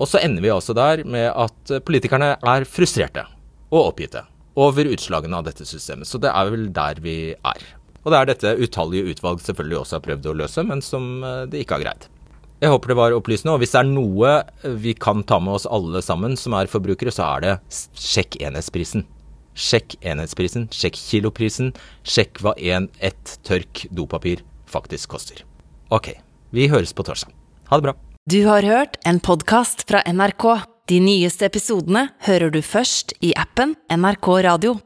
Og 0.00 0.08
så 0.08 0.20
ender 0.24 0.42
vi 0.44 0.52
altså 0.52 0.74
der 0.76 1.02
med 1.04 1.28
at 1.28 1.74
politikerne 1.84 2.34
er 2.38 2.66
frustrerte 2.68 3.26
og 3.70 3.90
oppgitte 3.90 4.24
over 4.60 4.88
utslagene 4.90 5.36
av 5.38 5.46
dette 5.46 5.66
systemet. 5.68 6.08
Så 6.08 6.18
det 6.22 6.32
er 6.32 6.52
vel 6.52 6.70
der 6.74 7.02
vi 7.04 7.18
er. 7.34 7.66
Og 8.00 8.12
det 8.12 8.18
er 8.18 8.30
dette 8.30 8.54
utallige 8.64 9.12
utvalg 9.12 9.42
selvfølgelig 9.44 9.78
også 9.82 9.98
har 9.98 10.06
prøvd 10.06 10.30
å 10.30 10.36
løse, 10.40 10.64
men 10.66 10.80
som 10.84 11.10
eh, 11.24 11.44
de 11.52 11.60
ikke 11.60 11.76
har 11.76 11.84
greid. 11.84 12.08
Jeg 12.60 12.74
håper 12.74 12.92
det 12.92 12.98
var 12.98 13.14
opplysende. 13.16 13.54
Og 13.54 13.62
hvis 13.62 13.72
det 13.72 13.80
er 13.80 13.88
noe 13.88 14.34
vi 14.82 14.92
kan 14.92 15.24
ta 15.24 15.38
med 15.40 15.56
oss 15.56 15.68
alle 15.68 16.02
sammen 16.04 16.36
som 16.36 16.56
er 16.58 16.68
forbrukere, 16.70 17.12
så 17.14 17.30
er 17.38 17.46
det 17.46 17.54
sjekk 17.96 18.36
enhetsprisen. 18.44 19.06
Sjekk 19.56 19.96
enhetsprisen, 20.06 20.68
sjekk 20.72 20.98
kiloprisen, 21.00 21.72
sjekk 22.06 22.38
hva 22.44 22.54
en, 22.56 22.88
ett 23.00 23.38
tørk 23.48 23.86
dopapir 23.90 24.44
faktisk 24.70 25.16
koster. 25.16 25.42
Ok, 25.90 26.12
vi 26.54 26.68
høres 26.70 26.94
på 26.94 27.04
torsdag. 27.08 27.32
Ha 27.72 27.80
det 27.80 27.88
bra. 27.88 27.96
Du 28.30 28.44
har 28.46 28.62
hørt 28.62 29.00
en 29.08 29.18
podkast 29.24 29.86
fra 29.88 30.04
NRK. 30.06 30.46
De 30.90 31.00
nyeste 31.02 31.48
episodene 31.48 32.08
hører 32.26 32.52
du 32.52 32.60
først 32.62 33.16
i 33.24 33.32
appen 33.38 33.74
NRK 33.90 34.28
Radio. 34.46 34.76